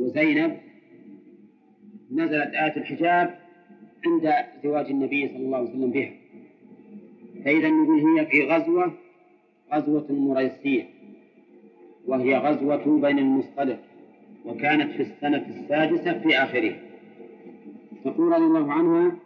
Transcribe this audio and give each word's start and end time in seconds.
وزينب 0.00 0.56
نزلت 2.10 2.54
آية 2.54 2.76
الحجاب 2.76 3.38
عند 4.06 4.34
زواج 4.64 4.86
النبي 4.86 5.28
صلى 5.28 5.36
الله 5.38 5.58
عليه 5.58 5.68
وسلم 5.70 5.90
بها 5.90 6.10
فإذا 7.44 7.68
نقول 7.70 8.00
هي 8.18 8.26
في 8.26 8.46
غزوة 8.48 8.92
غزوة 9.74 10.06
المريسية 10.10 10.86
وهي 12.06 12.36
غزوة 12.38 12.98
بني 13.00 13.20
المصطلق 13.20 13.78
وكانت 14.44 14.92
في 14.92 15.02
السنة 15.02 15.46
السادسة 15.48 16.18
في 16.20 16.36
آخره 16.38 16.76
تقول 18.04 18.28
رضي 18.32 18.36
الله 18.44 18.72
عنها 18.72 19.16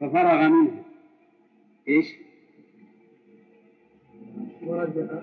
ففرغ 0.00 0.48
منه 0.48 0.70
ايش؟ 1.88 2.14
ورجع 4.62 5.22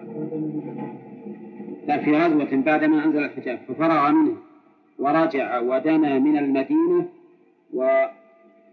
بل 1.87 1.99
في 1.99 2.11
غزوة 2.17 2.61
بعدما 2.61 3.05
أنزل 3.05 3.23
الحجاب 3.23 3.59
ففرغ 3.67 4.11
منه 4.11 4.35
ورجع 4.99 5.59
ودنا 5.59 6.19
من 6.19 6.37
المدينة 6.37 7.09
و... 7.73 8.05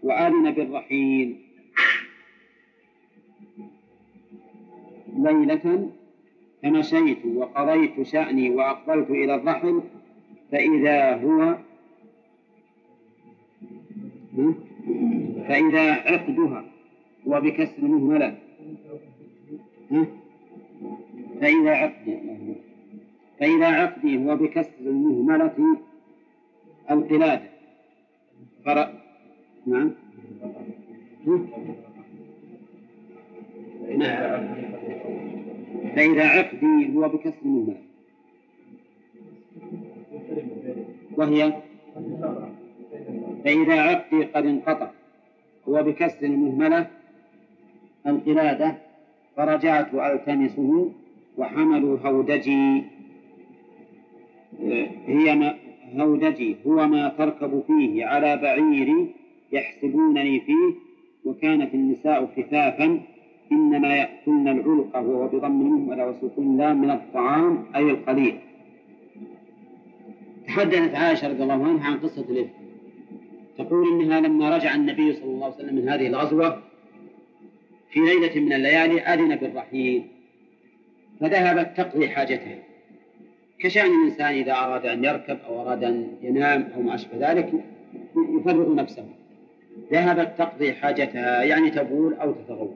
وآذن 0.03 0.51
بالرحيل 0.51 1.35
ليلة 5.17 5.89
فمشيت 6.63 7.17
وقضيت 7.25 8.01
شأني 8.01 8.49
وأقبلت 8.49 9.09
إلى 9.09 9.35
الرحل 9.35 9.81
فإذا 10.51 11.13
هو 11.21 11.55
فإذا 15.47 15.91
عقدها 15.91 16.65
وبكسر 17.25 17.81
مهملة 17.81 18.37
فإذا 21.41 21.71
عقد 21.71 22.19
غير 23.41 23.63
عقده 23.63 24.17
وبكسر 24.33 24.71
المهملة 24.81 25.77
أو 26.91 27.01
قلادة 27.01 27.49
فرأ 28.65 28.93
نعم 29.67 29.91
نعم 33.97 34.49
عقدي 36.19 36.95
هو 36.95 37.09
بكسر 37.09 37.37
المهملة 37.45 37.77
وهي 41.17 41.53
فإذا 43.43 43.73
عقدي 43.81 44.23
قد 44.23 44.45
انقطع 44.45 44.89
هو 45.69 45.83
بكسر 45.83 46.25
المهملة 46.25 46.87
القلادة 48.07 48.75
فرجعت 49.37 49.93
ألتمسه 49.93 50.91
وحملوا 51.37 51.97
هودجي 51.99 52.83
هي 55.07 55.35
ما 55.93 56.03
هودجي 56.03 56.55
هو 56.67 56.87
ما 56.87 57.09
تركب 57.17 57.63
فيه 57.67 58.05
على 58.05 58.37
بعيري 58.37 59.07
يحسبونني 59.51 60.39
فيه 60.39 60.73
وكانت 61.25 61.73
النساء 61.73 62.25
خفافا 62.37 62.99
إنما 63.51 63.95
يأكلن 63.95 64.47
العلق 64.47 64.97
وهو 64.97 65.27
بضم 65.27 65.87
ولا 65.89 66.05
وسكون 66.05 66.57
لا 66.57 66.73
من 66.73 66.91
الطعام 66.91 67.65
أي 67.75 67.83
القليل 67.89 68.35
تحدثت 70.47 70.95
عائشة 70.95 71.27
رضي 71.27 71.43
الله 71.43 71.67
عنها 71.67 71.87
عن 71.91 71.97
قصة 71.99 72.25
الابن 72.29 72.49
تقول 73.57 74.01
إنها 74.01 74.21
لما 74.21 74.57
رجع 74.57 74.75
النبي 74.75 75.13
صلى 75.13 75.25
الله 75.31 75.45
عليه 75.45 75.55
وسلم 75.55 75.75
من 75.75 75.89
هذه 75.89 76.07
الغزوة 76.07 76.61
في 77.89 77.99
ليلة 77.99 78.41
من 78.45 78.53
الليالي 78.53 79.01
أذن 79.01 79.35
بالرحيل 79.35 80.03
فذهبت 81.19 81.77
تقضي 81.77 82.09
حاجتها 82.09 82.57
كشأن 83.63 83.85
الإنسان 84.01 84.33
إذا 84.33 84.53
أراد 84.53 84.85
أن 84.85 85.03
يركب 85.03 85.37
أو 85.47 85.61
أراد 85.61 85.83
أن 85.83 86.07
ينام 86.21 86.69
أو 86.75 86.81
ما 86.81 86.95
أشبه 86.95 87.31
ذلك 87.31 87.51
يفرغ 88.39 88.75
نفسه 88.75 89.05
ذهبت 89.91 90.33
تقضي 90.37 90.73
حاجتها 90.73 91.43
يعني 91.43 91.69
تبول 91.69 92.13
أو 92.13 92.31
تتغول 92.31 92.75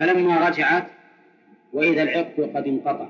فلما 0.00 0.48
رجعت 0.48 0.86
وإذا 1.72 2.02
العقد 2.02 2.50
قد 2.56 2.66
انقطع 2.66 3.06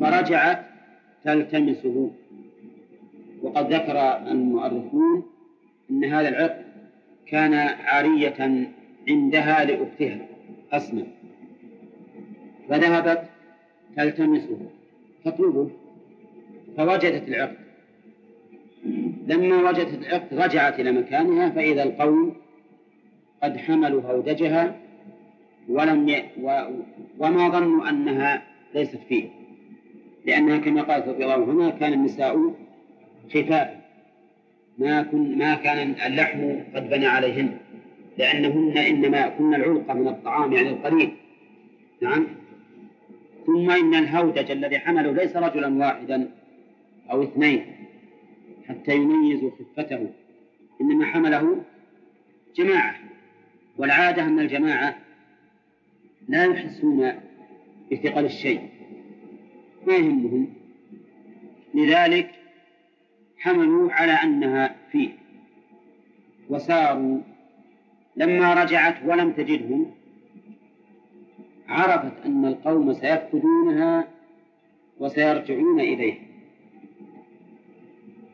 فرجعت 0.00 0.60
تلتمسه 1.24 2.10
وقد 3.42 3.72
ذكر 3.72 3.98
المؤرخون 4.30 5.24
أن 5.90 6.04
هذا 6.04 6.28
العقد 6.28 6.64
كان 7.26 7.54
عارية 7.54 8.66
عندها 9.08 9.64
لأختها 9.64 10.18
أسمى 10.72 11.04
فذهبت 12.68 13.22
تلتمسه 13.96 14.58
تطلبه 15.24 15.70
فوجدت 16.76 17.28
العقد 17.28 17.56
لما 19.28 19.70
وجدت 19.70 20.06
العقد 20.06 20.28
رجعت 20.34 20.80
إلى 20.80 20.92
مكانها 20.92 21.50
فإذا 21.50 21.82
القوم 21.84 22.34
قد 23.42 23.56
حملوا 23.56 24.02
هودجها 24.02 24.76
ولم 25.68 26.08
ي... 26.08 26.22
و... 26.42 26.62
وما 27.18 27.48
ظنوا 27.48 27.88
أنها 27.88 28.42
ليست 28.74 28.98
فيه 29.08 29.24
لأنها 30.26 30.58
كما 30.58 30.82
قالت 30.82 31.08
رضي 31.08 31.24
الله 31.24 31.50
عنها 31.50 31.70
كان 31.70 31.92
النساء 31.92 32.38
خفافا 33.30 33.80
ما 34.78 35.02
كن 35.02 35.38
ما 35.38 35.54
كان 35.54 35.94
اللحم 36.06 36.52
قد 36.74 36.90
بنى 36.90 37.06
عليهن 37.06 37.56
لأنهن 38.18 38.78
إنما 38.78 39.28
كن 39.28 39.54
العلقة 39.54 39.94
من 39.94 40.08
الطعام 40.08 40.52
يعني 40.52 40.68
القليل 40.68 41.10
نعم 42.02 42.26
ثم 43.46 43.70
إن 43.70 43.94
الهودج 43.94 44.50
الذي 44.50 44.78
حمله 44.78 45.12
ليس 45.12 45.36
رجلا 45.36 45.84
واحدا 45.86 46.30
أو 47.10 47.22
اثنين 47.22 47.66
حتى 48.68 48.94
يميزوا 48.96 49.50
خفته 49.50 50.10
إنما 50.80 51.06
حمله 51.06 51.62
جماعة 52.56 52.94
والعادة 53.78 54.22
أن 54.22 54.38
الجماعة 54.40 54.96
لا 56.28 56.44
يحسون 56.44 57.12
بثقل 57.92 58.24
الشيء 58.24 58.60
ما 59.86 59.94
يهمهم 59.94 60.54
لذلك 61.74 62.30
حملوا 63.38 63.92
على 63.92 64.12
أنها 64.12 64.76
فيه 64.92 65.10
وساروا 66.48 67.20
لما 68.16 68.54
رجعت 68.64 68.96
ولم 69.06 69.32
تجدهم 69.32 69.90
عرفت 71.68 72.12
أن 72.26 72.44
القوم 72.46 72.92
سيفقدونها 72.92 74.08
وسيرجعون 74.98 75.80
إليها 75.80 76.18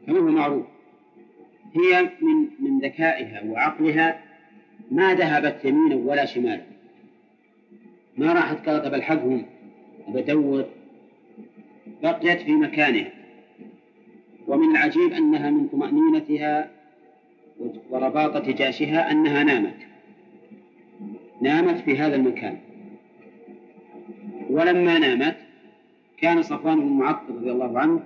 كما 0.07 0.19
هو 0.19 0.23
معروف 0.25 0.67
هي 1.73 2.03
من 2.03 2.49
من 2.61 2.79
ذكائها 2.79 3.43
وعقلها 3.47 4.21
ما 4.91 5.15
ذهبت 5.15 5.65
يمينا 5.65 5.97
ولا 5.97 6.25
شمالا 6.25 6.63
ما 8.19 8.33
راحت 8.33 8.69
قالت 8.69 8.87
بلحقهم 8.87 9.47
وبدور 10.09 10.65
بقيت 12.03 12.41
في 12.41 12.53
مكانها 12.53 13.11
ومن 14.47 14.71
العجيب 14.71 15.13
أنها 15.13 15.51
من 15.51 15.69
طمأنينتها 15.69 16.71
ورباطة 17.91 18.53
جاشها 18.53 19.11
أنها 19.11 19.43
نامت 19.45 19.77
نامت 21.43 21.79
في 21.81 21.99
هذا 21.99 22.17
المكان 22.17 22.59
ولما 24.51 24.99
نامت 24.99 25.37
كان 26.19 26.43
صفوان 26.43 26.81
بن 26.81 26.87
معطل 26.89 27.35
رضي 27.35 27.51
الله 27.53 27.79
عنه 27.79 28.01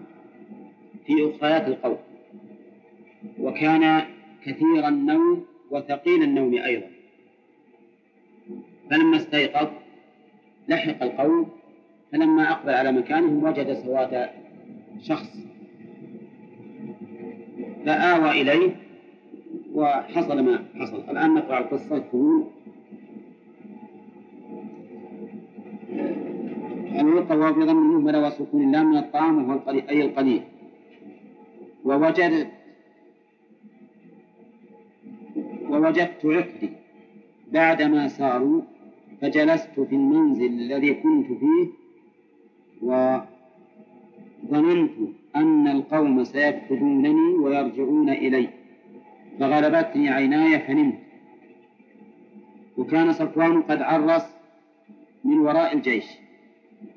في 1.07 1.31
أخريات 1.37 1.69
القول 1.69 1.97
وكان 3.41 4.03
كثير 4.45 4.89
النوم 4.89 5.45
وثقيل 5.71 6.23
النوم 6.23 6.55
أيضا 6.55 6.87
فلما 8.91 9.17
استيقظ 9.17 9.69
لحق 10.69 11.03
القوم 11.03 11.49
فلما 12.13 12.51
أقبل 12.51 12.75
على 12.75 12.93
مكانهم 12.93 13.45
وجد 13.45 13.73
سواد 13.73 14.31
شخص 15.01 15.39
فآوى 17.87 18.41
إليه 18.43 18.77
وحصل 19.73 20.41
ما 20.45 20.65
حصل 20.81 21.05
الآن 21.11 21.35
نقرأ 21.35 21.59
القصة 21.59 22.05
أن 27.01 27.09
يقوى 27.17 27.55
في 27.55 27.61
ظن 27.61 28.05
بلوى 28.05 28.27
وسكون 28.27 28.63
اللام 28.63 28.87
من 28.91 28.97
الطعام 28.97 29.51
وهو 29.51 29.61
أي 29.69 30.03
القليل 30.05 30.43
ووجد 31.85 32.49
ووجدت 35.71 36.25
عقدي 36.27 36.71
بعدما 37.53 38.09
ساروا 38.09 38.61
فجلست 39.21 39.81
في 39.81 39.95
المنزل 39.95 40.47
الذي 40.47 40.95
كنت 40.95 41.27
فيه 41.27 41.67
وظننت 44.53 44.93
أن 45.37 45.69
القوم 45.69 46.25
سيفقدونني 46.25 47.29
ويرجعون 47.43 48.09
إلي 48.11 48.49
فغلبتني 49.41 50.09
عيناي 50.11 50.59
فنمت 50.59 50.99
وكان 52.79 53.13
صفوان 53.13 53.63
قد 53.63 53.83
عرس 53.83 54.23
من 55.25 55.39
وراء 55.39 55.75
الجيش 55.77 56.05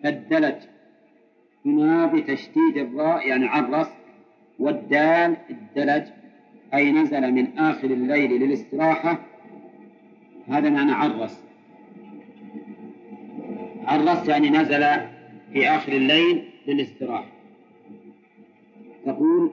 بدلت 0.04 0.69
هنا 1.66 2.06
بتشديد 2.06 2.78
الراء 2.78 3.28
يعني 3.28 3.45
عرس 3.45 3.88
والدال 4.60 5.38
الدلج 5.50 6.04
أي 6.74 6.92
نزل 6.92 7.31
من 7.34 7.57
آخر 7.60 7.92
الليل 7.92 8.31
للاستراحة 8.31 9.19
هذا 10.48 10.69
معنى 10.69 10.92
عرس 10.92 11.44
عرس 13.84 14.30
يعني 14.30 14.50
نزل 14.50 14.81
في 15.54 15.69
آخر 15.69 15.92
الليل 15.94 16.44
للاستراحة 16.68 17.30
تقول 19.06 19.51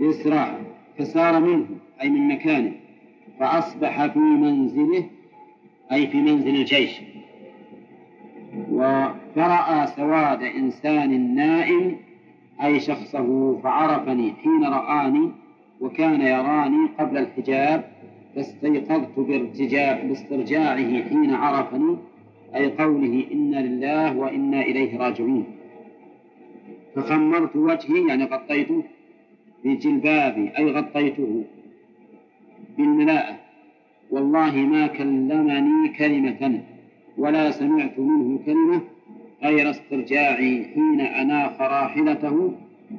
بإسراء 0.00 0.60
فسار 0.98 1.40
منه 1.40 1.66
أي 2.02 2.10
من 2.10 2.28
مكانه 2.34 2.72
فأصبح 3.40 4.06
في 4.06 4.18
منزله 4.18 5.10
أي 5.92 6.06
في 6.06 6.16
منزل 6.22 6.54
الجيش 6.54 7.00
فرأى 9.34 9.86
سواد 9.86 10.42
إنسان 10.42 11.34
نائم 11.34 11.96
أي 12.62 12.80
شخصه 12.80 13.58
فعرفني 13.62 14.32
حين 14.32 14.64
رآني 14.64 15.30
وكان 15.80 16.20
يراني 16.20 16.88
قبل 17.00 17.16
الحجاب 17.16 17.84
فاستيقظت 18.34 19.20
باسترجاعه 20.08 21.02
حين 21.08 21.34
عرفني 21.34 21.96
أي 22.56 22.66
قوله 22.76 23.24
إنا 23.32 23.56
لله 23.56 24.16
وإنا 24.16 24.60
إليه 24.60 24.98
راجعون 24.98 25.44
فخمرت 26.96 27.56
وجهي 27.56 28.08
يعني 28.08 28.24
غطيته 28.24 28.82
بجلبابي 29.64 30.50
أي 30.58 30.72
غطيته 30.72 31.44
بالملاءة 32.78 33.34
والله 34.10 34.54
ما 34.56 34.86
كلمني 34.86 35.88
كلمة 35.98 36.64
ولا 37.18 37.50
سمعت 37.50 37.98
منه 37.98 38.40
كلمة 38.46 38.80
غير 39.42 39.70
استرجاعي 39.70 40.64
حين 40.74 41.00
أناخ 41.00 41.60
راحلته 41.60 42.52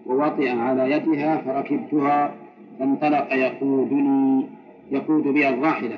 ووطئ 0.06 0.50
على 0.50 0.92
يدها 0.92 1.38
فركبتها 1.38 2.36
فانطلق 2.80 3.34
يقودني 3.34 4.46
يقود 4.92 5.24
بي 5.28 5.50
الراحلة 5.50 5.98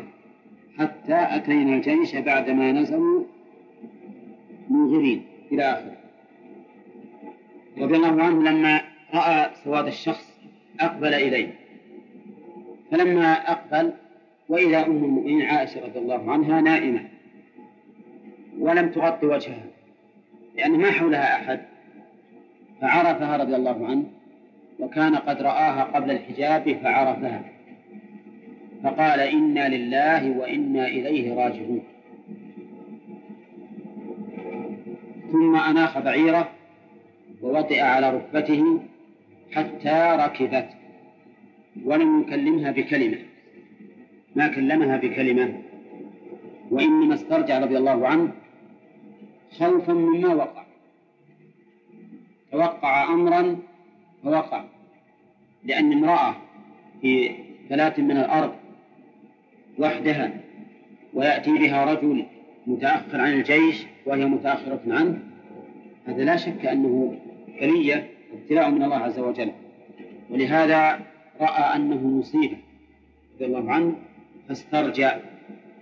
حتى 0.80 1.28
أتينا 1.36 1.76
الجيش 1.76 2.16
بعدما 2.16 2.72
نزلوا 2.72 3.24
منذرين 4.70 5.22
إلى 5.52 5.64
آخره 5.64 5.98
رضي 7.78 7.96
الله 7.96 8.24
عنه 8.24 8.44
لما 8.50 8.82
رأى 9.14 9.50
سواد 9.64 9.88
الشخص 9.88 10.40
أقبل 10.80 11.14
إليه 11.14 11.54
فلما 12.92 13.34
أقبل 13.34 13.94
وإلى 14.50 14.78
أم 14.78 14.92
المؤمنين 15.04 15.42
عائشة 15.42 15.86
رضي 15.86 16.00
الله 16.00 16.32
عنها 16.32 16.62
نائمة 16.62 17.00
ولم 18.60 18.90
تغطي 18.90 19.26
وجهها 19.26 19.66
لأن 20.56 20.78
ما 20.80 20.92
حولها 20.92 21.36
أحد 21.44 21.60
فعرفها 22.82 23.38
رضي 23.38 23.56
الله 23.56 23.88
عنه 23.88 24.04
وكان 24.80 25.16
قد 25.16 25.42
رآها 25.42 25.84
قبل 25.84 26.12
الحجاب 26.12 26.80
فعرفها 26.84 27.42
فقال 28.84 29.20
إنا 29.20 29.76
لله 29.76 30.38
وإنا 30.38 30.88
إليه 30.88 31.36
راجعون 31.36 31.84
ثم 35.32 35.56
أناخ 35.56 36.00
بعيره 36.00 36.50
ووطئ 37.42 37.82
على 37.82 38.10
ركبته 38.10 38.80
حتى 39.56 40.18
ركبت 40.20 40.70
ولم 41.86 42.22
يكلمها 42.22 42.72
بكلمة 42.72 43.18
ما 44.36 44.48
كلمها 44.48 44.98
بكلمة 44.98 45.58
وإنما 46.72 47.14
استرجع 47.14 47.60
رضي 47.60 47.78
الله 47.78 48.08
عنه 48.08 48.32
خوفا 49.60 49.94
مما 49.94 50.34
وقع 50.36 50.64
توقع 52.52 53.14
أمرا 53.14 53.58
فوقع 54.24 54.64
لأن 55.64 55.94
امرأة 55.94 56.36
في 57.02 57.30
فلاة 57.70 57.94
من 57.98 58.12
الأرض 58.18 58.54
وحدها 59.80 60.34
ويأتي 61.14 61.52
بها 61.58 61.86
رجل 61.94 62.26
متأخر 62.68 63.22
عن 63.22 63.34
الجيش 63.34 63.86
وهي 64.06 64.26
متأخرة 64.26 64.82
عنه 64.88 65.20
هذا 66.08 66.24
لا 66.24 66.36
شك 66.36 66.66
أنه 66.66 67.18
بلية 67.62 68.10
ابتلاء 68.34 68.70
من 68.70 68.84
الله 68.84 68.96
عز 68.96 69.20
وجل 69.20 69.52
ولهذا 70.30 71.02
رأى 71.42 71.76
أنه 71.76 72.08
مصيبة 72.08 72.58
رضي 73.36 73.46
الله 73.46 73.72
عنه 73.72 73.96
فاسترجع 74.48 75.18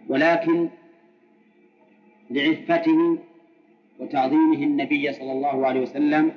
ولكن 0.10 0.70
لعفته 2.32 3.20
وتعظيمه 4.00 4.64
النبي 4.64 5.14
صلى 5.14 5.32
الله 5.32 5.68
عليه 5.68 5.82
وسلم 5.82 6.32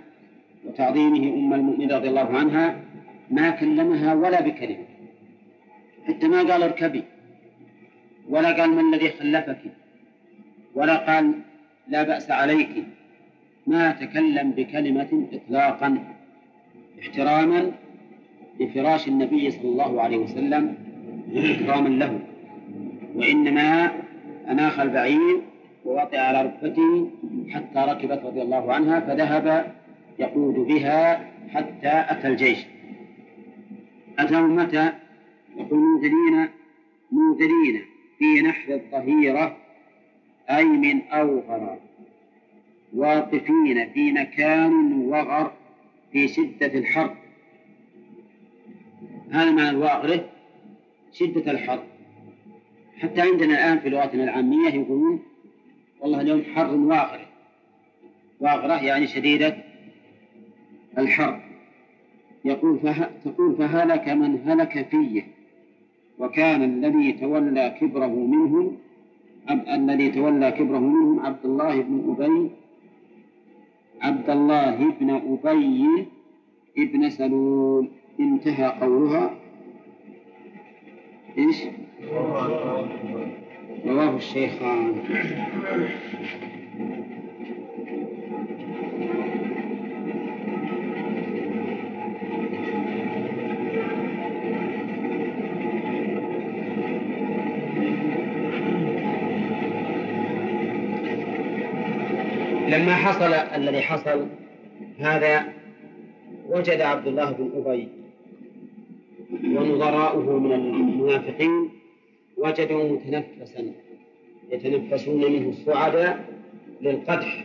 وتعظيمه 0.64 1.18
أم 1.34 1.54
المؤمنين 1.54 1.90
رضي 1.92 2.08
الله 2.08 2.36
عنها 2.38 2.80
ما 3.30 3.50
كلمها 3.50 4.14
ولا 4.14 4.40
بكلمة 4.42 4.84
حتى 6.08 6.28
ما 6.28 6.38
قال 6.42 6.62
اركبي 6.62 7.02
ولا 8.28 8.52
قال 8.52 8.70
ما 8.70 8.80
الذي 8.80 9.08
خلفك 9.08 9.58
ولا 10.74 10.96
قال 10.96 11.32
لا 11.88 12.02
بأس 12.02 12.30
عليك 12.30 12.70
ما 13.66 13.90
تكلم 13.92 14.50
بكلمة 14.50 15.26
إطلاقا 15.32 15.98
احتراما 17.00 17.72
لفراش 18.60 19.08
النبي 19.08 19.50
صلى 19.50 19.64
الله 19.64 20.02
عليه 20.02 20.16
وسلم 20.16 20.74
احتراما 21.38 21.88
له 21.88 22.20
وإنما 23.14 23.92
أناخ 24.50 24.80
البعير 24.80 25.40
ووطئ 25.88 26.18
على 26.18 26.42
ركبته 26.42 27.10
حتى 27.50 27.78
ركبت 27.90 28.24
رضي 28.24 28.42
الله 28.42 28.72
عنها 28.74 29.00
فذهب 29.00 29.74
يقود 30.18 30.54
بها 30.54 31.30
حتى 31.48 32.04
أتى 32.12 32.28
الجيش 32.28 32.66
أتوا 34.18 34.40
متى؟ 34.40 34.92
يقول 35.56 35.80
منذرين 35.80 36.48
منذرين 37.12 37.82
في 38.18 38.42
نحر 38.42 38.74
الظهيرة 38.74 39.56
أي 40.50 40.64
من 40.64 41.02
أوغر 41.06 41.78
واقفين 42.94 43.92
في 43.94 44.12
مكان 44.12 44.92
وغر 45.02 45.52
في 46.12 46.28
شدة 46.28 46.66
الحر 46.78 47.14
هذا 49.30 49.50
معنى 49.50 49.70
الواغر 49.70 50.24
شدة 51.12 51.50
الحر 51.50 51.82
حتى 53.02 53.20
عندنا 53.20 53.54
الآن 53.54 53.78
في 53.78 53.90
لغتنا 53.90 54.24
العامية 54.24 54.68
يقولون 54.68 55.22
والله 56.00 56.20
اليوم 56.20 56.42
حر 56.54 56.74
واغرة 56.76 57.20
واغرة 58.40 58.84
يعني 58.84 59.06
شديدة 59.06 59.54
الحر 60.98 61.40
يقول 62.44 62.78
فه... 62.78 63.10
تقول 63.24 63.56
فهلك 63.56 64.08
من 64.08 64.38
هلك 64.48 64.88
فيه 64.88 65.22
وكان 66.18 66.62
الذي 66.62 67.12
تولى 67.12 67.76
كبره 67.80 68.06
منهم 68.06 68.76
أب... 69.48 69.64
الذي 69.68 70.10
تولى 70.10 70.50
كبره 70.52 70.78
منهم 70.78 71.20
عبد 71.20 71.44
الله 71.44 71.80
بن 71.82 72.16
أبي 72.18 72.50
عبد 74.02 74.30
الله 74.30 74.76
بن 75.00 75.10
أبي 75.10 76.06
ابن 76.78 77.10
سلول 77.10 77.88
انتهى 78.20 78.66
قولها 78.80 79.30
ايش؟ 81.38 81.56
رواه 83.86 84.16
الشيخان 84.16 84.92
لما 102.68 102.94
حصل 102.94 103.32
الذي 103.32 103.80
حصل 103.80 104.26
هذا 104.98 105.48
وجد 106.48 106.80
عبد 106.80 107.06
الله 107.06 107.32
بن 107.32 107.50
أبي 107.56 107.88
ونظراؤه 109.56 110.38
من 110.38 110.52
المنافقين 110.52 111.77
وجدوا 112.38 112.92
متنفسا 112.92 113.72
يتنفسون 114.52 115.32
منه 115.32 115.48
الصعداء 115.48 116.24
للقدح 116.82 117.44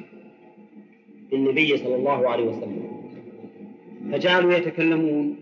للنبي 1.32 1.78
صلى 1.78 1.96
الله 1.96 2.30
عليه 2.30 2.44
وسلم 2.44 2.90
فجعلوا 4.12 4.54
يتكلمون 4.54 5.36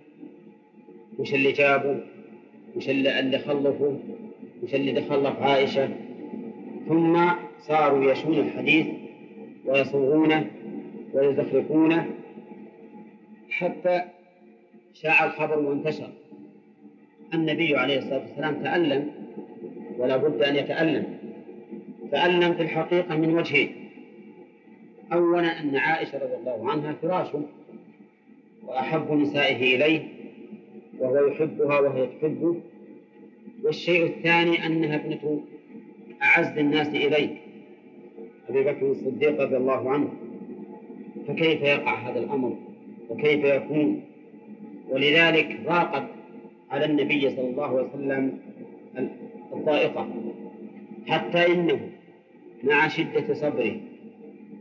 وش 1.19 1.33
اللي 1.33 1.51
جابوا 1.51 1.95
وش 2.75 2.89
اللي 2.89 3.39
خلفوا 3.39 3.93
وش 4.63 4.75
اللي 4.75 5.01
تخلف 5.01 5.39
عائشة 5.41 5.89
ثم 6.87 7.25
صاروا 7.61 8.11
يشون 8.11 8.37
الحديث 8.39 8.87
ويصوغونه 9.65 10.51
ويزخرفونه 11.13 12.09
حتى 13.49 14.01
شاع 14.93 15.25
الخبر 15.25 15.59
وانتشر 15.59 16.09
النبي 17.33 17.75
عليه 17.75 17.97
الصلاة 17.97 18.19
والسلام 18.27 18.63
تألم 18.63 19.09
ولا 19.97 20.17
بد 20.17 20.41
أن 20.43 20.55
يتألم 20.55 21.05
تألم 22.11 22.53
في 22.53 22.61
الحقيقة 22.61 23.17
من 23.17 23.33
وجهين 23.35 23.71
أولا 25.13 25.61
أن 25.61 25.75
عائشة 25.75 26.17
رضي 26.17 26.35
الله 26.35 26.71
عنها 26.71 26.93
فراشه 27.01 27.41
وأحب 28.67 29.11
نسائه 29.11 29.75
إليه 29.75 29.99
وهو 30.99 31.27
يحبها 31.27 31.79
وهي 31.79 32.07
تحبه 32.07 32.55
والشيء 33.63 34.05
الثاني 34.05 34.65
أنها 34.65 34.95
ابنة 34.95 35.41
أعز 36.23 36.57
الناس 36.57 36.87
إليه 36.89 37.37
أبي 38.49 38.63
بكر 38.63 38.91
الصديق 38.91 39.41
رضي 39.41 39.57
الله 39.57 39.89
عنه 39.91 40.09
فكيف 41.27 41.61
يقع 41.61 41.93
هذا 41.95 42.19
الأمر 42.19 42.57
وكيف 43.09 43.45
يكون 43.45 44.01
ولذلك 44.89 45.59
ضاقت 45.67 46.03
على 46.71 46.85
النبي 46.85 47.29
صلى 47.29 47.49
الله 47.49 47.77
عليه 47.79 47.87
وسلم 47.93 48.39
الضائقة 49.53 50.07
حتى 51.07 51.53
إنه 51.53 51.79
مع 52.63 52.87
شدة 52.87 53.33
صبره 53.33 53.75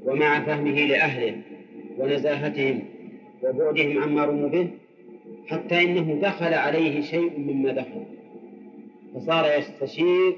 ومع 0.05 0.41
فهمه 0.45 0.71
لأهله 0.87 1.37
ونزاهتهم 1.99 2.83
وبعدهم 3.43 4.03
عما 4.03 4.25
رموا 4.25 4.49
به 4.49 4.69
حتى 5.49 5.83
إنه 5.83 6.19
دخل 6.23 6.55
عليه 6.55 7.01
شيء 7.01 7.39
مما 7.39 7.73
دخل 7.73 8.05
فصار 9.15 9.59
يستشير 9.59 10.37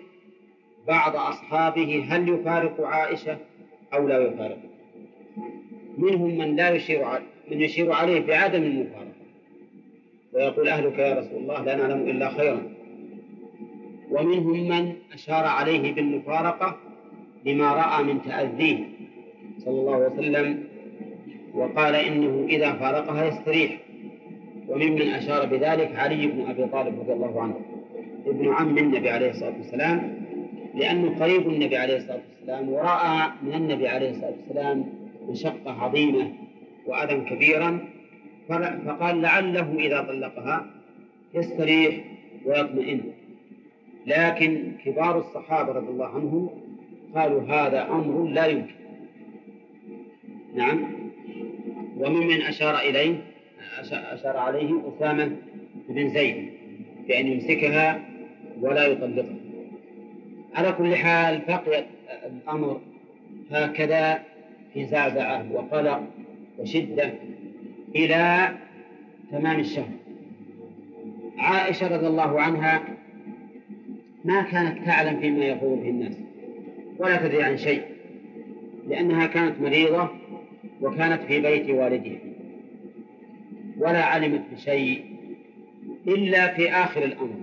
بعض 0.89 1.17
أصحابه 1.17 2.05
هل 2.09 2.29
يفارق 2.29 2.81
عائشة 2.81 3.39
أو 3.95 4.09
لا 4.09 4.19
يفارق 4.19 4.59
منهم 5.99 6.39
من 6.39 6.57
لا 6.57 6.71
يشير 6.71 7.05
من 7.51 7.61
يشير 7.61 7.93
عليه 7.93 8.21
بعدم 8.27 8.63
المفارقة 8.63 9.13
ويقول 10.33 10.69
أهلك 10.69 10.99
يا 10.99 11.15
رسول 11.19 11.39
الله 11.43 11.63
لا 11.65 11.77
نعلم 11.77 12.09
إلا 12.09 12.29
خيرا 12.37 12.72
ومنهم 14.13 14.69
من 14.69 14.93
أشار 15.15 15.45
عليه 15.45 15.95
بالمفارقة 15.95 16.77
لما 17.47 17.73
رأى 17.73 18.05
من 18.05 18.23
تأذيه 18.23 18.85
صلى 19.59 19.81
الله 19.81 19.95
عليه 19.95 20.07
وسلم 20.07 20.65
وقال 21.55 21.95
إنه 21.95 22.47
إذا 22.49 22.73
فارقها 22.73 23.25
يستريح 23.27 23.79
وممن 24.69 25.03
أشار 25.09 25.47
بذلك 25.47 25.97
علي 25.99 26.27
بن 26.27 26.45
أبي 26.51 26.67
طالب 26.67 27.01
رضي 27.01 27.13
الله 27.13 27.43
عنه 27.43 27.61
ابن 28.27 28.49
عم 28.55 28.79
النبي 28.79 29.11
عليه 29.11 29.31
الصلاة 29.31 29.53
والسلام 29.59 30.15
لأنه 30.75 31.15
قريب 31.21 31.49
النبي 31.49 31.77
عليه 31.77 31.97
الصلاة 31.97 32.21
والسلام 32.39 32.69
ورأى 32.69 33.29
من 33.43 33.55
النبي 33.55 33.89
عليه 33.89 34.11
الصلاة 34.11 34.35
والسلام 34.43 34.85
مشقة 35.29 35.83
عظيمة 35.85 36.33
وأذى 36.87 37.21
كبيرا 37.31 37.81
فقال 38.87 39.21
لعله 39.23 39.75
إذا 39.79 40.01
طلقها 40.01 40.67
يستريح 41.35 42.05
ويطمئن 42.47 43.01
لكن 44.07 44.73
كبار 44.85 45.19
الصحابة 45.19 45.73
رضي 45.73 45.89
الله 45.89 46.07
عنهم 46.07 46.49
قالوا 47.17 47.43
هذا 47.43 47.89
أمر 47.91 48.27
لا 48.29 48.47
يمكن 48.47 48.75
نعم 50.55 50.79
وممن 51.97 52.43
أشار 52.43 52.79
إليه 52.79 53.17
أشار 54.13 54.37
عليه 54.37 54.75
أسامة 54.89 55.37
بن 55.89 56.09
زيد 56.11 56.51
بأن 57.09 57.27
يمسكها 57.27 58.01
ولا 58.61 58.87
يطلقها 58.87 59.37
على 60.55 60.73
كل 60.73 60.97
حال 60.97 61.43
بقي 61.49 61.85
الأمر 62.27 62.81
هكذا 63.51 64.23
في 64.75 64.85
زعزعة 64.87 65.47
وقلق 65.53 66.03
وشدة 66.59 67.13
إلى 67.97 68.49
تمام 69.33 69.61
الشهر 69.61 69.89
عائشة 71.39 71.95
رضي 71.97 72.07
الله 72.07 72.41
عنها 72.41 72.83
ما 74.25 74.43
كانت 74.43 74.87
تعلم 74.87 75.21
فيما 75.21 75.45
يقول 75.45 75.79
به 75.79 75.89
الناس 75.91 76.15
ولا 76.99 77.17
تدري 77.29 77.43
عن 77.43 77.57
شيء 77.57 77.83
لأنها 78.89 79.27
كانت 79.27 79.61
مريضة 79.61 80.09
وكانت 80.81 81.23
في 81.23 81.41
بيت 81.41 81.71
والدها 81.71 82.19
ولا 83.79 84.03
علمت 84.05 84.43
بشيء 84.55 85.05
إلا 86.09 86.55
في 86.55 86.71
آخر 86.71 87.03
الأمر 87.05 87.37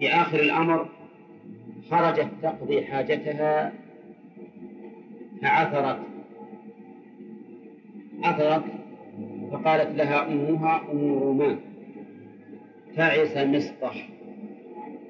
في 0.00 0.08
آخر 0.08 0.40
الأمر 0.40 0.88
خرجت 1.90 2.28
تقضي 2.42 2.86
حاجتها 2.86 3.72
فعثرت 5.42 6.00
عثرت 8.22 8.64
فقالت 9.52 9.98
لها 9.98 10.32
أمها 10.32 10.90
أم 10.92 11.12
رومان 11.14 11.56
تعس 12.96 13.36
مسطح 13.36 14.08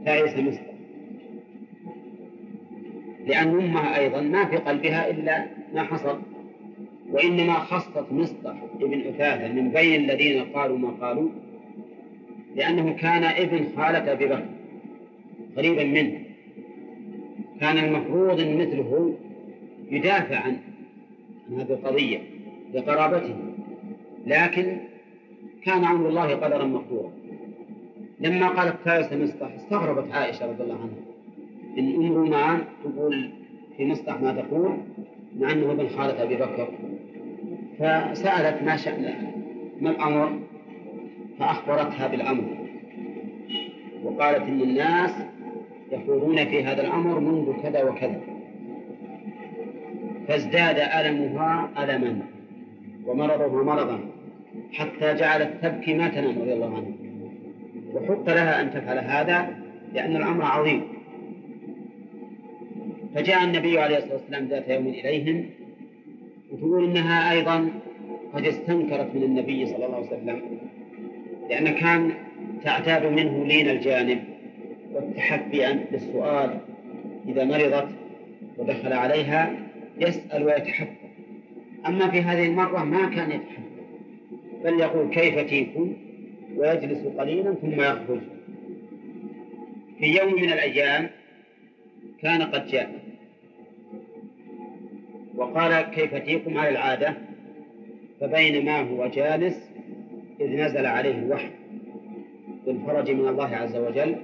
لا 0.02 0.16
يسمى 0.20 0.42
مثله 0.42 0.58
لأن 3.26 3.48
أمها 3.48 3.98
أيضا 3.98 4.20
ما 4.20 4.44
في 4.44 4.56
قلبها 4.56 5.10
إلا 5.10 5.46
ما 5.74 5.82
حصل 5.82 6.20
وإنما 7.10 7.52
خصت 7.54 8.12
مصطح 8.12 8.54
ابن 8.80 9.00
أثاثة 9.00 9.52
من 9.52 9.68
بين 9.70 10.00
الذين 10.10 10.42
قالوا 10.44 10.78
ما 10.78 10.88
قالوا 10.90 11.28
لأنه 12.56 12.92
كان 12.92 13.24
ابن 13.24 13.64
خالة 13.76 14.12
أبي 14.12 14.26
بكر 14.26 14.44
قريبا 15.56 15.84
منه 15.84 16.20
كان 17.60 17.78
المفروض 17.78 18.40
أن 18.40 18.58
مثله 18.58 19.14
يدافع 19.90 20.36
عن 20.36 20.56
هذه 21.58 21.70
القضية 21.72 22.18
لقرابته 22.74 23.34
لكن 24.26 24.76
كان 25.64 25.84
أمر 25.84 26.08
الله 26.08 26.34
قدرا 26.34 26.64
مقدورا 26.64 27.12
لما 28.20 28.48
قالت 28.48 28.74
فارس 28.84 29.12
مصطح 29.12 29.48
استغربت 29.56 30.12
عائشة 30.12 30.46
رضي 30.46 30.62
الله 30.62 30.74
عنها 30.74 31.12
أن 31.78 32.06
أم 32.06 32.12
رومان 32.14 32.60
تقول 32.84 33.30
في 33.76 33.86
مصطح 33.86 34.20
ما 34.20 34.32
تقول 34.32 34.76
مع 35.38 35.52
أنه 35.52 35.72
ابن 35.72 35.88
خالة 35.88 36.22
أبي 36.22 36.34
بكر 36.36 36.68
فسألت 37.78 38.62
ما 38.62 38.76
شأن 38.76 39.04
ما 39.80 39.90
الأمر 39.90 40.38
فأخبرتها 41.38 42.06
بالأمر 42.08 42.68
وقالت 44.04 44.42
إن 44.48 44.60
الناس 44.60 45.10
يخوضون 45.92 46.44
في 46.44 46.64
هذا 46.64 46.82
الأمر 46.86 47.20
منذ 47.20 47.52
كذا 47.62 47.82
وكذا 47.84 48.20
فازداد 50.28 50.76
ألمها 50.78 51.70
ألما 51.84 52.18
ومرضها 53.06 53.62
مرضا 53.64 53.98
حتى 54.72 55.14
جعلت 55.14 55.62
تبكي 55.62 55.94
ما 55.94 56.08
تنام 56.08 56.38
رضي 56.38 56.52
الله 56.52 56.76
عنها 56.76 56.99
وحق 57.94 58.26
لها 58.28 58.62
أن 58.62 58.70
تفعل 58.70 58.98
هذا 58.98 59.56
لأن 59.94 60.16
الأمر 60.16 60.44
عظيم 60.44 60.82
فجاء 63.14 63.44
النبي 63.44 63.78
عليه 63.78 63.96
الصلاة 63.96 64.14
والسلام 64.14 64.48
ذات 64.48 64.68
يوم 64.68 64.86
إليهم 64.88 65.50
وتقول 66.52 66.84
إنها 66.84 67.32
أيضا 67.32 67.68
قد 68.34 68.46
استنكرت 68.46 69.14
من 69.14 69.22
النبي 69.22 69.66
صلى 69.66 69.86
الله 69.86 69.96
عليه 69.96 70.06
وسلم 70.06 70.40
لأن 71.50 71.68
كان 71.74 72.12
تعتاد 72.64 73.06
منه 73.12 73.44
لين 73.46 73.68
الجانب 73.68 74.18
والتحفي 74.92 75.78
بالسؤال 75.92 76.58
إذا 77.28 77.44
مرضت 77.44 77.88
ودخل 78.58 78.92
عليها 78.92 79.50
يسأل 80.00 80.44
ويتحفى 80.46 80.96
أما 81.86 82.10
في 82.10 82.20
هذه 82.20 82.46
المرة 82.46 82.84
ما 82.84 83.08
كان 83.08 83.30
يتحفى 83.30 83.70
بل 84.64 84.80
يقول 84.80 85.10
كيف 85.10 85.38
تيكم 85.40 85.92
ويجلس 86.56 87.06
قليلا 87.18 87.54
ثم 87.54 87.70
يخرج 87.80 88.20
في 89.98 90.06
يوم 90.18 90.34
من 90.34 90.52
الأيام 90.52 91.10
كان 92.22 92.42
قد 92.42 92.66
جاء 92.66 93.00
وقال 95.36 95.80
كيف 95.82 96.14
تيكم 96.14 96.58
على 96.58 96.68
العادة 96.68 97.14
فبينما 98.20 98.80
هو 98.80 99.06
جالس 99.06 99.68
إذ 100.40 100.46
نزل 100.60 100.86
عليه 100.86 101.18
الوحي 101.18 101.50
بالفرج 102.66 103.10
من 103.10 103.28
الله 103.28 103.56
عز 103.56 103.76
وجل 103.76 104.16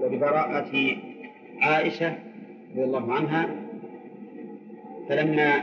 وببراءة 0.00 0.96
عائشة 1.60 2.12
رضي 2.72 2.84
الله 2.84 3.12
عنها 3.14 3.48
فلما 5.08 5.54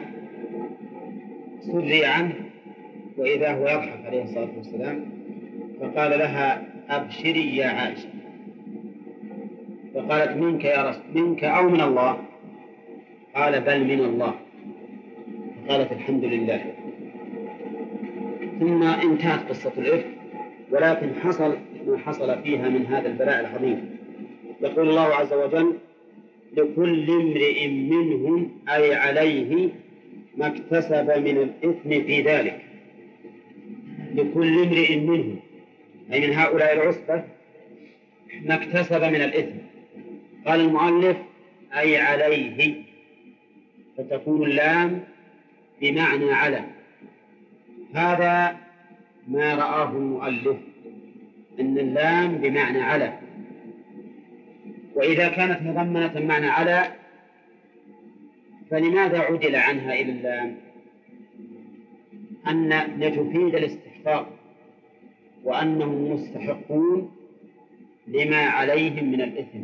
سري 1.71 2.05
عنه 2.05 2.33
وإذا 3.17 3.51
هو 3.51 3.61
يضحك 3.63 4.05
عليه 4.05 4.23
الصلاة 4.23 4.49
والسلام 4.57 5.20
فقال 5.81 6.11
لها 6.19 6.61
أبشري 6.89 7.55
يا 7.55 7.67
عائشة 7.67 8.09
فقالت 9.95 10.37
منك 10.37 10.65
يا 10.65 10.89
رسول 10.89 11.03
منك 11.15 11.43
أو 11.43 11.69
من 11.69 11.81
الله 11.81 12.17
قال 13.35 13.61
بل 13.61 13.83
من 13.83 13.99
الله 13.99 14.35
فقالت 15.65 15.91
الحمد 15.91 16.23
لله 16.25 16.61
ثم 18.59 18.83
انتهت 18.83 19.49
قصة 19.49 19.71
الإفك 19.77 20.05
ولكن 20.71 21.11
حصل 21.23 21.57
ما 21.87 21.97
حصل 21.97 22.41
فيها 22.43 22.69
من 22.69 22.85
هذا 22.85 23.07
البلاء 23.07 23.39
العظيم 23.39 23.95
يقول 24.61 24.89
الله 24.89 25.07
عز 25.15 25.33
وجل 25.33 25.77
لكل 26.57 27.11
امرئ 27.11 27.67
منهم 27.67 28.49
أي 28.69 28.93
عليه 28.95 29.69
ما 30.37 30.47
اكتسب 30.47 31.05
من 31.25 31.37
الإثم 31.37 31.89
في 32.07 32.21
ذلك 32.21 32.61
لكل 34.15 34.63
امرئ 34.63 34.95
منهم 34.99 35.35
أي 36.13 36.27
من 36.27 36.33
هؤلاء 36.33 36.73
العصبة 36.73 37.23
ما 38.45 38.55
اكتسب 38.55 39.03
من 39.03 39.21
الإثم 39.21 39.55
قال 40.45 40.59
المؤلف 40.59 41.17
أي 41.77 41.97
عليه 41.97 42.83
فتكون 43.97 44.43
اللام 44.49 45.03
بمعنى 45.81 46.31
على 46.31 46.61
هذا 47.93 48.57
ما 49.27 49.55
رآه 49.55 49.89
المؤلف 49.91 50.57
أن 51.59 51.77
اللام 51.77 52.37
بمعنى 52.37 52.81
على 52.81 53.13
وإذا 54.95 55.27
كانت 55.29 55.61
مضمنة 55.61 56.25
معنى 56.27 56.47
على 56.47 56.83
فلماذا 58.71 59.19
عدل 59.19 59.55
عنها 59.55 59.93
إلى 59.93 60.11
اللام؟ 60.11 60.57
أن 62.47 62.69
لتفيد 62.99 63.55
الاستحقاق 63.55 64.33
وأنهم 65.43 66.11
مستحقون 66.13 67.11
لما 68.07 68.43
عليهم 68.45 69.11
من 69.11 69.21
الإثم 69.21 69.59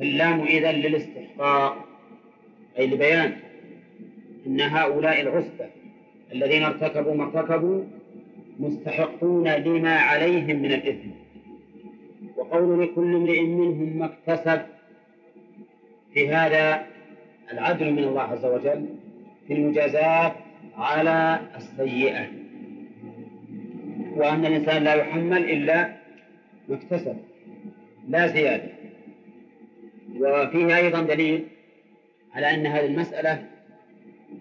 اللام 0.00 0.40
إذا 0.40 0.72
للاستحقاق 0.72 1.76
أي 2.78 2.86
لبيان 2.86 3.36
أن 4.46 4.60
هؤلاء 4.60 5.20
العصبة 5.20 5.66
الذين 6.32 6.62
ارتكبوا 6.62 7.14
ما 7.14 7.24
ارتكبوا 7.24 7.82
مستحقون 8.58 9.48
لما 9.48 9.96
عليهم 9.98 10.62
من 10.62 10.72
الإثم 10.72 11.08
وقول 12.36 12.82
لكل 12.82 13.14
امرئ 13.16 13.40
منهم 13.42 13.98
ما 13.98 14.04
اكتسب 14.04 14.60
في 16.14 16.28
هذا 16.28 16.86
العدل 17.52 17.92
من 17.92 18.04
الله 18.04 18.20
عز 18.22 18.44
وجل 18.44 18.86
في 19.46 19.52
المجازات 19.54 20.32
على 20.76 21.40
السيئة 21.56 22.26
وأن 24.16 24.46
الإنسان 24.46 24.82
لا 24.84 24.94
يحمل 24.94 25.50
إلا 25.50 25.88
ما 26.68 26.74
اكتسب 26.76 27.16
لا 28.08 28.26
زيادة 28.26 28.68
وفيه 30.20 30.76
أيضا 30.76 31.02
دليل 31.02 31.42
على 32.34 32.54
أن 32.54 32.66
هذه 32.66 32.84
المسألة 32.86 33.42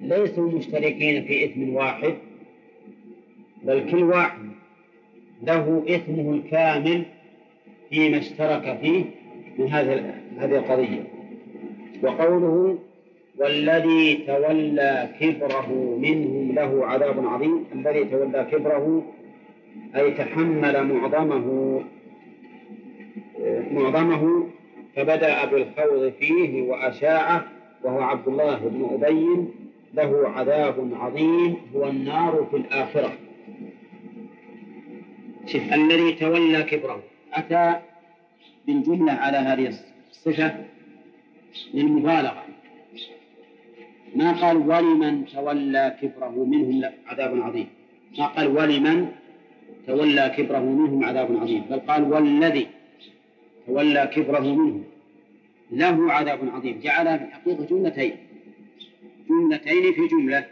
ليسوا 0.01 0.51
مشتركين 0.51 1.25
في 1.25 1.45
إثم 1.45 1.75
واحد 1.75 2.13
بل 3.63 3.91
كل 3.91 4.03
واحد 4.03 4.39
له 5.43 5.83
إثمه 5.89 6.33
الكامل 6.33 7.03
فيما 7.89 8.17
اشترك 8.17 8.77
فيه 8.81 9.03
من 9.57 9.67
هذه 9.67 10.13
هذه 10.39 10.55
القضية 10.57 11.03
وقوله 12.03 12.79
والذي 13.37 14.15
تولى 14.27 15.09
كبره 15.19 15.97
منهم 16.01 16.51
له 16.55 16.85
عذاب 16.85 17.25
عظيم 17.27 17.65
الذي 17.75 18.03
تولى 18.05 18.47
كبره 18.51 19.13
أي 19.95 20.11
تحمل 20.11 20.61
معظمه 20.93 21.81
آه، 23.41 23.73
معظمه 23.73 24.47
فبدأ 24.95 25.45
بالخوض 25.45 26.13
فيه 26.19 26.61
وأشاعه 26.61 27.45
وهو 27.83 28.01
عبد 28.01 28.27
الله 28.27 28.55
بن 28.57 28.89
أبي 29.03 29.47
له 29.93 30.29
عذاب 30.29 30.89
عظيم 30.93 31.55
هو 31.75 31.87
النار 31.87 32.47
في 32.51 32.57
الآخرة 32.57 33.11
الذي 35.55 36.11
تولى 36.13 36.63
كبره 36.63 37.03
أتى 37.33 37.79
بالجملة 38.67 39.13
على 39.13 39.37
هذه 39.37 39.67
الصفة 40.11 40.55
للمبالغة 41.73 42.43
ما 44.15 44.31
قال 44.41 44.57
ولمن 44.57 45.25
تولى 45.25 45.97
كبره 46.01 46.45
منهم 46.45 46.91
عذاب 47.07 47.41
عظيم 47.41 47.67
ما 48.19 48.25
قال 48.27 48.47
ولمن 48.57 49.07
تولى 49.87 50.33
كبره 50.37 50.59
منهم 50.59 51.03
عذاب 51.03 51.37
عظيم 51.41 51.61
بل 51.69 51.79
قال 51.79 52.13
والذي 52.13 52.67
تولى 53.67 54.09
كبره 54.13 54.39
منهم 54.39 54.83
له 55.71 56.13
عذاب 56.13 56.39
عظيم 56.53 56.79
جعلها 56.79 57.17
في 57.17 57.23
الحقيقة 57.23 57.65
جملتين 57.65 58.15
جملتين 59.29 59.93
في 59.93 60.07
جملة 60.07 60.45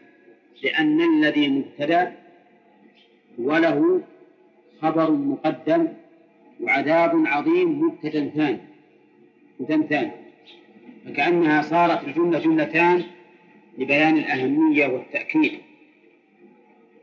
لأن 0.63 1.01
الذي 1.01 1.47
مبتدأ 1.47 2.13
وله 3.39 4.01
خبر 4.81 5.11
مقدم 5.11 5.87
وعذاب 6.61 7.11
عظيم 7.27 7.79
مبتدا 7.81 8.29
ثاني 8.35 8.57
مبتدا 9.59 9.81
ثاني 9.81 10.11
فكأنها 11.05 11.61
صارت 11.61 12.07
الجملة 12.07 12.39
جملتان 12.39 13.03
لبيان 13.77 14.17
الأهمية 14.17 14.87
والتأكيد 14.87 15.51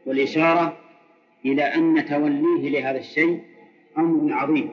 والإشارة 0.07 0.84
إلى 1.47 1.63
أن 1.63 2.05
توليه 2.07 2.69
لهذا 2.81 2.99
الشيء 2.99 3.41
أمر 3.99 4.33
عظيم 4.33 4.71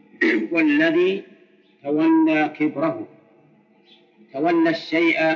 والذي 0.52 1.22
تولى 1.84 2.54
كبره 2.58 3.08
تولى 4.32 4.70
الشيء 4.70 5.34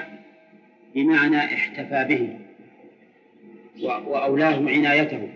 بمعنى 0.94 1.36
احتفى 1.38 2.06
به 2.08 2.38
وأولاه 4.06 4.56
عنايته 4.68 5.28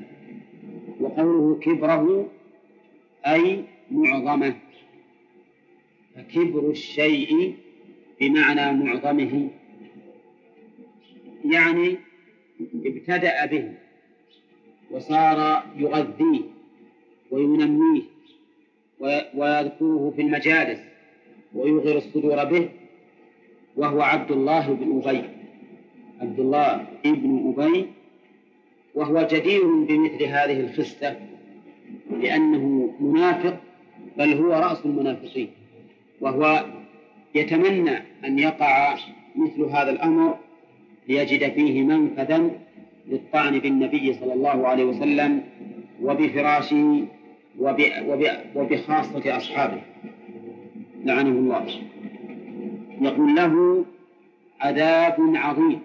وقوله 1.01 1.61
كبره 1.61 2.29
أي 3.27 3.65
معظمه 3.91 4.55
فكبر 6.17 6.71
الشيء 6.71 7.55
بمعنى 8.21 8.85
معظمه 8.85 9.51
يعني 11.45 11.97
ابتدأ 12.87 13.47
به 13.47 13.73
وصار 14.95 15.63
يغذيه 15.77 16.41
وينميه 17.31 18.03
ويذكره 19.35 20.13
في 20.17 20.23
المجالس 20.23 20.81
ويغر 21.55 21.97
الصدور 21.97 22.45
به 22.45 22.69
وهو 23.77 24.03
عبد 24.03 24.31
الله 24.31 24.69
بن 24.73 25.03
أبي 25.07 25.23
عبد 26.21 26.41
الله 26.41 26.87
بن 27.05 27.55
أبي 27.59 27.87
وهو 28.95 29.23
جدير 29.31 29.67
بمثل 29.75 30.23
هذه 30.25 30.61
الخصة 30.61 31.17
لأنه 32.21 32.95
منافق 33.01 33.57
بل 34.19 34.33
هو 34.33 34.51
رأس 34.53 34.87
المنافقين 34.87 35.51
وهو 36.21 36.65
يتمنى 37.35 37.97
أن 38.25 38.39
يقع 38.39 38.97
مثل 39.37 39.63
هذا 39.63 39.91
الأمر 39.91 40.39
ليجد 41.09 41.53
فيه 41.53 41.83
منفذا 41.83 42.64
للطعن 43.09 43.59
بالنبي 43.59 44.13
صلى 44.13 44.33
الله 44.33 44.69
عليه 44.69 44.85
وسلم 44.85 45.43
وبفراشه 46.03 47.07
وب... 47.59 47.81
وب... 48.07 48.25
وبخاصة 48.55 49.37
أصحابه 49.37 49.81
لعنه 51.05 51.29
الله 51.31 51.69
يقول 53.01 53.35
له 53.37 53.85
عذاب 54.61 55.17
عظيم 55.19 55.81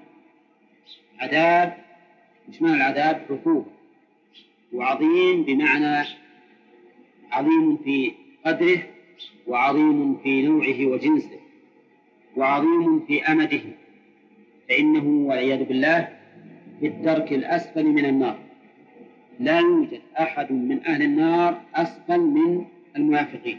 عذاب 1.20 1.74
ايش 2.50 2.62
معنى 2.62 2.76
العذاب 2.76 3.26
عقوبة 3.30 3.66
وعظيم 4.74 5.44
بمعنى 5.44 6.08
عظيم 7.32 7.78
في 7.84 8.12
قدره 8.46 8.78
وعظيم 9.48 10.18
في 10.24 10.42
نوعه 10.42 10.86
وجنسه 10.94 11.40
وعظيم 12.38 13.00
في 13.00 13.24
أمده 13.24 13.60
فإنه 14.70 15.04
والعياذ 15.28 15.64
بالله 15.64 16.19
بالدرك 16.82 17.34
الأسفل 17.34 17.86
من 17.86 18.06
النار 18.06 18.36
لا 19.39 19.60
يوجد 19.60 20.00
أحد 20.20 20.52
من 20.52 20.80
أهل 20.88 21.02
النار 21.02 21.62
أسفل 21.76 22.20
من 22.20 22.65
المنافقين 22.98 23.58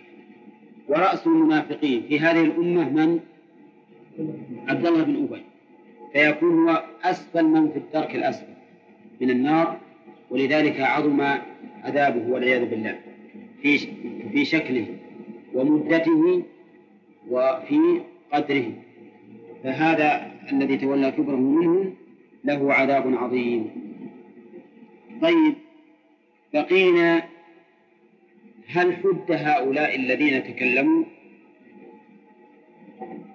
ورأس 0.88 1.26
المنافقين 1.26 2.02
في 2.08 2.20
هذه 2.20 2.40
الأمة 2.44 2.88
من؟ 2.88 3.20
عبد 4.68 4.86
الله 4.86 5.02
بن 5.02 5.14
أبي 5.14 5.42
فيكون 6.12 6.68
هو 6.68 6.82
أسفل 7.04 7.44
من 7.44 7.70
في 7.70 7.78
الدرك 7.78 8.14
الأسفل 8.14 8.52
من 9.20 9.30
النار 9.30 9.78
ولذلك 10.30 10.80
عظم 10.80 11.20
عذابه 11.84 12.32
والعياذ 12.32 12.70
بالله 12.70 12.96
في 13.62 13.78
في 14.32 14.44
شكله 14.44 14.86
ومدته 15.54 16.42
وفي 17.30 17.80
قدره 18.32 18.64
فهذا 19.64 20.32
الذي 20.52 20.76
تولى 20.76 21.10
كبره 21.10 21.36
منهم 21.36 21.94
له 22.44 22.72
عذاب 22.74 23.14
عظيم 23.14 23.70
طيب 25.22 25.54
بقينا 26.54 27.22
هل 28.68 28.96
حد 28.96 29.32
هؤلاء 29.32 29.96
الذين 29.96 30.44
تكلموا 30.44 31.04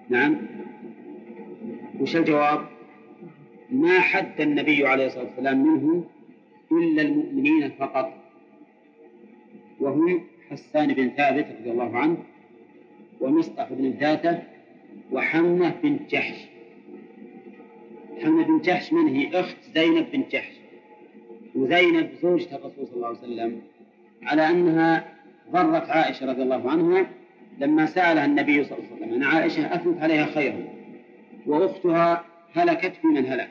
نعم 0.08 0.36
وش 2.00 2.16
الجواب 2.16 2.66
ما 3.70 4.00
حد 4.00 4.40
النبي 4.40 4.86
عليه 4.86 5.06
الصلاة 5.06 5.24
والسلام 5.24 5.62
منهم 5.62 6.04
إلا 6.72 7.02
المؤمنين 7.02 7.70
فقط 7.78 8.12
وهم 9.80 10.20
حسان 10.50 10.94
بن 10.94 11.08
ثابت 11.16 11.46
رضي 11.60 11.70
الله 11.70 11.98
عنه 11.98 12.16
ومصطفى 13.20 13.74
بن 13.74 13.90
ذاته 13.90 14.42
وحمة 15.12 15.72
بن 15.82 15.98
جحش 16.10 16.48
محمد 18.16 18.46
بن 18.46 18.58
جحش 18.60 18.92
من 18.92 19.06
هي 19.08 19.40
أخت 19.40 19.56
زينب 19.74 20.06
بن 20.12 20.24
جحش 20.30 20.52
وزينب 21.54 22.10
زوجة 22.22 22.56
الرسول 22.56 22.86
صلى 22.86 22.96
الله 22.96 23.06
عليه 23.06 23.18
وسلم 23.18 23.62
على 24.22 24.50
أنها 24.50 25.12
ضرت 25.52 25.90
عائشة 25.90 26.26
رضي 26.30 26.42
الله 26.42 26.70
عنها 26.70 27.06
لما 27.58 27.86
سألها 27.86 28.24
النبي 28.26 28.64
صلى 28.64 28.78
الله 28.78 28.86
عليه 28.90 28.96
وسلم 28.96 29.14
أن 29.14 29.22
عائشة 29.22 29.74
أثنت 29.74 30.00
عليها 30.02 30.26
خيرا 30.26 30.64
وأختها 31.46 32.24
هلكت 32.54 32.92
في 33.00 33.06
من 33.06 33.26
هلك 33.26 33.50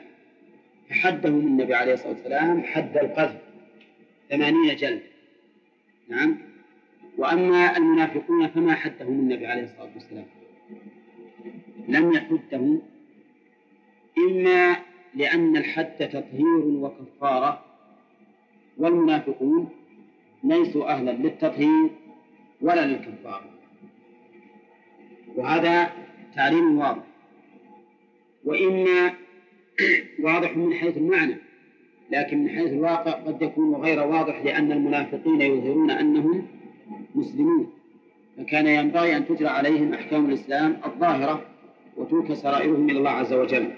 فحدهم 0.90 1.40
النبي 1.46 1.74
عليه 1.74 1.94
الصلاة 1.94 2.12
والسلام 2.12 2.62
حد 2.62 2.96
القذف 2.96 3.36
ثمانين 4.30 4.76
جلد 4.76 5.02
نعم 6.08 6.38
وأما 7.18 7.76
المنافقون 7.76 8.48
فما 8.48 8.74
حدهم 8.74 9.12
النبي 9.20 9.46
عليه 9.46 9.62
الصلاة 9.62 9.88
والسلام 9.94 10.26
لم 11.88 12.12
يحدهم 12.12 12.80
إما 14.18 14.76
لأن 15.14 15.56
الحد 15.56 15.92
تطهير 16.08 16.58
وكفارة 16.64 17.64
والمنافقون 18.78 19.68
ليسوا 20.44 20.90
أهلا 20.92 21.10
للتطهير 21.10 21.90
ولا 22.60 22.86
للكفارة 22.86 23.50
وهذا 25.36 25.90
تعليم 26.36 26.78
واضح 26.78 27.02
وإما 28.44 29.12
واضح 30.20 30.56
من 30.56 30.74
حيث 30.74 30.96
المعنى 30.96 31.36
لكن 32.10 32.38
من 32.44 32.48
حيث 32.48 32.70
الواقع 32.72 33.10
قد 33.10 33.42
يكون 33.42 33.74
غير 33.74 34.06
واضح 34.06 34.44
لأن 34.44 34.72
المنافقين 34.72 35.40
يظهرون 35.40 35.90
أنهم 35.90 36.46
مسلمون 37.14 37.70
فكان 38.36 38.66
ينبغي 38.66 39.16
أن 39.16 39.26
تجرى 39.28 39.48
عليهم 39.48 39.92
أحكام 39.94 40.26
الإسلام 40.26 40.80
الظاهرة 40.86 41.46
وتوكى 41.96 42.34
سرائرهم 42.34 42.90
إلى 42.90 42.98
الله 42.98 43.10
عز 43.10 43.32
وجل 43.32 43.70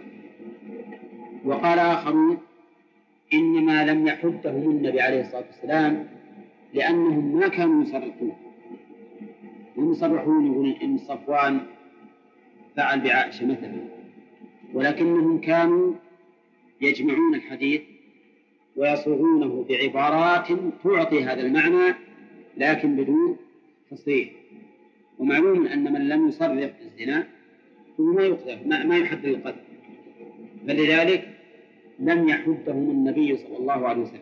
وقال 1.44 1.78
آخرون 1.78 2.38
إنما 3.34 3.84
لم 3.84 4.06
يحدهم 4.06 4.70
النبي 4.70 5.00
عليه 5.00 5.20
الصلاة 5.20 5.44
والسلام 5.46 6.06
لأنهم 6.74 7.38
ما 7.38 7.48
كانوا 7.48 7.82
يصرحون 7.82 8.32
هم 9.76 9.92
يصرحون 9.92 10.46
يقولون 10.46 10.70
إن 10.82 10.98
صفوان 10.98 11.60
فعل 12.76 13.00
بعائشة 13.00 13.46
مثلا 13.46 13.76
ولكنهم 14.74 15.40
كانوا 15.40 15.94
يجمعون 16.80 17.34
الحديث 17.34 17.80
ويصوغونه 18.76 19.64
بعبارات 19.68 20.48
تعطي 20.84 21.24
هذا 21.24 21.40
المعنى 21.40 21.94
لكن 22.56 22.96
بدون 22.96 23.36
تصريح 23.90 24.28
ومعلوم 25.18 25.66
أن 25.66 25.92
من 25.92 26.08
لم 26.08 26.28
يصرح 26.28 26.70
بالزنا 26.80 27.26
فهو 27.98 28.06
ما 28.12 28.22
يقذف 28.22 28.66
ما, 28.66 28.84
ما 28.84 28.98
يحدد 28.98 29.24
القذف 29.24 29.67
فلذلك 30.68 31.28
لم 31.98 32.28
يحبهم 32.28 32.90
النبي 32.90 33.36
صلى 33.36 33.56
الله 33.58 33.88
عليه 33.88 34.02
وسلم 34.02 34.20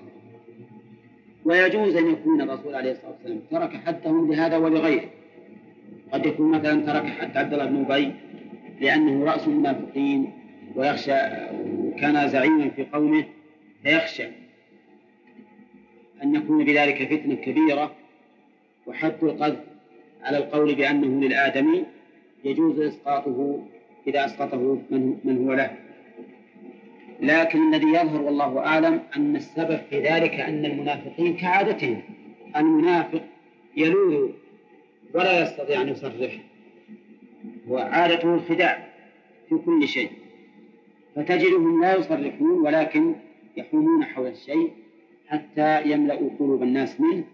ويجوز 1.45 1.97
أن 1.97 2.11
يكون 2.11 2.41
الرسول 2.41 2.75
عليه 2.75 2.91
الصلاة 2.93 3.11
والسلام 3.11 3.41
ترك 3.51 3.77
حدهم 3.77 4.33
لهذا 4.33 4.57
ولغيره 4.57 5.05
قد 6.13 6.27
يكون 6.27 6.51
مثلا 6.51 6.81
ترك 6.87 7.11
حد 7.11 7.37
عبد 7.37 7.53
الله 7.53 7.67
بن 7.67 7.87
أبي 7.93 8.13
لأنه 8.81 9.25
رأس 9.25 9.47
المنافقين 9.49 10.33
ويخشى 10.77 11.13
وكان 11.83 12.29
زعيما 12.29 12.69
في 12.71 12.85
قومه 12.85 13.25
فيخشى 13.83 14.25
أن 16.23 16.35
يكون 16.35 16.65
بذلك 16.65 17.05
فتنة 17.13 17.35
كبيرة 17.35 17.93
وحد 18.87 19.13
القذف 19.25 19.59
على 20.23 20.39
القول 20.39 20.75
بأنه 20.75 21.27
للآدمي 21.27 21.85
يجوز 22.45 22.81
إسقاطه 22.81 23.67
إذا 24.07 24.25
أسقطه 24.25 24.79
من 25.25 25.45
هو 25.47 25.55
له 25.55 25.71
لكن 27.21 27.69
الذي 27.75 27.87
يظهر 27.87 28.23
والله 28.23 28.59
أعلم 28.67 29.01
أن 29.17 29.37
السبب 29.37 29.77
في 29.91 30.01
ذلك 30.01 30.35
أن 30.35 30.65
المنافقين 30.65 31.37
كعادتهم 31.37 32.03
المنافق 32.57 33.23
يلوذ 33.77 34.31
ولا 35.15 35.43
يستطيع 35.43 35.81
أن 35.83 35.89
يصرح 35.89 36.33
وعادته 37.69 38.35
الخداع 38.35 38.89
في 39.49 39.55
كل 39.57 39.89
شيء 39.89 40.11
فتجدهم 41.17 41.81
لا 41.83 41.97
يصرحون 41.97 42.51
ولكن 42.61 43.15
يحومون 43.57 44.05
حول 44.05 44.27
الشيء 44.29 44.73
حتى 45.29 45.91
يملأوا 45.91 46.31
قلوب 46.39 46.63
الناس 46.63 47.01
منه 47.01 47.25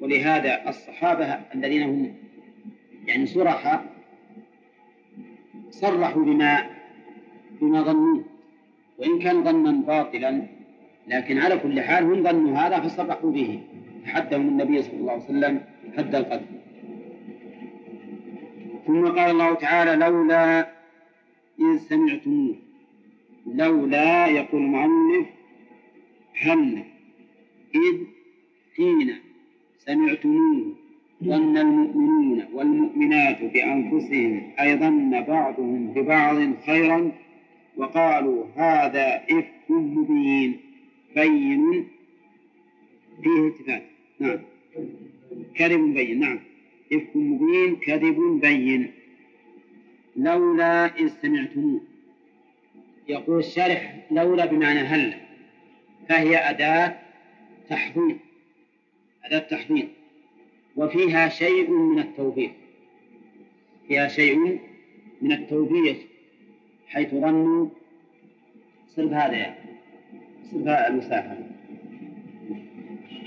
ولهذا 0.00 0.68
الصحابة 0.68 1.24
الذين 1.54 1.82
هم 1.82 2.14
يعني 3.06 3.26
سرحاء 3.26 3.84
صرحوا 5.70 6.24
بما 6.24 6.70
بما 7.60 7.82
ظنوه 7.82 8.24
وإن 9.00 9.18
كان 9.18 9.44
ظنا 9.44 9.70
باطلا 9.72 10.42
لكن 11.08 11.38
على 11.38 11.56
كل 11.58 11.80
حال 11.80 12.04
هم 12.04 12.22
ظنوا 12.22 12.58
هذا 12.58 12.80
فصرحوا 12.80 13.30
به 13.32 13.60
حدهم 14.06 14.48
النبي 14.48 14.82
صلى 14.82 14.94
الله 15.00 15.12
عليه 15.12 15.22
وسلم 15.24 15.60
حد 15.98 16.14
القدر 16.14 16.46
ثم 18.86 19.06
قال 19.06 19.30
الله 19.30 19.54
تعالى 19.54 19.96
لولا 20.04 20.60
إن 21.60 21.78
سمعتموه 21.78 22.54
لولا 23.46 24.26
يقول 24.26 24.62
المؤلف 24.62 25.26
هل 26.40 26.78
إذ 27.74 27.98
حين 28.76 29.14
سمعتموه 29.78 30.72
ظن 31.24 31.56
المؤمنون 31.58 32.42
والمؤمنات 32.52 33.42
بأنفسهم 33.44 34.42
أي 34.60 34.76
ظن 34.76 35.10
بعضهم 35.28 35.92
ببعض 35.94 36.36
خيرا 36.66 37.12
وقالوا 37.80 38.44
هذا 38.56 39.22
إفك 39.30 39.70
مبين 39.70 40.60
بين 41.14 41.84
فيه 43.22 43.46
التفات 43.48 43.82
نعم 44.20 44.38
كذب 45.56 45.94
بين 45.94 46.20
نعم 46.20 46.40
إفك 46.92 47.16
مبين 47.16 47.76
كذب 47.76 48.38
بين 48.40 48.90
لولا 50.16 51.00
إن 51.00 51.08
سمعتموه 51.08 51.80
يقول 53.08 53.38
الشارح 53.38 54.06
لولا 54.10 54.46
بمعنى 54.46 54.78
هلا 54.78 55.16
فهي 56.08 56.36
أداة 56.38 56.98
تحضير 57.68 58.16
أداة 59.24 59.38
تحضير 59.38 59.88
وفيها 60.76 61.28
شيء 61.28 61.70
من 61.70 61.98
التوبيخ 61.98 62.50
فيها 63.88 64.08
شيء 64.08 64.58
من 65.22 65.32
التوبيخ 65.32 65.96
حيث 66.90 67.10
ظنوا 67.14 67.66
صرف 68.88 69.12
هذا 69.12 69.36
يعني 69.36 69.54
صرف 70.50 70.88
المسافة 70.88 71.36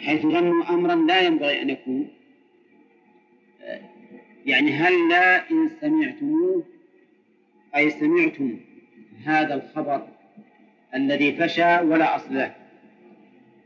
حيث 0.06 0.21
ظنوا 0.21 0.69
أمرا 0.69 0.95
لا 0.95 1.21
ينبغي 1.21 1.62
أن 1.62 1.69
يكون 1.69 2.08
يعني 4.45 4.71
هل 4.71 5.10
لا 5.10 5.52
إن 5.52 5.69
سمعتموه 5.82 6.63
أي 7.76 7.89
سمعتم 7.89 8.58
هذا 9.26 9.56
الخبر 9.56 10.08
الذي 10.95 11.32
فشى 11.32 11.78
ولا 11.80 12.15
أصل 12.15 12.34
له 12.34 12.56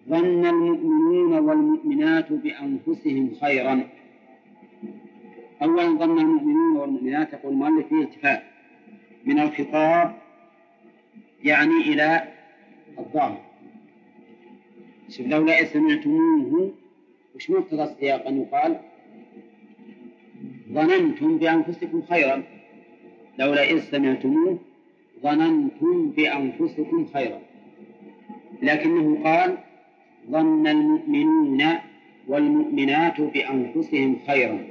ظن 0.09 0.45
المؤمنون 0.45 1.33
والمؤمنات 1.33 2.31
بأنفسهم 2.31 3.35
خيرا 3.41 3.89
أولا 5.63 5.83
ظن 5.83 6.19
المؤمنون 6.19 6.77
والمؤمنات 6.77 7.33
يقول 7.33 7.51
المؤلف 7.53 7.87
فيه 7.87 8.03
اتفاق 8.03 8.43
من 9.25 9.39
الخطاب 9.39 10.15
يعني 11.43 11.73
إلى 11.81 12.23
الظاهر 12.99 13.41
شوف 15.09 15.27
لولا 15.27 15.63
سمعتموه 15.65 16.73
وش 17.35 17.49
مقتضى 17.49 17.83
السياق 17.83 18.27
أن 18.27 18.41
يقال 18.41 18.79
ظننتم 20.73 21.37
بأنفسكم 21.37 22.01
خيرا 22.01 22.43
لولا 23.39 23.63
إذ 23.63 23.79
سمعتموه 23.79 24.57
ظننتم 25.23 26.09
بأنفسكم 26.09 27.05
خيرا 27.13 27.41
لكنه 28.61 29.23
قال 29.23 29.57
ظن 30.31 30.67
المؤمنون 30.67 31.63
والمؤمنات 32.27 33.21
بأنفسهم 33.21 34.17
خيرا 34.27 34.65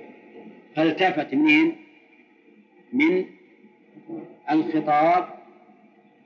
فالتفت 0.75 1.35
منين؟ 1.35 1.73
من 2.93 3.25
الخطاب 4.51 5.27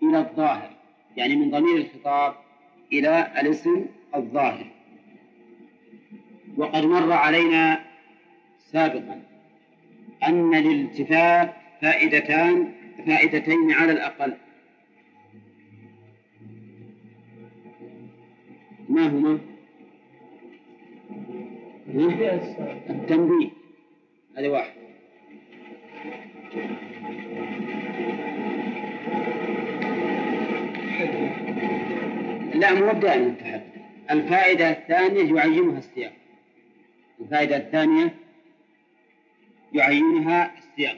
إلى 0.02 0.18
الظاهر 0.18 0.70
يعني 1.16 1.36
من 1.36 1.50
ضمير 1.50 1.76
الخطاب 1.76 2.34
إلى 2.92 3.32
الاسم 3.40 3.86
الظاهر 4.16 4.66
وقد 6.56 6.84
مر 6.86 7.12
علينا 7.12 7.80
سابقا 8.72 9.22
أن 10.28 10.54
للالتفات 10.54 11.52
فائدتان 11.82 12.72
فائدتين 13.06 13.72
على 13.72 13.92
الأقل 13.92 14.32
ما 18.88 19.06
هما؟ 19.08 19.38
التنبيه 22.88 23.48
هذا 24.36 24.48
واحد 24.48 24.72
لا 32.60 32.74
مو 32.74 32.92
دائما 33.00 33.28
التحدي 33.30 33.62
الفائدة 34.70 34.72
الثانية 34.72 34.86
يعينها 35.34 35.78
السياق 35.78 36.12
الفائدة 37.20 37.56
الثانية 37.56 38.14
يعينها 39.72 40.52
السياق 40.58 40.96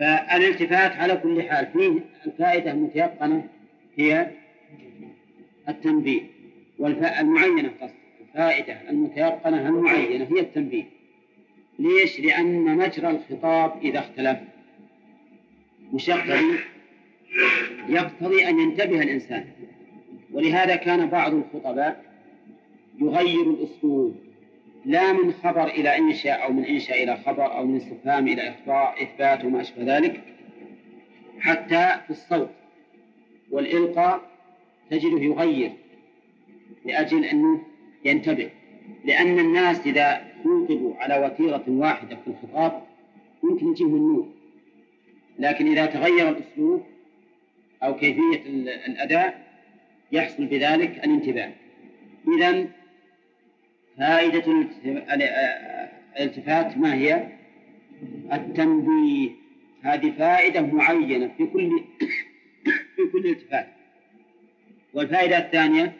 فالالتفات 0.00 0.92
على 0.92 1.16
كل 1.16 1.42
حال 1.42 1.66
فيه 1.66 2.00
الفائدة 2.26 2.70
المتيقنة 2.70 3.48
هي 3.98 4.30
التنبيه 5.68 6.22
المعينة 7.20 7.70
قصد 7.80 7.94
الفائدة 8.20 8.90
المتيقنة 8.90 9.68
المعينة 9.68 10.24
هي 10.24 10.40
التنبيه 10.40 10.84
ليش؟ 11.78 12.20
لأن 12.20 12.76
مجرى 12.76 13.10
الخطاب 13.10 13.72
إذا 13.84 13.98
اختلف 13.98 14.38
مش 15.92 16.08
يقتضي 16.08 16.54
يقتضي 17.88 18.46
أن 18.48 18.58
ينتبه 18.58 19.02
الإنسان 19.02 19.44
ولهذا 20.36 20.76
كان 20.76 21.06
بعض 21.08 21.34
الخطباء 21.34 22.04
يغير 23.00 23.42
الأسلوب 23.50 24.14
لا 24.84 25.12
من 25.12 25.32
خبر 25.32 25.66
إلى 25.68 25.98
إنشاء 25.98 26.44
أو 26.44 26.52
من 26.52 26.64
إنشاء 26.64 27.04
إلى 27.04 27.16
خبر 27.16 27.56
أو 27.56 27.66
من 27.66 27.76
استفهام 27.76 28.28
إلى 28.28 28.48
إخبار 28.48 28.94
إثبات 29.02 29.44
وما 29.44 29.60
أشبه 29.60 29.96
ذلك 29.98 30.20
حتى 31.40 31.90
في 32.06 32.10
الصوت 32.10 32.50
والإلقاء 33.50 34.20
تجده 34.90 35.18
يغير 35.20 35.72
لأجل 36.84 37.24
أنه 37.24 37.60
ينتبه 38.04 38.50
لأن 39.04 39.38
الناس 39.38 39.86
إذا 39.86 40.22
خوطبوا 40.44 40.94
على 40.96 41.26
وتيرة 41.26 41.64
واحدة 41.68 42.16
في 42.16 42.30
الخطاب 42.30 42.82
يمكن 43.44 43.68
يجيهم 43.70 43.94
النور 43.94 44.28
لكن 45.38 45.66
إذا 45.66 45.86
تغير 45.86 46.28
الأسلوب 46.28 46.82
أو 47.82 47.94
كيفية 47.96 48.40
الأداء 48.86 49.45
يحصل 50.12 50.46
بذلك 50.46 50.90
الانتباه 51.04 51.52
إذا 52.38 52.66
فائدة 53.98 54.44
آه، 54.50 55.22
آه، 55.24 55.90
الالتفات 56.18 56.78
ما 56.78 56.94
هي؟ 56.94 57.26
التنبيه 58.32 59.30
هذه 59.82 60.10
فائدة 60.18 60.60
معينة 60.62 61.28
في 61.38 61.46
كل 61.46 61.70
في 62.96 63.02
كل 63.12 63.26
التفات 63.26 63.66
والفائدة 64.94 65.38
الثانية 65.38 65.92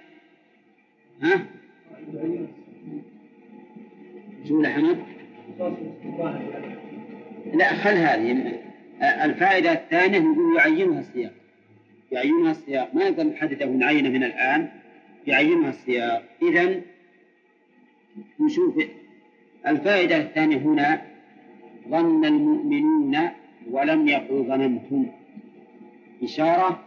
ها؟ 1.23 1.47
شو 4.49 4.62
حمد؟ 4.64 4.97
لا 7.55 7.69
خل 7.75 7.95
هذه 7.95 8.61
آه، 9.03 9.05
الفائدة 9.25 9.73
الثانية 9.73 10.19
نقول 10.19 10.57
يعينها 10.57 10.99
السياق 11.01 11.33
يعينها 12.12 12.51
السياق 12.51 12.95
ما 12.95 13.05
يقدر 13.05 13.25
نحدده 13.25 13.66
من 13.66 13.83
عينه 13.83 14.09
من 14.11 14.23
الآن 14.23 14.69
يعينها 15.27 15.69
السياق 15.71 16.23
إذا 16.42 16.83
نشوف 18.40 18.75
الفائدة 19.66 20.16
الثانية 20.16 20.57
هنا 20.57 21.03
ظن 21.88 22.25
المؤمنون 22.25 23.19
ولم 23.71 24.09
يقل 24.09 24.42
ظننتم 24.45 25.07
إشارة 26.23 26.85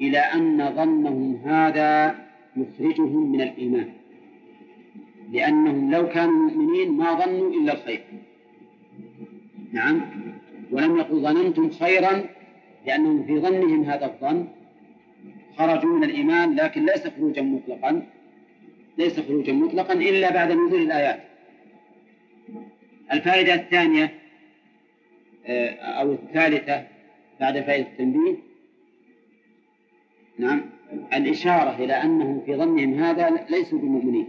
إلى 0.00 0.18
أن 0.18 0.72
ظنهم 0.76 1.40
هذا 1.44 2.18
يخرجهم 2.56 3.32
من 3.32 3.40
الإيمان 3.40 3.88
لأنهم 5.32 5.90
لو 5.90 6.08
كانوا 6.08 6.50
مؤمنين 6.50 6.92
ما 6.92 7.14
ظنوا 7.24 7.50
إلا 7.52 7.72
الخير 7.72 8.00
نعم 9.72 10.00
ولم 10.70 10.96
يقل 10.96 11.20
ظننتم 11.20 11.70
خيرا 11.70 12.24
لأنهم 12.86 13.22
في 13.26 13.38
ظنهم 13.40 13.84
هذا 13.84 14.06
الظن 14.06 14.46
خرجوا 15.58 15.90
من 15.96 16.04
الإيمان 16.04 16.54
لكن 16.54 16.86
ليس 16.86 17.06
خروجا 17.06 17.42
مطلقا 17.42 18.06
ليس 18.98 19.20
خروجا 19.20 19.52
مطلقا 19.52 19.94
إلا 19.94 20.32
بعد 20.34 20.50
نزول 20.52 20.82
الآيات 20.82 21.18
الفائدة 23.12 23.54
الثانية 23.54 24.12
آه، 25.46 25.68
أو 25.74 26.12
الثالثة 26.12 26.86
بعد 27.40 27.60
فائدة 27.60 27.88
التنبيه 27.88 28.36
نعم 30.38 30.62
الإشارة 31.12 31.76
إلى 31.84 31.92
أنهم 31.92 32.40
في 32.46 32.54
ظنهم 32.56 32.94
هذا 32.94 33.46
ليسوا 33.50 33.78
بمؤمنين 33.78 34.26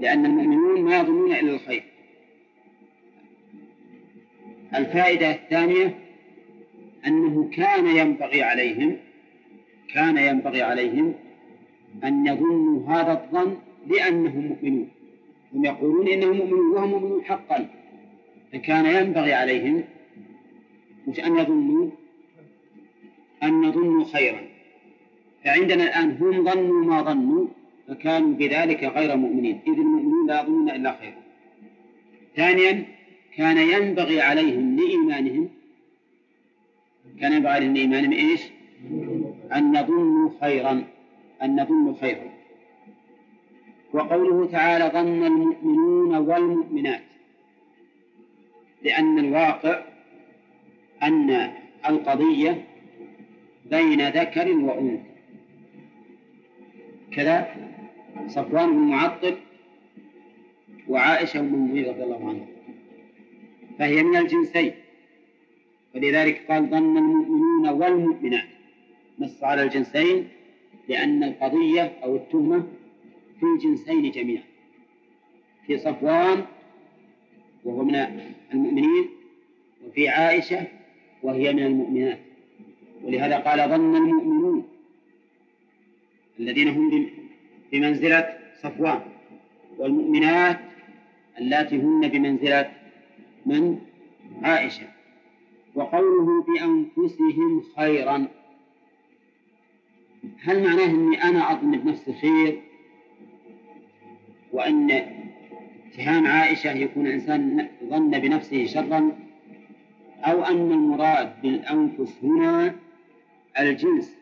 لأن 0.00 0.26
المؤمنون 0.26 0.82
ما 0.82 0.98
يظنون 1.00 1.32
إلا 1.32 1.52
الخير 1.54 1.82
الفائدة 4.74 5.30
الثانية 5.30 6.05
أنه 7.06 7.50
كان 7.54 7.86
ينبغي 7.96 8.42
عليهم 8.42 8.96
كان 9.94 10.16
ينبغي 10.16 10.62
عليهم 10.62 11.14
أن 12.04 12.26
يظنوا 12.26 12.88
هذا 12.88 13.12
الظن 13.12 13.56
لأنهم 13.86 14.46
مؤمنون 14.46 14.88
هم 15.54 15.64
يقولون 15.64 16.08
إنهم 16.08 16.36
مؤمنون 16.36 16.70
وهم 16.70 16.90
مؤمنون 16.90 17.24
حقا 17.24 17.66
فكان 18.52 18.86
ينبغي 19.06 19.32
عليهم 19.32 19.84
مش 21.06 21.20
أن 21.20 21.38
يظنوا 21.38 21.90
أن 23.42 23.64
يظنوا 23.64 24.04
خيرا 24.04 24.40
فعندنا 25.44 25.84
الآن 25.84 26.16
هم 26.20 26.44
ظنوا 26.44 26.84
ما 26.84 27.02
ظنوا 27.02 27.46
فكانوا 27.88 28.34
بذلك 28.34 28.84
غير 28.84 29.16
مؤمنين 29.16 29.60
إذ 29.66 29.72
المؤمنون 29.72 30.26
لا 30.26 30.40
يظنون 30.42 30.70
إلا 30.70 30.96
خيرا 31.00 31.16
ثانيا 32.36 32.84
كان 33.36 33.58
ينبغي 33.58 34.20
عليهم 34.20 34.76
لإيمانهم 34.76 35.48
كان 37.20 37.32
ينبغي 37.32 37.60
للإيمان 37.60 38.12
إيش؟ 38.12 38.42
أن 39.56 39.78
نظن 39.80 40.30
خيرا 40.40 40.84
أن 41.42 41.60
نظن 41.62 41.94
خيرا 42.00 42.30
وقوله 43.92 44.46
تعالى 44.46 44.84
ظن 44.94 45.22
المؤمنون 45.26 46.14
والمؤمنات 46.14 47.00
لأن 48.82 49.18
الواقع 49.18 49.82
أن 51.02 51.52
القضية 51.88 52.64
بين 53.70 54.08
ذكر 54.08 54.48
وأنثى 54.52 55.02
كذا 57.12 57.48
صفوان 58.26 58.70
بن 58.70 58.78
معطل 58.78 59.36
وعائشة 60.88 61.40
بن 61.40 61.58
مغيرة 61.58 61.90
رضي 61.90 62.02
الله 62.02 62.28
عنها 62.28 62.46
فهي 63.78 64.02
من 64.02 64.16
الجنسين 64.16 64.72
فلذلك 65.96 66.40
قال 66.50 66.66
ظن 66.70 66.98
المؤمنون 66.98 67.68
والمؤمنات 67.68 68.44
نص 69.18 69.44
على 69.44 69.62
الجنسين 69.62 70.28
لأن 70.88 71.24
القضية 71.24 71.82
أو 72.04 72.16
التهمة 72.16 72.66
في 73.40 73.46
الجنسين 73.56 74.10
جميعا 74.10 74.42
في 75.66 75.78
صفوان 75.78 76.44
وهو 77.64 77.84
من 77.84 77.94
المؤمنين 78.54 79.04
وفي 79.86 80.08
عائشة 80.08 80.66
وهي 81.22 81.52
من 81.52 81.62
المؤمنات 81.66 82.18
ولهذا 83.02 83.38
قال 83.38 83.68
ظن 83.70 83.96
المؤمنون 83.96 84.68
الذين 86.40 86.68
هم 86.68 87.10
بمنزلة 87.72 88.38
صفوان 88.62 89.00
والمؤمنات 89.78 90.58
اللاتي 91.38 91.76
هن 91.76 92.08
بمنزلة 92.08 92.70
من 93.46 93.78
عائشة 94.42 94.95
وقوله 95.76 96.42
بأنفسهم 96.42 97.62
خيرا 97.76 98.28
هل 100.42 100.62
معناه 100.64 100.84
أني 100.86 101.22
أنا 101.22 101.52
أظن 101.52 101.70
بنفسي 101.70 102.12
خير 102.12 102.62
وأن 104.52 104.90
اتهام 105.86 106.26
عائشة 106.26 106.72
يكون 106.72 107.06
الإنسان 107.06 107.68
ظن 107.84 108.10
بنفسه 108.10 108.66
شرا 108.66 109.18
أو 110.24 110.42
أن 110.42 110.72
المراد 110.72 111.42
بالأنفس 111.42 112.18
هنا 112.24 112.74
الجنس 113.60 114.16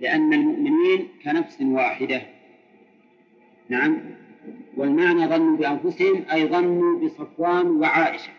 لأن 0.00 0.32
المؤمنين 0.32 1.08
كنفس 1.24 1.60
واحدة 1.62 2.22
نعم 3.68 3.98
والمعنى 4.76 5.26
ظنوا 5.28 5.56
بأنفسهم 5.56 6.24
أي 6.32 6.48
ظنوا 6.48 6.98
بصفوان 6.98 7.66
وعائشة 7.66 8.32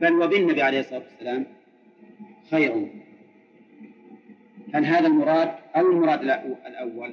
بل 0.00 0.22
وبالنبي 0.22 0.62
عليه 0.62 0.80
الصلاة 0.80 0.98
والسلام 1.10 1.46
خير 2.50 2.88
هل 4.74 4.84
هذا 4.84 5.06
المراد 5.06 5.54
أو 5.76 5.92
المراد 5.92 6.22
الأول 6.66 7.12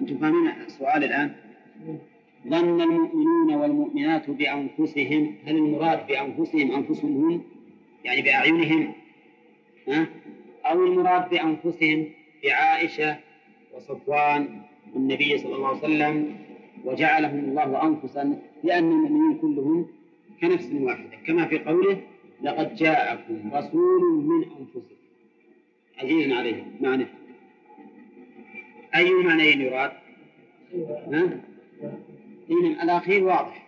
أنتم 0.00 0.18
فاهمين 0.18 0.48
السؤال 0.66 1.04
الآن 1.04 1.30
ظن 2.48 2.80
المؤمنون 2.80 3.54
والمؤمنات 3.54 4.30
بأنفسهم 4.30 5.34
هل 5.46 5.56
المراد 5.56 6.06
بأنفسهم 6.06 6.72
أنفسهم 6.72 7.24
هم 7.24 7.42
يعني 8.04 8.22
بأعينهم 8.22 8.92
ها؟ 9.88 10.06
أو 10.64 10.84
المراد 10.86 11.30
بأنفسهم 11.30 12.06
بعائشة 12.42 13.16
وصفوان 13.74 14.62
والنبي 14.94 15.38
صلى 15.38 15.54
الله 15.56 15.68
عليه 15.68 15.78
وسلم 15.78 16.36
وجعلهم 16.84 17.38
الله 17.38 17.82
أنفسا 17.86 18.40
لأن 18.64 18.90
المؤمنين 18.92 19.38
كلهم 19.40 19.86
كنفس 20.40 20.72
واحدة 20.72 21.16
كما 21.26 21.44
في 21.46 21.58
قوله 21.58 22.00
لقد 22.42 22.74
جاءكم 22.74 23.38
رسول 23.54 24.24
من 24.24 24.42
أنفسكم 24.42 24.94
عزيز 25.98 26.32
عليه 26.32 26.64
معنى 26.80 27.06
أي 28.96 29.10
معنيين 29.24 29.60
يراد؟ 29.60 29.90
ها؟ 31.12 31.40
إذن 32.50 32.64
إيه، 32.66 32.82
الأخير 32.82 33.24
واضح 33.24 33.66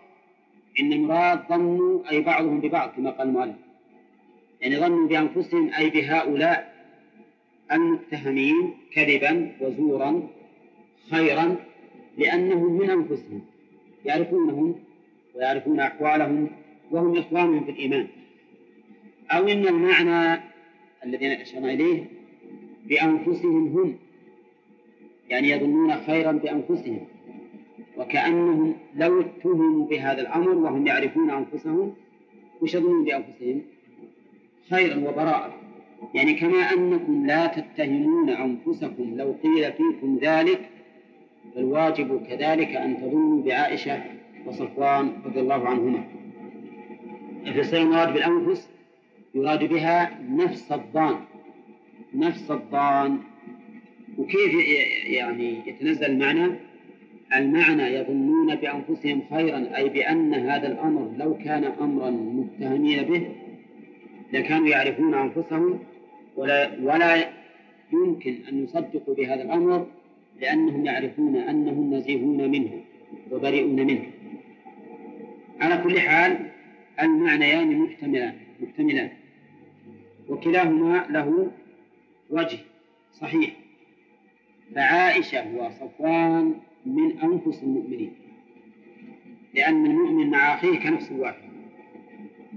إن 0.79 0.93
المراد 0.93 1.43
ظنوا 1.49 2.09
أي 2.09 2.21
بعضهم 2.21 2.59
ببعض 2.59 2.89
كما 2.89 3.09
قال 3.09 3.27
المؤلف 3.27 3.55
يعني 4.61 4.77
ظنوا 4.79 5.07
بأنفسهم 5.07 5.73
أي 5.77 5.89
بهؤلاء 5.89 6.73
المتهمين 7.71 8.73
كذبا 8.93 9.51
وزورا 9.61 10.27
خيرا 11.11 11.55
لأنهم 12.17 12.73
من 12.77 12.89
أنفسهم 12.89 13.41
يعرفونهم 14.05 14.75
ويعرفون 15.35 15.79
أقوالهم 15.79 16.47
وهم 16.91 17.17
إخوانهم 17.17 17.63
في 17.63 17.71
الإيمان 17.71 18.07
أو 19.31 19.47
إن 19.47 19.67
المعنى 19.67 20.41
الذي 21.05 21.27
أشرنا 21.41 21.73
إليه 21.73 22.05
بأنفسهم 22.87 23.67
هم 23.77 23.95
يعني 25.29 25.49
يظنون 25.49 25.93
خيرا 25.95 26.31
بأنفسهم 26.31 26.99
وكأنهم 27.97 28.73
لو 28.95 29.21
اتهموا 29.21 29.87
بهذا 29.87 30.21
الأمر 30.21 30.49
وهم 30.55 30.87
يعرفون 30.87 31.29
أنفسهم 31.31 31.93
وش 32.61 32.73
يظنون 32.75 33.03
بأنفسهم 33.03 33.61
خيرا 34.69 34.95
وبراءة 35.09 35.53
يعني 36.13 36.33
كما 36.33 36.57
أنكم 36.73 37.25
لا 37.25 37.47
تتهمون 37.47 38.29
أنفسكم 38.29 39.13
لو 39.17 39.35
قيل 39.43 39.71
فيكم 39.73 40.19
ذلك 40.21 40.69
فالواجب 41.55 42.21
كذلك 42.25 42.75
أن 42.75 42.97
تظن 42.97 43.41
بعائشة 43.41 44.03
وصفوان 44.45 45.13
رضي 45.25 45.39
الله 45.39 45.67
عنهما 45.67 46.03
فالسر 47.45 47.77
المراد 47.77 48.13
بالأنفس 48.13 48.69
يراد 49.35 49.63
بها 49.63 50.19
نفس 50.29 50.71
الضان 50.71 51.15
نفس 52.13 52.51
الضان 52.51 53.19
وكيف 54.17 54.53
يعني 55.07 55.59
يتنزل 55.69 56.05
المعنى 56.05 56.51
المعنى 57.35 57.83
يظنون 57.83 58.55
بأنفسهم 58.55 59.21
خيرا 59.29 59.77
أي 59.77 59.89
بأن 59.89 60.33
هذا 60.33 60.67
الأمر 60.71 61.11
لو 61.17 61.37
كان 61.37 61.63
أمرا 61.63 62.09
متهمين 62.09 63.03
به 63.03 63.29
لكانوا 64.33 64.67
يعرفون 64.67 65.13
أنفسهم 65.13 65.79
ولا, 66.35 66.71
ولا 66.83 67.23
يمكن 67.93 68.37
أن 68.51 68.63
يصدقوا 68.63 69.15
بهذا 69.15 69.41
الأمر 69.43 69.87
لأنهم 70.41 70.85
يعرفون 70.85 71.35
أنهم 71.35 71.93
نزيهون 71.93 72.51
منه 72.51 72.69
وبريئون 73.31 73.75
منه 73.87 74.03
على 75.61 75.77
كل 75.83 75.99
حال 75.99 76.39
المعنيان 77.01 77.79
محتملان 77.79 78.33
محتملان 78.61 79.09
وكلاهما 80.29 81.05
له 81.09 81.51
وجه 82.29 82.59
صحيح 83.13 83.49
فعائشة 84.75 85.55
وصفوان 85.57 86.55
من 86.85 87.19
أنفس 87.19 87.63
المؤمنين 87.63 88.11
لأن 89.53 89.85
المؤمن 89.85 90.29
مع 90.29 90.53
أخيه 90.53 90.79
كنفس 90.79 91.11
واحد 91.11 91.49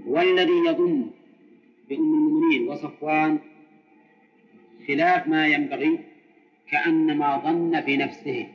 والذي 0.07 0.53
يظن 0.67 1.05
بأم 1.89 2.13
المؤمنين 2.13 2.67
وصفوان 2.67 3.39
خلاف 4.87 5.27
ما 5.27 5.47
ينبغي 5.47 5.99
كأنما 6.71 7.37
ظن 7.37 7.81
في 7.81 7.97
نفسه 7.97 8.45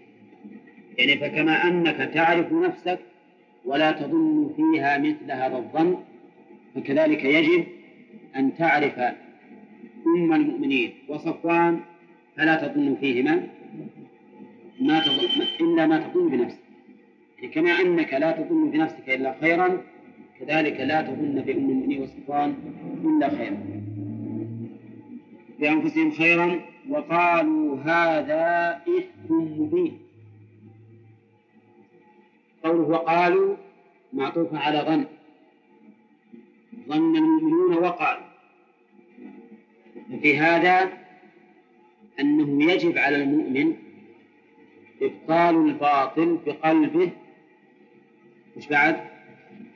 يعني 0.98 1.16
فكما 1.20 1.52
أنك 1.68 2.10
تعرف 2.14 2.52
نفسك 2.52 2.98
ولا 3.64 3.92
تظن 3.92 4.52
فيها 4.56 4.98
مثل 4.98 5.30
هذا 5.30 5.56
الظن 5.56 5.96
فكذلك 6.74 7.24
يجب 7.24 7.64
أن 8.36 8.56
تعرف 8.56 8.98
أم 10.06 10.32
المؤمنين 10.32 10.90
وصفوان 11.08 11.80
فلا 12.36 12.68
تظن 12.68 12.96
فيهما 13.00 13.42
ما 14.80 15.00
تظن 15.00 15.42
إلا 15.60 15.86
ما 15.86 15.98
تظن 15.98 16.28
بنفسك 16.28 16.58
يعني 17.38 17.54
كما 17.54 17.70
أنك 17.70 18.14
لا 18.14 18.32
تظن 18.32 18.70
بنفسك 18.70 19.10
إلا 19.10 19.34
خيرا 19.40 19.80
كذلك 20.40 20.80
لا 20.80 21.02
تظن 21.02 21.42
بأم 21.46 21.58
المؤمنين 21.58 22.02
وصفوان 22.02 22.54
إلا 23.04 23.36
خيرا 23.38 23.58
بأنفسهم 25.58 26.10
خيرا 26.10 26.71
وقالوا 26.88 27.76
هذا 27.76 28.72
إفك 28.88 29.30
مبين 29.30 29.98
قوله 32.64 32.88
وقالوا 32.88 33.56
معطوف 34.12 34.54
على 34.54 34.78
ظن 34.78 35.04
ظن 36.88 37.16
المؤمنون 37.16 37.74
وقالوا 37.74 38.24
وفي 40.12 40.38
هذا 40.38 40.92
أنه 42.20 42.72
يجب 42.72 42.98
على 42.98 43.16
المؤمن 43.16 43.76
إبطال 45.02 45.68
الباطل 45.68 46.38
بقلبه 46.46 47.10
مش 48.56 48.68
بعد 48.68 49.00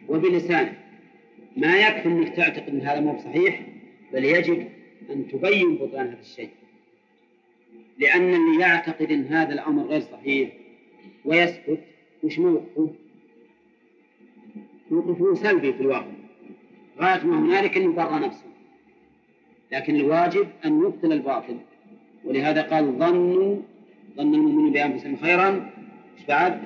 وبلسانه 0.08 0.76
ما 1.56 1.76
يكفي 1.76 2.08
أنك 2.08 2.28
تعتقد 2.28 2.68
أن 2.68 2.80
هذا 2.80 3.00
مو 3.00 3.18
صحيح 3.18 3.62
بل 4.12 4.24
يجب 4.24 4.68
أن 5.10 5.28
تبين 5.28 5.74
بطلان 5.76 6.06
هذا 6.06 6.20
الشيء 6.20 6.50
لأن 7.98 8.34
اللي 8.34 8.60
يعتقد 8.60 9.12
أن 9.12 9.24
هذا 9.26 9.52
الأمر 9.52 9.82
غير 9.82 10.00
صحيح 10.00 10.50
ويسكت 11.24 11.80
وش 12.22 12.38
موقفه؟ 12.38 12.90
موقفه 14.90 15.34
سلبي 15.34 15.72
في 15.72 15.80
الواقع 15.80 16.12
غاية 17.00 17.24
ما 17.24 17.38
هنالك 17.40 17.76
أن 17.76 17.82
يبرى 17.84 18.20
نفسه 18.20 18.44
لكن 19.72 19.96
الواجب 19.96 20.46
أن 20.64 20.78
يبطل 20.80 21.12
الباطل 21.12 21.56
ولهذا 22.24 22.62
قال 22.62 22.84
ظنوا 22.84 23.56
ظن 24.16 24.34
المؤمنون 24.34 24.72
بأنفسهم 24.72 25.16
خيرا 25.16 25.70
ايش 26.16 26.26
بعد؟ 26.28 26.60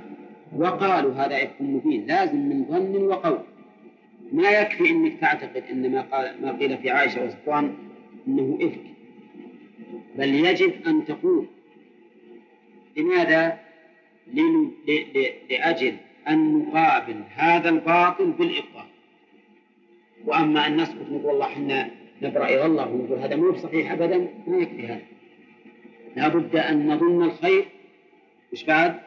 وقالوا 0.57 1.13
هذا 1.13 1.37
إفك 1.37 1.61
مبين 1.63 2.07
لازم 2.07 2.39
من 2.49 2.65
ظن 2.65 2.97
وقول 3.03 3.39
ما 4.33 4.51
يكفي 4.51 4.91
أنك 4.91 5.21
تعتقد 5.21 5.63
أن 5.73 5.91
ما 5.91 6.01
قال 6.03 6.43
ما 6.43 6.53
قيل 6.53 6.79
في 6.79 6.91
عائشة 6.91 7.25
وصفوان 7.27 7.75
أنه 8.29 8.59
إفك 8.63 8.90
بل 10.17 10.35
يجب 10.35 10.87
أن 10.87 11.05
تقول 11.05 11.47
لماذا 12.97 13.59
لأجل 15.51 15.97
أن 16.29 16.59
نقابل 16.59 17.23
هذا 17.37 17.69
الباطل 17.69 18.31
بالإبطال 18.33 18.87
وأما 20.25 20.67
أن 20.67 20.77
نسكت 20.81 20.97
نقول 21.03 21.25
والله 21.27 21.47
احنا 21.47 21.91
نبرأ 22.23 22.45
إلى 22.47 22.67
الله 22.67 22.89
ونقول 22.89 23.19
هذا 23.19 23.37
مو 23.37 23.57
صحيح 23.57 23.93
أبدا 23.93 24.19
ما 24.47 24.57
يكفي 24.57 24.87
هذا 24.87 25.03
لابد 26.17 26.57
أن 26.57 26.87
نظن 26.87 27.23
الخير 27.23 27.65
إيش 28.53 28.65
بعد 28.65 29.01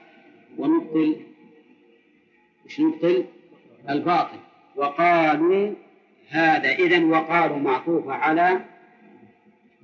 ونبطل 0.57 1.15
إيش 2.65 2.79
نبطل 2.81 3.25
الباطل 3.89 4.39
وقالوا 4.75 5.73
هذا 6.29 6.71
إذا 6.73 7.05
وقالوا 7.05 7.57
معطوفة 7.57 8.13
على 8.13 8.65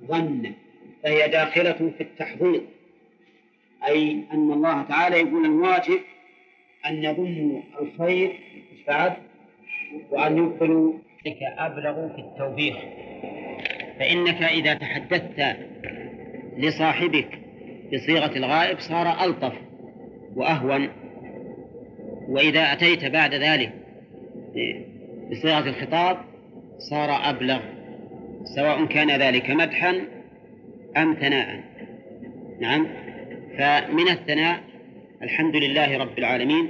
ظن 0.06 0.52
فهي 1.02 1.28
داخلة 1.28 1.72
في 1.72 2.00
التحضير 2.00 2.60
أي 3.88 4.10
أن 4.32 4.52
الله 4.52 4.82
تعالى 4.82 5.16
يقول 5.16 5.44
الواجب 5.44 6.00
أن 6.86 7.04
يظنوا 7.04 7.62
الخير 7.80 8.32
بعد 8.88 9.12
وأن 10.10 10.38
يبطلوا 10.38 10.92
ذلك 11.26 11.36
أبلغ 11.58 12.08
في 12.08 12.18
التوبيخ 12.18 12.76
فإنك 13.98 14.42
إذا 14.42 14.74
تحدثت 14.74 15.56
لصاحبك 16.56 17.38
بصيغة 17.92 18.36
الغائب 18.36 18.78
صار 18.78 19.24
ألطف 19.24 19.52
وأهون 20.36 20.88
وإذا 22.28 22.60
أتيت 22.72 23.04
بعد 23.04 23.34
ذلك 23.34 23.72
بصيغة 25.30 25.68
الخطاب 25.68 26.18
صار 26.90 27.08
أبلغ 27.30 27.60
سواء 28.56 28.84
كان 28.86 29.10
ذلك 29.20 29.50
مدحا 29.50 30.19
أم 30.96 31.14
ثناء 31.14 31.64
نعم 32.60 32.86
فمن 33.58 34.08
الثناء 34.08 34.60
الحمد 35.22 35.56
لله 35.56 35.98
رب 35.98 36.18
العالمين 36.18 36.68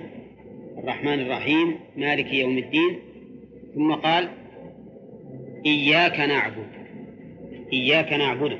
الرحمن 0.78 1.20
الرحيم 1.20 1.74
مالك 1.96 2.32
يوم 2.32 2.58
الدين 2.58 2.98
ثم 3.74 3.92
قال 3.94 4.28
إياك 5.66 6.20
نعبد 6.20 6.66
إياك 7.72 8.12
نعبد 8.12 8.58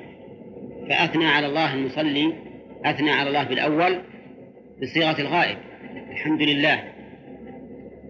فأثنى 0.89 1.25
على 1.27 1.47
الله 1.47 1.75
المصلي 1.75 2.33
أثنى 2.85 3.11
على 3.11 3.29
الله 3.29 3.45
بالأول 3.45 3.99
بصيغة 4.83 5.21
الغائب 5.21 5.57
الحمد 6.11 6.43
لله 6.43 6.85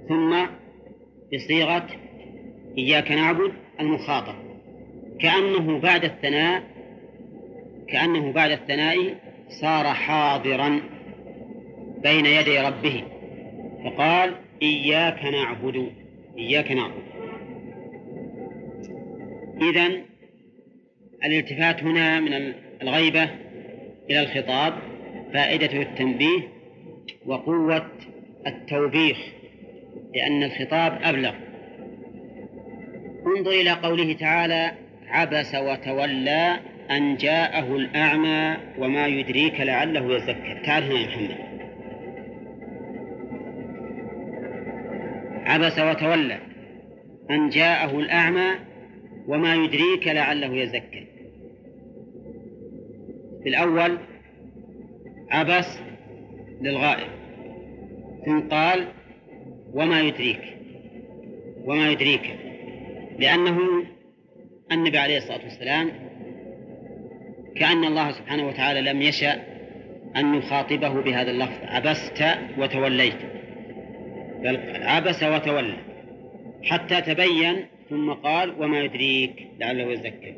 ثم 0.09 0.37
بصيغة 1.35 1.87
إياك 2.79 3.11
نعبد 3.13 3.53
المخاطب 3.81 4.35
كأنه 5.21 5.79
بعد 5.79 6.05
الثناء 6.05 6.63
كأنه 7.93 8.33
بعد 8.33 8.51
الثناء 8.51 8.97
صار 9.61 9.85
حاضرا 9.87 10.81
بين 12.03 12.27
يدي 12.27 12.59
ربه 12.61 13.05
فقال 13.85 14.35
إياك 14.63 15.25
نعبد 15.25 15.89
إياك 16.39 16.73
نعبد 16.73 17.03
إذا 19.73 19.91
الالتفات 21.25 21.83
هنا 21.83 22.21
من 22.21 22.53
الغيبة 22.83 23.29
إلى 24.11 24.21
الخطاب 24.21 24.73
فائدته 25.33 25.83
التنبيه 25.83 26.41
وقوة 27.27 27.87
التوبيخ 28.47 29.19
لأن 30.15 30.43
الخطاب 30.43 30.99
أبلغ 31.03 31.33
انظر 33.39 33.51
إلى 33.51 33.71
قوله 33.71 34.13
تعالى 34.13 34.73
عبس 35.09 35.55
وتولى 35.55 36.61
أن 36.91 37.17
جاءه 37.17 37.77
الأعمى 37.77 38.57
وما 38.79 39.07
يدريك 39.07 39.61
لعله 39.61 40.17
يزكى 40.17 40.33
هنا 40.33 40.81
يا 40.81 41.07
محمد 41.07 41.39
عبس 45.47 45.79
وتولى 45.79 46.39
أن 47.31 47.49
جاءه 47.49 47.99
الأعمى 47.99 48.49
وما 49.29 49.55
يدريك 49.55 50.07
لعله 50.07 50.57
يزكى 50.63 51.05
في 53.43 53.49
الأول 53.49 53.97
عبس 55.31 55.79
للغائب 56.61 57.09
ثم 58.27 58.41
قال 58.41 58.87
وما 59.73 60.01
يدريك 60.01 60.41
وما 61.65 61.91
يدريك 61.91 62.31
لأنه 63.19 63.59
النبي 64.73 64.99
عليه 64.99 65.17
الصلاة 65.19 65.41
والسلام 65.45 65.91
كأن 67.57 67.85
الله 67.85 68.11
سبحانه 68.13 68.47
وتعالى 68.49 68.81
لم 68.81 69.03
يشأ 69.03 69.43
أن 70.17 70.35
يخاطبه 70.35 70.89
بهذا 71.01 71.31
اللفظ 71.31 71.59
عبست 71.65 72.25
وتوليت 72.59 73.19
بل 74.43 74.59
عبس 74.83 75.23
وتولى 75.23 75.77
حتى 76.63 77.01
تبين 77.01 77.57
ثم 77.91 78.11
قال 78.13 78.55
وما 78.63 78.81
يدريك 78.81 79.47
لعله 79.61 79.93
يزكى 79.93 80.35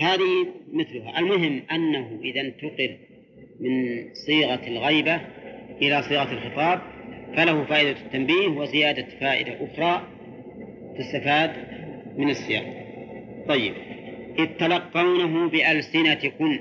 هذه 0.00 0.46
مثلها 0.72 1.18
المهم 1.18 1.62
أنه 1.72 2.20
إذا 2.24 2.40
انتقل 2.40 2.96
من 3.60 4.04
صيغة 4.14 4.60
الغيبة 4.68 5.20
إلى 5.82 6.02
صيغة 6.02 6.32
الخطاب 6.32 6.80
فله 7.36 7.64
فائدة 7.64 7.96
التنبيه 8.06 8.46
وزيادة 8.48 9.06
فائدة 9.20 9.52
أخرى 9.52 10.02
تستفاد 10.98 11.50
من 12.16 12.30
السياق 12.30 12.64
طيب 13.48 13.72
إذ 14.38 14.46
تلقونه 14.58 15.48
بألسنتكم 15.48 16.58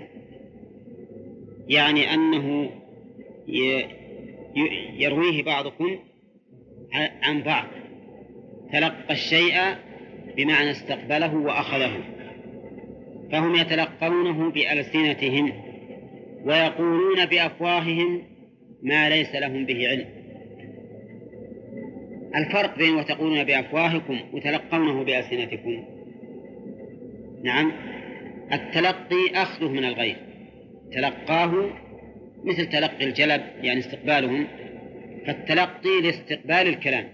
يعني 1.68 2.14
أنه 2.14 2.70
يرويه 4.98 5.44
بعضكم 5.44 5.96
عن 7.24 7.44
بعض 7.44 7.66
تلقى 8.74 9.12
الشيء 9.14 9.76
بمعنى 10.38 10.72
استقبله 10.72 11.36
وأخذه 11.36 11.92
فهم 13.32 13.56
يتلقونه 13.56 14.50
بألسنتهم 14.50 15.54
ويقولون 16.46 17.26
بأفواههم 17.26 18.22
ما 18.84 19.10
ليس 19.10 19.36
لهم 19.36 19.66
به 19.66 19.88
علم 19.88 20.06
الفرق 22.36 22.78
بين 22.78 22.96
وتقولون 22.96 23.44
بأفواهكم 23.44 24.18
وتلقونه 24.34 25.04
بألسنتكم 25.04 25.86
نعم 27.44 27.72
التلقي 28.54 29.30
أخذه 29.36 29.68
من 29.70 29.86
الغير 29.86 30.16
تلقاه 30.94 31.70
مثل 32.44 32.66
تلقي 32.66 33.06
الجلب 33.06 33.42
يعني 33.62 33.80
استقبالهم 33.80 34.48
فالتلقي 35.28 36.02
لاستقبال 36.04 36.68
الكلام 36.68 37.08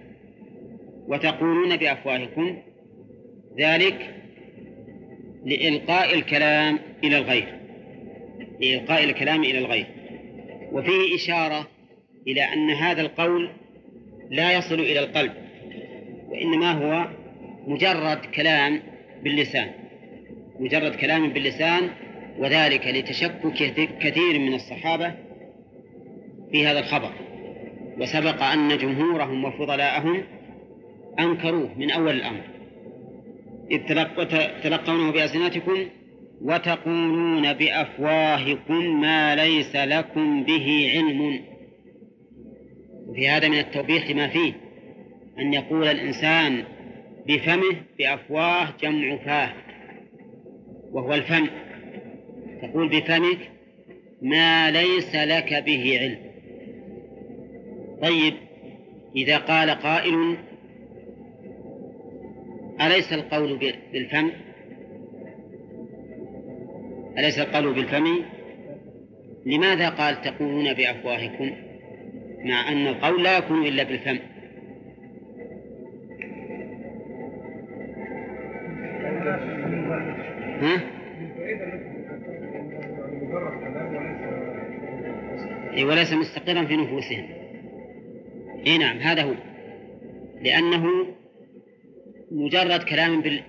وتقولون 1.07 1.77
بأفواهكم 1.77 2.57
ذلك 3.59 4.15
لإلقاء 5.45 6.13
الكلام 6.15 6.79
إلى 7.03 7.17
الغير 7.17 7.47
لإلقاء 8.61 9.03
الكلام 9.03 9.41
إلى 9.43 9.57
الغير 9.57 9.85
وفيه 10.71 11.15
إشارة 11.15 11.67
إلى 12.27 12.43
أن 12.53 12.69
هذا 12.69 13.01
القول 13.01 13.49
لا 14.29 14.51
يصل 14.57 14.75
إلى 14.79 14.99
القلب 14.99 15.33
وإنما 16.29 16.71
هو 16.71 17.07
مجرد 17.67 18.17
كلام 18.17 18.81
باللسان 19.23 19.71
مجرد 20.59 20.95
كلام 20.95 21.29
باللسان 21.29 21.89
وذلك 22.39 22.87
لتشكك 22.87 23.87
كثير 23.99 24.39
من 24.39 24.53
الصحابة 24.53 25.13
في 26.51 26.67
هذا 26.67 26.79
الخبر 26.79 27.11
وسبق 27.99 28.43
أن 28.43 28.77
جمهورهم 28.77 29.45
وفضلاءهم 29.45 30.23
أنكروه 31.19 31.69
من 31.79 31.91
أول 31.91 32.15
الأمر 32.15 32.41
إذ 33.71 33.83
تلقونه 34.63 35.11
بألسنتكم 35.11 35.77
وتقولون 36.41 37.53
بأفواهكم 37.53 39.01
ما 39.01 39.35
ليس 39.35 39.75
لكم 39.75 40.43
به 40.43 40.91
علم 40.93 41.39
وفي 43.07 43.29
هذا 43.29 43.47
من 43.47 43.57
التوبيخ 43.57 44.11
ما 44.11 44.27
فيه 44.27 44.53
أن 45.39 45.53
يقول 45.53 45.87
الإنسان 45.87 46.63
بفمه 47.27 47.75
بأفواه 47.99 48.67
جمع 48.81 49.15
فاه 49.15 49.53
وهو 50.95 51.13
الفم 51.13 51.47
تقول 52.61 52.89
بفمك 52.89 53.37
ما 54.21 54.71
ليس 54.71 55.15
لك 55.15 55.53
به 55.63 55.99
علم 55.99 56.17
طيب 58.01 58.33
إذا 59.15 59.37
قال 59.37 59.69
قائل 59.69 60.35
أليس 62.81 63.13
القول 63.13 63.57
بالفم 63.93 64.31
أليس 67.17 67.39
القول 67.39 67.73
بالفم 67.73 68.19
لماذا 69.45 69.89
قال 69.89 70.21
تقولون 70.21 70.73
بأفواهكم 70.73 71.51
مع 72.43 72.71
أن 72.71 72.87
القول 72.87 73.23
لا 73.23 73.37
يكون 73.37 73.65
إلا 73.67 73.83
بالفم 73.83 74.17
ها؟ 80.65 80.81
إيه؟ 81.39 81.57
إيه، 85.73 85.85
وليس 85.85 86.13
مستقرا 86.13 86.65
في 86.65 86.77
نفوسهم 86.77 87.25
اي 88.67 88.77
نعم 88.77 88.97
هذا 88.97 89.23
هو 89.23 89.33
لأنه 90.41 90.85
مجرد 92.31 92.83
كلام 92.83 93.21
بال... 93.21 93.41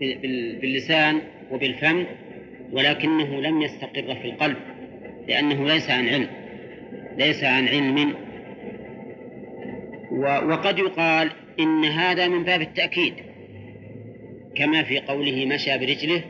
بال... 0.00 0.56
باللسان 0.60 1.20
وبالفم 1.50 2.06
ولكنه 2.72 3.40
لم 3.40 3.62
يستقر 3.62 4.14
في 4.22 4.24
القلب 4.24 4.56
لأنه 5.28 5.64
ليس 5.68 5.90
عن 5.90 6.08
علم 6.08 6.28
ليس 7.18 7.44
عن 7.44 7.68
علم 7.68 8.14
و... 10.10 10.22
وقد 10.22 10.78
يقال 10.78 11.30
إن 11.60 11.84
هذا 11.84 12.28
من 12.28 12.44
باب 12.44 12.60
التأكيد 12.60 13.14
كما 14.56 14.82
في 14.82 14.98
قوله 14.98 15.46
مشى 15.46 15.78
برجله 15.78 16.22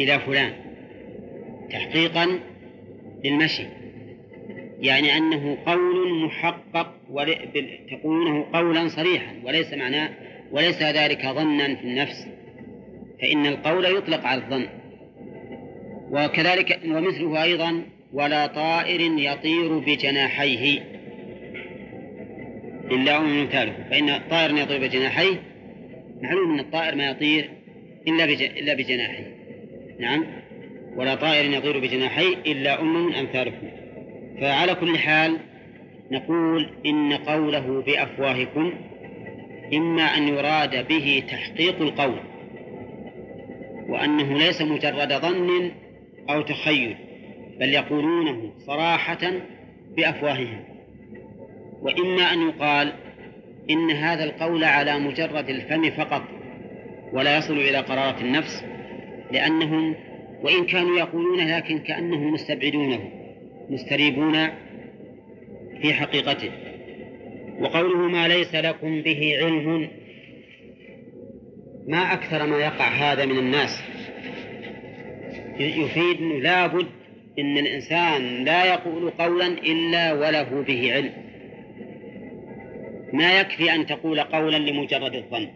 إلى 0.00 0.18
فلان 0.20 0.52
تحقيقا 1.72 2.38
للمشي 3.24 3.62
يعني 4.80 5.16
أنه 5.16 5.58
قول 5.66 6.16
محقق 6.24 6.92
تقولونه 7.90 8.46
قولا 8.52 8.88
صريحا 8.88 9.34
وليس 9.44 9.74
معناه 9.74 10.10
وليس 10.52 10.82
ذلك 10.82 11.26
ظنا 11.26 11.74
في 11.74 11.84
النفس 11.84 12.26
فإن 13.22 13.46
القول 13.46 13.84
يطلق 13.96 14.26
على 14.26 14.40
الظن 14.42 14.66
وكذلك 16.10 16.80
ومثله 16.84 17.42
أيضا 17.42 17.82
ولا 18.12 18.46
طائر 18.46 19.00
يطير 19.00 19.78
بجناحيه 19.78 20.80
إلا 22.90 23.18
ومن 23.18 23.42
مثاله 23.44 23.72
فإن 23.90 24.08
الطائر 24.08 24.56
يطير 24.58 24.80
بجناحيه 24.86 25.42
معلوم 26.22 26.52
أن 26.54 26.60
الطائر 26.60 26.94
ما 26.94 27.06
يطير 27.10 27.50
إلا 28.08 28.24
إلا 28.58 28.74
بجناحيه 28.74 29.41
نعم 30.02 30.26
ولا 30.96 31.14
طائر 31.14 31.50
يطير 31.52 31.78
بجناحيه 31.78 32.36
إلا 32.46 32.80
ام 32.80 33.04
من 33.06 33.14
أمثالكم 33.14 33.68
فعلى 34.40 34.74
كل 34.74 34.98
حال 34.98 35.38
نقول 36.10 36.70
إن 36.86 37.12
قوله 37.12 37.82
بأفواهكم 37.86 38.72
إما 39.74 40.02
أن 40.02 40.28
يراد 40.28 40.88
به 40.88 41.22
تحقيق 41.30 41.80
القول 41.82 42.18
وأنه 43.88 44.38
ليس 44.38 44.62
مجرد 44.62 45.12
ظن 45.12 45.70
أو 46.30 46.42
تخيل 46.42 46.96
بل 47.60 47.68
يقولونه 47.68 48.52
صراحة 48.66 49.32
بأفواههم 49.96 50.64
وإما 51.82 52.22
أن 52.32 52.48
يقال 52.48 52.92
إن 53.70 53.90
هذا 53.90 54.24
القول 54.24 54.64
على 54.64 54.98
مجرد 54.98 55.48
الفم 55.48 55.90
فقط 55.90 56.22
ولا 57.12 57.38
يصل 57.38 57.54
إلى 57.54 57.76
قرارة 57.78 58.20
النفس 58.20 58.62
لأنهم 59.32 59.94
وإن 60.42 60.66
كانوا 60.66 60.98
يقولونه 60.98 61.56
لكن 61.58 61.78
كأنهم 61.78 62.32
مستبعدونه 62.32 63.00
مستريبون 63.70 64.48
في 65.82 65.94
حقيقته 65.94 66.50
وقوله 67.60 67.96
ما 68.08 68.28
ليس 68.28 68.54
لكم 68.54 69.02
به 69.02 69.34
علم 69.42 69.88
ما 71.86 72.12
أكثر 72.12 72.46
ما 72.46 72.58
يقع 72.58 72.88
هذا 72.88 73.24
من 73.24 73.38
الناس 73.38 73.82
يفيد 75.60 76.16
أنه 76.20 76.40
لابد 76.40 76.86
أن 77.38 77.58
الإنسان 77.58 78.44
لا 78.44 78.64
يقول 78.64 79.10
قولا 79.10 79.46
إلا 79.46 80.12
وله 80.12 80.64
به 80.68 80.92
علم 80.94 81.12
ما 83.12 83.40
يكفي 83.40 83.74
أن 83.74 83.86
تقول 83.86 84.20
قولا 84.20 84.56
لمجرد 84.56 85.14
الظن 85.14 85.48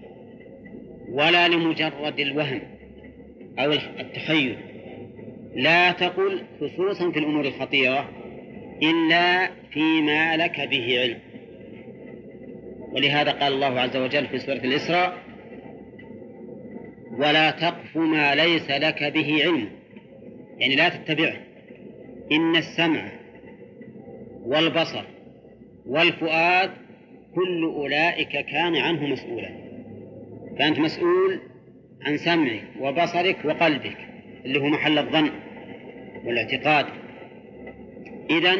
ولا 1.08 1.48
لمجرد 1.48 2.20
الوهم 2.20 2.60
أو 3.58 3.72
التخيل 4.00 4.56
لا 5.54 5.92
تقل 5.92 6.42
خصوصا 6.60 7.10
في 7.10 7.18
الأمور 7.18 7.44
الخطيرة 7.44 8.08
إلا 8.82 9.50
فيما 9.70 10.36
لك 10.36 10.60
به 10.60 11.00
علم 11.00 11.18
ولهذا 12.92 13.30
قال 13.32 13.52
الله 13.52 13.80
عز 13.80 13.96
وجل 13.96 14.26
في 14.26 14.38
سورة 14.38 14.56
الإسراء 14.56 15.16
ولا 17.12 17.50
تقف 17.50 17.96
ما 17.96 18.34
ليس 18.34 18.70
لك 18.70 19.04
به 19.04 19.44
علم 19.44 19.68
يعني 20.58 20.76
لا 20.76 20.88
تتبعه 20.88 21.36
إن 22.32 22.56
السمع 22.56 23.08
والبصر 24.44 25.04
والفؤاد 25.86 26.70
كل 27.34 27.64
أولئك 27.64 28.28
كان 28.28 28.76
عنه 28.76 29.06
مسؤولا 29.06 29.50
فأنت 30.58 30.78
مسؤول 30.78 31.40
عن 32.02 32.16
سمعك 32.16 32.62
وبصرك 32.80 33.36
وقلبك 33.44 33.96
اللي 34.44 34.60
هو 34.60 34.68
محل 34.68 34.98
الظن 34.98 35.30
والاعتقاد 36.24 36.86
إذا 38.30 38.56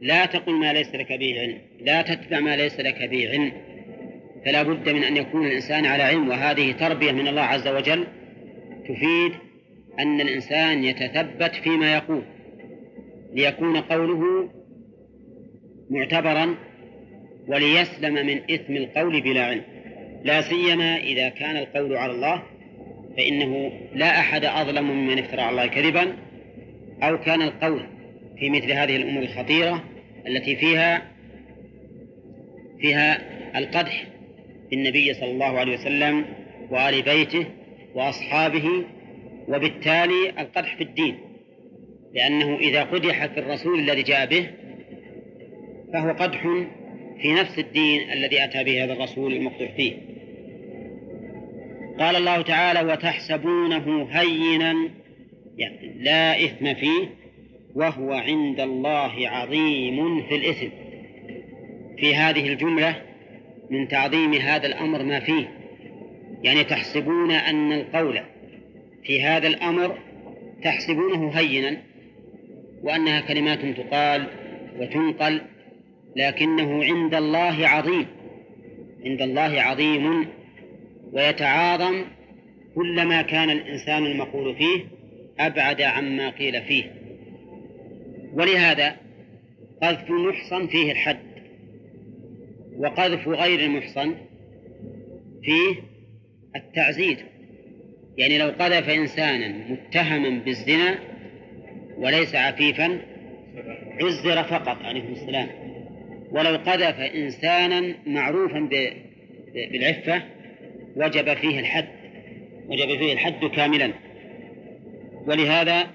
لا 0.00 0.26
تقل 0.26 0.52
ما 0.52 0.72
ليس 0.72 0.94
لك 0.94 1.12
به 1.12 1.40
علم 1.40 1.58
لا 1.80 2.02
تتبع 2.02 2.40
ما 2.40 2.56
ليس 2.56 2.80
لك 2.80 3.08
به 3.10 3.30
علم 3.30 3.52
فلا 4.44 4.62
بد 4.62 4.88
من 4.88 5.04
أن 5.04 5.16
يكون 5.16 5.46
الإنسان 5.46 5.86
على 5.86 6.02
علم 6.02 6.28
وهذه 6.28 6.72
تربية 6.72 7.12
من 7.12 7.28
الله 7.28 7.42
عز 7.42 7.68
وجل 7.68 8.06
تفيد 8.88 9.32
أن 9.98 10.20
الإنسان 10.20 10.84
يتثبت 10.84 11.54
فيما 11.62 11.92
يقول 11.94 12.22
ليكون 13.34 13.76
قوله 13.76 14.48
معتبرا 15.90 16.54
وليسلم 17.48 18.14
من 18.26 18.40
إثم 18.50 18.76
القول 18.76 19.20
بلا 19.20 19.44
علم 19.44 19.62
لا 20.24 20.40
سيما 20.40 20.96
إذا 20.96 21.28
كان 21.28 21.56
القول 21.56 21.96
على 21.96 22.12
الله 22.12 22.42
فإنه 23.16 23.72
لا 23.94 24.20
أحد 24.20 24.44
أظلم 24.44 24.84
ممن 24.90 25.18
افترى 25.18 25.40
على 25.40 25.50
الله 25.50 25.66
كذبا 25.66 26.12
أو 27.02 27.18
كان 27.20 27.42
القول 27.42 27.82
في 28.38 28.50
مثل 28.50 28.72
هذه 28.72 28.96
الأمور 28.96 29.22
الخطيرة 29.22 29.84
التي 30.26 30.56
فيها 30.56 31.02
فيها 32.80 33.18
القدح 33.58 34.04
بالنبي 34.70 35.14
صلى 35.14 35.30
الله 35.30 35.58
عليه 35.58 35.74
وسلم 35.74 36.24
وآل 36.70 37.02
بيته 37.02 37.46
وأصحابه 37.94 38.66
وبالتالي 39.48 40.30
القدح 40.38 40.74
في 40.76 40.82
الدين 40.84 41.16
لأنه 42.14 42.56
إذا 42.56 42.82
قدح 42.82 43.26
في 43.26 43.40
الرسول 43.40 43.78
الذي 43.78 44.02
جاء 44.02 44.26
به 44.26 44.46
فهو 45.92 46.12
قدح 46.12 46.42
في 47.22 47.32
نفس 47.32 47.58
الدين 47.58 48.12
الذي 48.12 48.44
أتى 48.44 48.64
به 48.64 48.84
هذا 48.84 48.92
الرسول 48.92 49.34
المقدح 49.34 49.70
فيه 49.76 49.92
قال 52.00 52.16
الله 52.16 52.42
تعالى 52.42 52.92
وتحسبونه 52.92 54.08
هينا 54.12 54.74
يعني 55.58 55.92
لا 55.98 56.44
إثم 56.44 56.74
فيه 56.74 57.08
وهو 57.74 58.12
عند 58.12 58.60
الله 58.60 59.28
عظيم 59.28 60.22
في 60.22 60.34
الإثم 60.34 60.66
في 61.98 62.14
هذه 62.14 62.48
الجملة 62.48 63.02
من 63.70 63.88
تعظيم 63.88 64.32
هذا 64.34 64.66
الأمر 64.66 65.02
ما 65.02 65.20
فيه 65.20 65.48
يعني 66.42 66.64
تحسبون 66.64 67.30
أن 67.30 67.72
القول 67.72 68.20
في 69.04 69.22
هذا 69.22 69.48
الأمر 69.48 69.98
تحسبونه 70.62 71.30
هينا 71.34 71.76
وأنها 72.82 73.20
كلمات 73.20 73.58
تقال 73.76 74.26
وتنقل 74.80 75.42
لكنه 76.16 76.84
عند 76.84 77.14
الله 77.14 77.68
عظيم 77.68 78.06
عند 79.06 79.22
الله 79.22 79.60
عظيم 79.62 80.26
ويتعاظم 81.12 82.04
كلما 82.74 83.22
كان 83.22 83.50
الإنسان 83.50 84.06
المقول 84.06 84.56
فيه 84.56 84.84
أبعد 85.38 85.80
عما 85.80 86.30
قيل 86.30 86.62
فيه 86.62 86.84
ولهذا 88.32 88.96
قذف 89.82 90.10
المحصن 90.10 90.66
فيه 90.66 90.92
الحد 90.92 91.18
وقذف 92.76 93.28
غير 93.28 93.60
المحصن 93.60 94.14
فيه 95.42 95.82
التعزيز 96.56 97.16
يعني 98.18 98.38
لو 98.38 98.46
قذف 98.58 98.88
إنسانا 98.88 99.48
متهما 99.48 100.42
بالزنا 100.44 100.98
وليس 101.98 102.34
عفيفا 102.34 102.98
عزر 104.02 104.42
فقط 104.42 104.76
عليه 104.82 105.08
السلام 105.12 105.48
ولو 106.30 106.56
قذف 106.56 107.00
إنسانا 107.00 107.94
معروفا 108.06 108.60
بالعفة 109.54 110.22
وجب 110.96 111.34
فيه 111.34 111.60
الحد 111.60 111.88
وجب 112.68 112.98
فيه 112.98 113.12
الحد 113.12 113.44
كاملا 113.44 113.92
ولهذا 115.26 115.86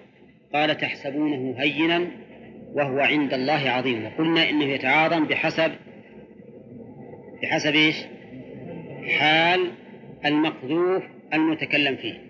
قال 0.54 0.78
تحسبونه 0.78 1.56
هينا 1.58 2.08
وهو 2.74 3.00
عند 3.00 3.34
الله 3.34 3.70
عظيم 3.70 4.06
وقلنا 4.06 4.50
انه 4.50 4.66
يتعاظم 4.66 5.26
بحسب 5.26 5.72
بحسب 7.42 7.76
ايش؟ 7.76 7.96
حال 9.10 9.72
المقذوف 10.26 11.04
المتكلم 11.34 11.96
فيه 11.96 12.22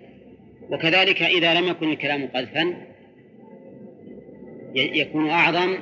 وكذلك 0.70 1.22
إذا 1.24 1.54
لم 1.54 1.68
يكن 1.68 1.90
الكلام 1.90 2.28
قذفا 2.36 2.74
يكون 4.76 5.30
أعظم 5.30 5.78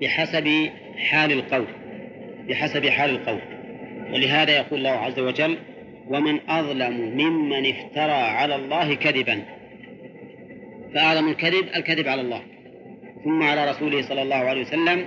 بحسب 0.00 0.48
حال 0.96 1.32
القول 1.32 1.66
بحسب 2.48 2.86
حال 2.86 3.10
القول 3.10 3.38
ولهذا 4.12 4.56
يقول 4.56 4.78
الله 4.78 4.90
عز 4.90 5.18
وجل 5.18 5.56
ومن 6.08 6.40
أظلم 6.48 6.92
ممن 7.16 7.66
افترى 7.66 8.12
على 8.12 8.54
الله 8.54 8.94
كذبا 8.94 9.42
فأعظم 10.94 11.28
الكذب 11.28 11.64
الكذب 11.76 12.08
على 12.08 12.20
الله 12.20 12.40
ثم 13.24 13.42
على 13.42 13.70
رسوله 13.70 14.02
صلى 14.02 14.22
الله 14.22 14.36
عليه 14.36 14.60
وسلم 14.60 15.06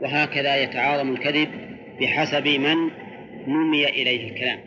وهكذا 0.00 0.62
يتعاظم 0.62 1.12
الكذب 1.12 1.48
بحسب 2.00 2.48
من 2.48 2.90
نمي 3.46 3.86
إليه 3.86 4.30
الكلام 4.30 4.58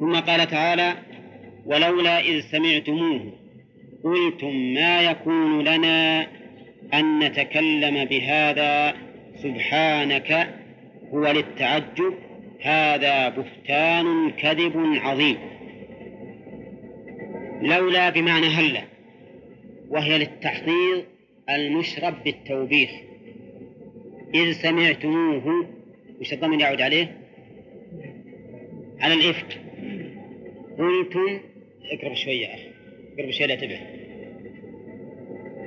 ثم 0.00 0.12
قال 0.20 0.46
تعالى 0.50 0.92
ولولا 1.66 2.20
إذ 2.20 2.40
سمعتموه 2.40 3.32
قلتم 4.04 4.56
ما 4.56 5.02
يكون 5.02 5.64
لنا 5.64 6.26
أن 6.94 7.18
نتكلم 7.18 8.04
بهذا 8.04 8.94
سبحانك 9.42 10.48
هو 11.14 11.30
للتعجب 11.30 12.14
هذا 12.62 13.28
بهتان 13.28 14.30
كذب 14.30 14.72
عظيم 14.76 15.38
لولا 17.62 18.10
بمعنى 18.10 18.46
هلا 18.46 18.82
وهي 19.88 20.18
للتحضير 20.18 21.04
المشرب 21.50 22.14
بالتوبيخ 22.24 22.90
إذ 24.34 24.52
سمعتموه 24.52 25.66
وش 26.20 26.32
الضمن 26.32 26.60
يعود 26.60 26.80
عليه؟ 26.80 27.16
على 29.00 29.14
الإفك 29.14 29.58
قلتم 30.78 31.40
اقرب 31.92 32.14
شوية 32.14 32.40
يا 32.46 32.54
أخي 32.54 32.68
اقرب 33.18 33.30
شوية 33.30 33.46
لا 33.46 33.54
تبه 33.54 33.80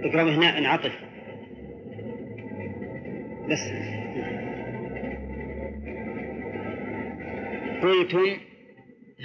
اقرب 0.03 0.27
هنا 0.27 0.57
انعطف 0.57 0.99
بس 3.49 3.69
قلتم 7.83 8.37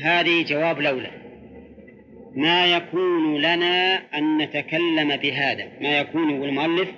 هذه 0.02 0.44
جواب 0.44 0.80
لولا 0.80 1.10
ما 2.36 2.66
يكون 2.76 3.40
لنا 3.40 3.96
أن 4.18 4.38
نتكلم 4.38 5.16
بهذا 5.16 5.68
ما 5.80 5.98
يكون 5.98 6.44
المؤلف 6.44 6.88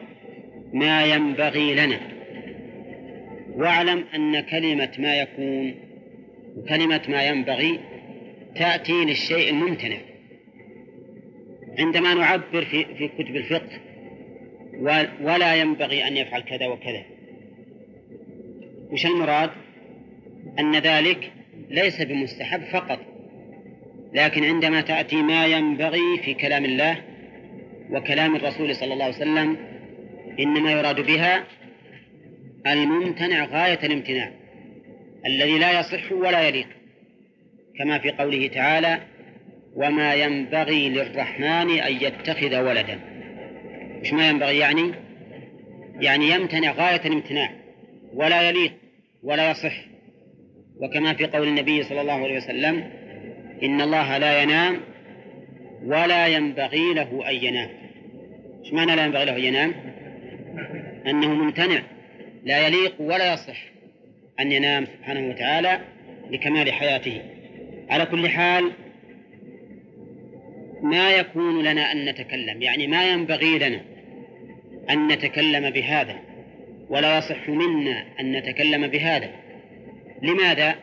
ما 0.72 1.04
ينبغي 1.04 1.74
لنا 1.74 1.98
واعلم 3.56 4.04
أن 4.14 4.40
كلمة 4.40 4.90
ما 4.98 5.16
يكون 5.20 5.74
وكلمة 6.56 7.02
ما 7.08 7.28
ينبغي 7.28 7.80
تأتي 8.56 9.04
للشيء 9.04 9.50
الممتنع 9.50 9.96
عندما 11.78 12.14
نعبر 12.14 12.64
في, 12.64 12.84
في 12.98 13.08
كتب 13.08 13.36
الفقه 13.36 13.78
ولا 15.20 15.60
ينبغي 15.60 16.08
أن 16.08 16.16
يفعل 16.16 16.40
كذا 16.40 16.66
وكذا 16.66 17.02
وش 18.90 19.06
المراد 19.06 19.50
أن 20.58 20.76
ذلك 20.78 21.30
ليس 21.70 22.02
بمستحب 22.02 22.60
فقط 22.72 22.98
لكن 24.12 24.44
عندما 24.44 24.80
تأتي 24.80 25.16
ما 25.16 25.46
ينبغي 25.46 26.18
في 26.24 26.34
كلام 26.34 26.64
الله 26.64 26.96
وكلام 27.90 28.36
الرسول 28.36 28.76
صلى 28.76 28.92
الله 28.92 29.04
عليه 29.04 29.14
وسلم 29.16 29.56
إنما 30.40 30.72
يراد 30.72 31.00
بها 31.00 31.44
الممتنع 32.66 33.44
غاية 33.44 33.78
الامتناع 33.86 34.30
الذي 35.26 35.58
لا 35.58 35.80
يصح 35.80 36.12
ولا 36.12 36.48
يليق 36.48 36.66
كما 37.78 37.98
في 37.98 38.10
قوله 38.10 38.46
تعالى 38.46 38.98
وما 39.74 40.14
ينبغي 40.14 40.88
للرحمن 40.88 41.70
أن 41.80 41.92
يتخذ 42.02 42.58
ولدا 42.60 42.98
مش 44.02 44.12
ما 44.12 44.28
ينبغي 44.28 44.58
يعني 44.58 44.92
يعني 46.00 46.30
يمتنع 46.30 46.70
غاية 46.72 47.00
الامتناع 47.06 47.50
ولا 48.14 48.48
يليق 48.48 48.72
ولا 49.22 49.50
يصح 49.50 49.89
وكما 50.80 51.14
في 51.14 51.26
قول 51.26 51.48
النبي 51.48 51.82
صلى 51.82 52.00
الله 52.00 52.12
عليه 52.24 52.36
وسلم 52.36 52.84
إن 53.62 53.80
الله 53.80 54.18
لا 54.18 54.42
ينام 54.42 54.80
ولا 55.84 56.26
ينبغي 56.26 56.94
له 56.94 57.30
أن 57.30 57.34
ينام 57.34 57.68
ايش 58.64 58.72
معنى 58.72 58.96
لا 58.96 59.04
ينبغي 59.04 59.24
له 59.24 59.36
أن 59.36 59.42
ينام 59.44 59.74
أنه 61.06 61.34
ممتنع 61.34 61.80
لا 62.44 62.66
يليق 62.66 62.94
ولا 62.98 63.34
يصح 63.34 63.56
أن 64.40 64.52
ينام 64.52 64.86
سبحانه 64.86 65.28
وتعالى 65.28 65.80
لكمال 66.30 66.72
حياته 66.72 67.22
على 67.90 68.06
كل 68.06 68.28
حال 68.28 68.70
ما 70.82 71.10
يكون 71.12 71.64
لنا 71.64 71.92
أن 71.92 72.04
نتكلم 72.04 72.62
يعني 72.62 72.86
ما 72.86 73.10
ينبغي 73.10 73.58
لنا 73.58 73.80
أن 74.90 75.08
نتكلم 75.08 75.70
بهذا 75.70 76.16
ولا 76.88 77.18
يصح 77.18 77.48
منا 77.48 78.04
أن 78.20 78.32
نتكلم 78.32 78.86
بهذا 78.86 79.30
لماذا؟ 80.22 80.74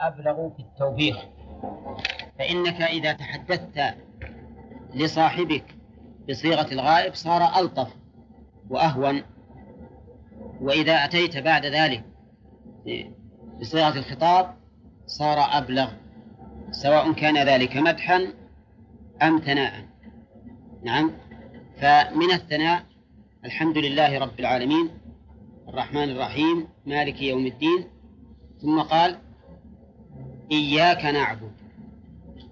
أبلغ 0.00 0.54
في 0.56 0.60
التوبيخ 0.62 1.16
فإنك 2.38 2.80
إذا 2.82 3.12
تحدثت 3.12 3.94
لصاحبك 4.94 5.64
بصيغة 6.28 6.72
الغائب 6.72 7.14
صار 7.14 7.56
ألطف 7.58 7.96
وأهون 8.70 9.22
وإذا 10.60 10.92
أتيت 11.04 11.36
بعد 11.38 11.66
ذلك 11.66 12.04
بصيغة 13.60 13.98
الخطاب 13.98 14.56
صار 15.06 15.38
أبلغ 15.40 15.90
سواء 16.70 17.12
كان 17.12 17.46
ذلك 17.48 17.76
مدحا 17.76 18.34
أم 19.22 19.38
ثناءً 19.40 19.91
نعم 20.84 21.10
فمن 21.80 22.30
الثناء 22.32 22.82
الحمد 23.44 23.78
لله 23.78 24.18
رب 24.18 24.40
العالمين 24.40 24.90
الرحمن 25.68 26.02
الرحيم 26.10 26.66
مالك 26.86 27.22
يوم 27.22 27.46
الدين 27.46 27.84
ثم 28.62 28.80
قال 28.82 29.18
إياك 30.52 31.04
نعبد 31.04 31.50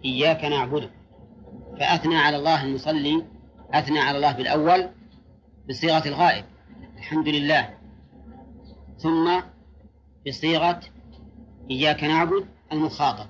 إياك 0.04 0.44
نعبد 0.44 0.90
فأثنى 1.78 2.16
على 2.16 2.36
الله 2.36 2.64
المصلي 2.64 3.24
أثنى 3.74 3.98
على 3.98 4.16
الله 4.16 4.32
بالأول 4.32 4.88
بصيغة 5.68 6.08
الغائب 6.08 6.44
الحمد 6.98 7.28
لله 7.28 7.70
ثم 8.98 9.40
بصيغة 10.28 10.80
إياك 11.70 12.04
نعبد 12.04 12.44
المخاطب 12.72 13.26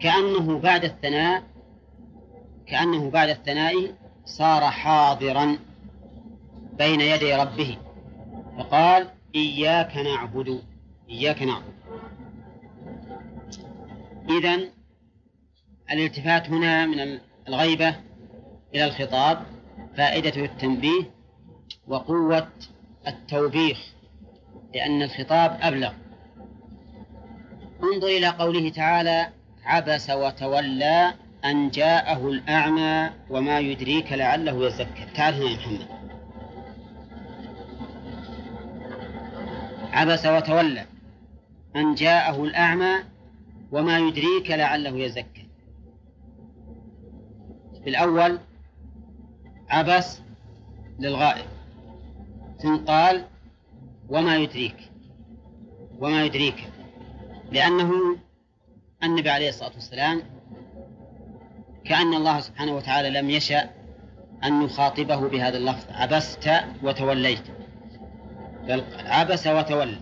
كأنه 0.00 0.58
بعد 0.58 0.84
الثناء 0.84 1.42
كأنه 2.66 3.10
بعد 3.10 3.28
الثناء 3.28 3.99
صار 4.36 4.62
حاضرا 4.70 5.58
بين 6.78 7.00
يدي 7.00 7.34
ربه 7.34 7.76
فقال 8.58 9.08
إياك 9.34 9.96
نعبد 9.96 10.62
إياك 11.10 11.42
نعبد 11.42 11.72
إذا 14.30 14.60
الالتفات 15.92 16.46
هنا 16.50 16.86
من 16.86 17.18
الغيبة 17.48 17.96
إلى 18.74 18.84
الخطاب 18.84 19.42
فائدته 19.96 20.44
التنبيه 20.44 21.10
وقوة 21.88 22.48
التوبيخ 23.06 23.78
لأن 24.74 25.02
الخطاب 25.02 25.58
أبلغ 25.62 25.92
انظر 27.82 28.06
إلى 28.06 28.28
قوله 28.28 28.68
تعالى 28.68 29.28
عبس 29.64 30.10
وتولى 30.10 31.12
أن 31.44 31.70
جاءه 31.70 32.26
الأعمى 32.26 33.10
وما 33.30 33.58
يدريك 33.60 34.12
لعله 34.12 34.66
يزكى 34.66 35.04
تعال 35.16 35.34
هنا 35.34 35.44
يا 35.44 35.56
محمد 35.56 35.88
عبس 39.92 40.26
وتولى 40.26 40.86
أن 41.76 41.94
جاءه 41.94 42.44
الأعمى 42.44 42.94
وما 43.72 43.98
يدريك 43.98 44.50
لعله 44.50 44.98
يزكى 45.04 45.46
الأول 47.86 48.38
عبس 49.68 50.20
للغائب 50.98 51.44
ثم 52.62 52.76
قال 52.76 53.24
وما 54.08 54.36
يدريك 54.36 54.76
وما 55.98 56.24
يدريك 56.24 56.68
لأنه 57.52 57.90
النبي 59.04 59.30
عليه 59.30 59.48
الصلاة 59.48 59.72
والسلام 59.74 60.22
كأن 61.90 62.14
الله 62.14 62.40
سبحانه 62.40 62.76
وتعالى 62.76 63.10
لم 63.10 63.30
يشأ 63.30 63.70
أن 64.44 64.60
نخاطبه 64.62 65.28
بهذا 65.28 65.56
اللفظ 65.56 65.84
عبست 65.90 66.50
وتوليت 66.82 67.42
بل 68.66 68.84
عبس 68.98 69.46
وتولى 69.46 69.96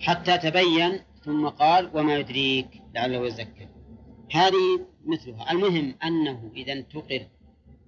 حتى 0.00 0.38
تبين 0.38 1.00
ثم 1.24 1.48
قال 1.48 1.90
وما 1.94 2.14
يدريك 2.14 2.66
لعله 2.94 3.26
يزكى 3.26 3.68
هذه 4.34 4.80
مثلها 5.06 5.52
المهم 5.52 5.94
أنه 6.04 6.50
إذا 6.56 6.72
انتقل 6.72 7.26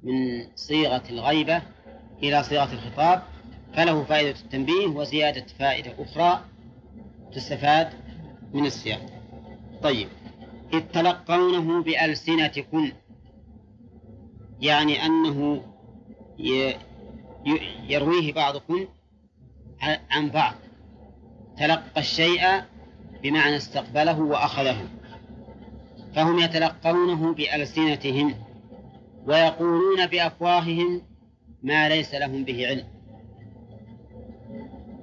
من 0.02 0.46
صيغة 0.54 1.02
الغيبة 1.10 1.62
إلى 2.22 2.42
صيغة 2.42 2.72
الخطاب 2.72 3.22
فله 3.74 4.04
فائدة 4.04 4.36
التنبيه 4.44 4.86
وزيادة 4.86 5.46
فائدة 5.58 5.92
أخرى 5.98 6.44
تستفاد 7.32 7.88
من 8.52 8.66
السياق 8.66 9.00
طيب 9.82 10.08
إذ 10.72 10.80
تلقونه 10.80 11.82
بألسنتكم 11.82 12.92
يعني 14.60 15.06
أنه 15.06 15.62
يرويه 17.88 18.32
بعضكم 18.32 18.86
عن 20.10 20.28
بعض 20.30 20.54
تلقى 21.58 22.00
الشيء 22.00 22.62
بمعنى 23.22 23.56
استقبله 23.56 24.20
وأخذه 24.20 24.88
فهم 26.14 26.38
يتلقونه 26.38 27.34
بألسنتهم 27.34 28.34
ويقولون 29.26 30.06
بأفواههم 30.06 31.02
ما 31.62 31.88
ليس 31.88 32.14
لهم 32.14 32.44
به 32.44 32.66
علم 32.66 32.84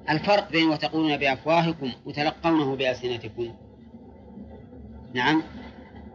الفرق 0.09 0.51
بين 0.51 0.69
وتقولون 0.69 1.17
بأفواهكم 1.17 1.91
وتلقونه 2.05 2.75
بألسنتكم 2.75 3.53
نعم 5.13 5.43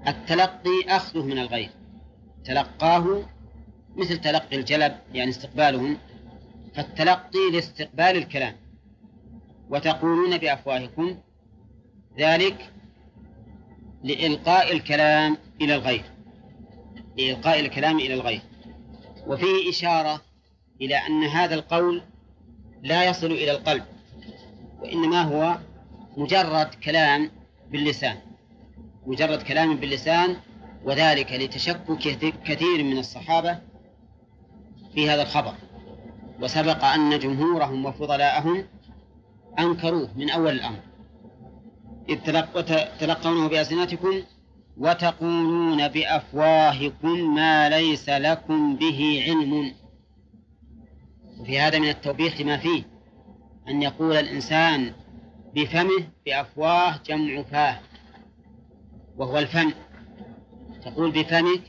التلقي 0.09 0.81
أخذه 0.89 1.25
من 1.25 1.39
الغير 1.39 1.71
تلقاه 2.49 3.23
مثل 3.97 4.19
تلقي 4.21 4.57
الجلب 4.57 4.93
يعني 5.15 5.31
استقبالهم 5.31 5.99
فالتلقي 6.75 7.51
لاستقبال 7.53 8.05
الكلام 8.17 8.55
وتقولون 9.71 10.39
بأفواهكم 10.39 11.17
ذلك 12.19 12.71
لإلقاء 14.05 14.73
الكلام 14.73 15.37
إلى 15.61 15.75
الغير 15.75 16.05
لإلقاء 17.19 17.61
الكلام 17.61 17.97
إلى 17.99 18.15
الغير 18.15 18.41
وفيه 19.27 19.71
إشارة 19.71 20.21
إلى 20.81 20.97
أن 20.97 21.23
هذا 21.25 21.55
القول 21.55 22.03
لا 22.83 23.05
يصل 23.09 23.27
إلى 23.27 23.51
القلب 23.53 23.85
وإنما 24.81 25.23
هو 25.23 25.59
مجرد 26.17 26.67
كلام 26.67 27.31
باللسان 27.71 28.17
مجرد 29.07 29.43
كلام 29.43 29.77
باللسان 29.77 30.37
وذلك 30.85 31.33
لتشكك 31.33 32.19
كثير 32.45 32.85
من 32.85 32.99
الصحابة 32.99 33.59
في 34.95 35.11
هذا 35.11 35.23
الخبر 35.23 35.55
وسبق 36.43 36.85
أن 36.85 37.19
جمهورهم 37.19 37.85
وفضلاءهم 37.87 38.65
أنكروه 39.59 40.11
من 40.17 40.31
أول 40.31 40.53
الأمر 40.53 40.79
إذ 42.09 42.19
تلقونه 43.01 43.49
بألسنتكم 43.49 44.23
وتقولون 44.77 45.89
بأفواهكم 45.89 47.35
ما 47.35 47.69
ليس 47.69 48.09
لكم 48.09 48.77
به 48.77 49.25
علم 49.27 49.75
وفي 51.41 51.61
هذا 51.61 51.79
من 51.79 51.89
التوبيخ 51.89 52.41
ما 52.41 52.57
فيه 52.57 52.83
أن 53.69 53.83
يقول 53.83 54.17
الإنسان 54.17 54.93
بفمه 55.55 56.05
بأفواه 56.27 56.95
جمع 57.07 57.43
فاه 57.43 57.79
وهو 59.17 59.39
الفم 59.39 59.73
تقول 60.89 61.11
بفمك 61.11 61.61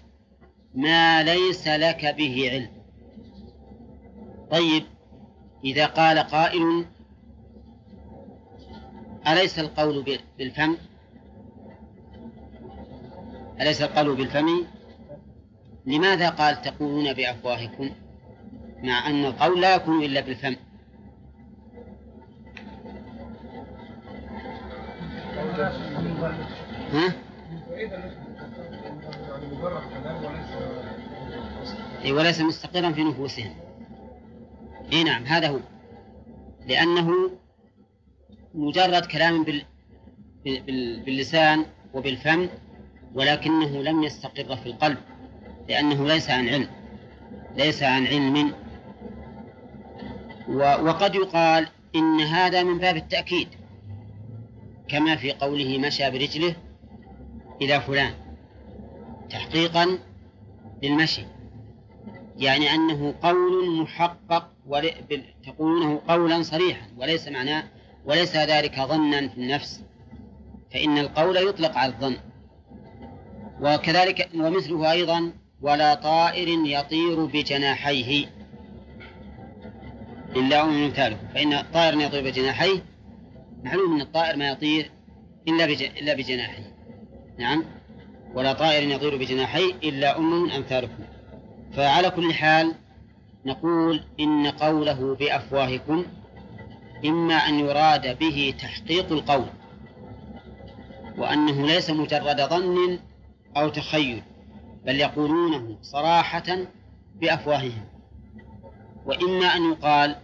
ما 0.76 1.24
ليس 1.24 1.67
لك 1.67 2.05
به 2.05 2.49
علم 2.51 2.67
طيب 4.51 4.84
إذا 5.63 5.86
قال 5.86 6.20
قائل 6.20 6.86
أليس 9.28 9.59
القول 9.59 10.17
بالفم 10.38 10.78
أليس 13.61 13.82
القول 13.82 14.15
بالفم 14.15 14.65
لماذا 15.86 16.30
قال 16.30 16.61
تقولون 16.61 17.13
بأفواهكم 17.13 17.89
مع 18.84 19.09
أن 19.09 19.26
القول 19.26 19.61
لا 19.61 19.76
يكون 19.76 20.03
إلا 20.03 20.22
بالفم 20.22 20.55
ها؟ 26.93 27.13
وليس 29.64 30.51
أي 32.05 32.12
وليس 32.12 32.41
مستقرا 32.41 32.91
في 32.91 33.03
نفوسهم 33.03 33.53
اي 34.93 35.03
نعم 35.03 35.24
هذا 35.26 35.47
هو 35.49 35.60
لأنه 36.68 37.32
مجرد 38.53 39.05
كلام 39.05 39.43
بال... 39.43 39.66
بال... 40.45 40.99
باللسان 41.05 41.66
وبالفم 41.93 42.47
ولكنه 43.14 43.70
لم 43.82 44.03
يستقر 44.03 44.55
في 44.55 44.66
القلب 44.66 44.97
لأنه 45.70 46.07
ليس 46.07 46.30
عن 46.30 46.49
علم 46.49 46.68
ليس 47.57 47.84
عن 47.84 48.07
علم 48.07 48.53
و... 50.49 50.60
وقد 50.60 51.16
يقال 51.16 51.68
إن 51.95 52.20
هذا 52.20 52.64
من 52.64 52.78
باب 52.78 52.95
التأكيد 52.97 53.47
كما 54.88 55.16
في 55.16 55.32
قوله 55.32 55.78
مشى 55.78 56.12
برجله 56.12 56.55
إلى 57.62 57.82
فلان 57.82 58.14
تحقيقا 59.30 59.99
للمشي 60.84 61.21
يعني 62.38 62.71
أنه 62.73 63.15
قول 63.23 63.82
محقق 63.82 64.51
تقولونه 65.45 66.01
قولا 66.07 66.41
صريحا 66.41 66.88
وليس 66.97 67.27
معناه 67.27 67.63
وليس 68.05 68.36
ذلك 68.36 68.80
ظنا 68.80 69.27
في 69.27 69.38
النفس 69.38 69.82
فإن 70.73 70.97
القول 70.97 71.38
يطلق 71.47 71.77
على 71.77 71.91
الظن 71.93 72.15
وكذلك 73.61 74.30
ومثله 74.36 74.91
أيضا 74.91 75.32
ولا 75.61 75.93
طائر 75.93 76.47
يطير 76.47 77.25
بجناحيه 77.25 78.27
إلا 80.36 80.61
أمم 80.61 80.84
أمثاله 80.84 81.17
فإن 81.34 81.61
طائر 81.73 82.01
يطير 82.01 82.23
بجناحيه 82.23 82.84
معلوم 83.63 83.95
أن 83.95 84.01
الطائر 84.01 84.38
ما 84.38 84.47
يطير 84.47 84.91
إلا 85.97 86.13
بجناحيه 86.13 86.73
نعم 87.39 87.63
ولا 88.34 88.53
طائر 88.53 88.89
يطير 88.89 89.17
بجناحي 89.17 89.65
إلا 89.84 90.19
من 90.19 90.51
أمثالكم 90.51 91.03
فعلى 91.73 92.09
كل 92.09 92.34
حال 92.34 92.75
نقول 93.45 94.03
إن 94.19 94.47
قوله 94.47 95.15
بأفواهكم 95.15 96.05
إما 97.05 97.36
أن 97.36 97.59
يراد 97.59 98.19
به 98.19 98.53
تحقيق 98.61 99.11
القول 99.11 99.45
وأنه 101.17 101.65
ليس 101.67 101.89
مجرد 101.89 102.41
ظن 102.49 102.99
أو 103.57 103.69
تخيل 103.69 104.23
بل 104.86 104.95
يقولونه 104.95 105.77
صراحة 105.82 106.57
بأفواههم 107.15 107.86
وإما 109.05 109.45
أن 109.45 109.71
يقال 109.71 110.15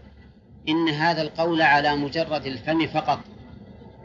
إن 0.70 0.90
هذا 0.90 1.22
القول 1.22 1.62
على 1.62 1.96
مجرد 1.96 2.46
الفم 2.46 2.88
فقط 2.88 3.20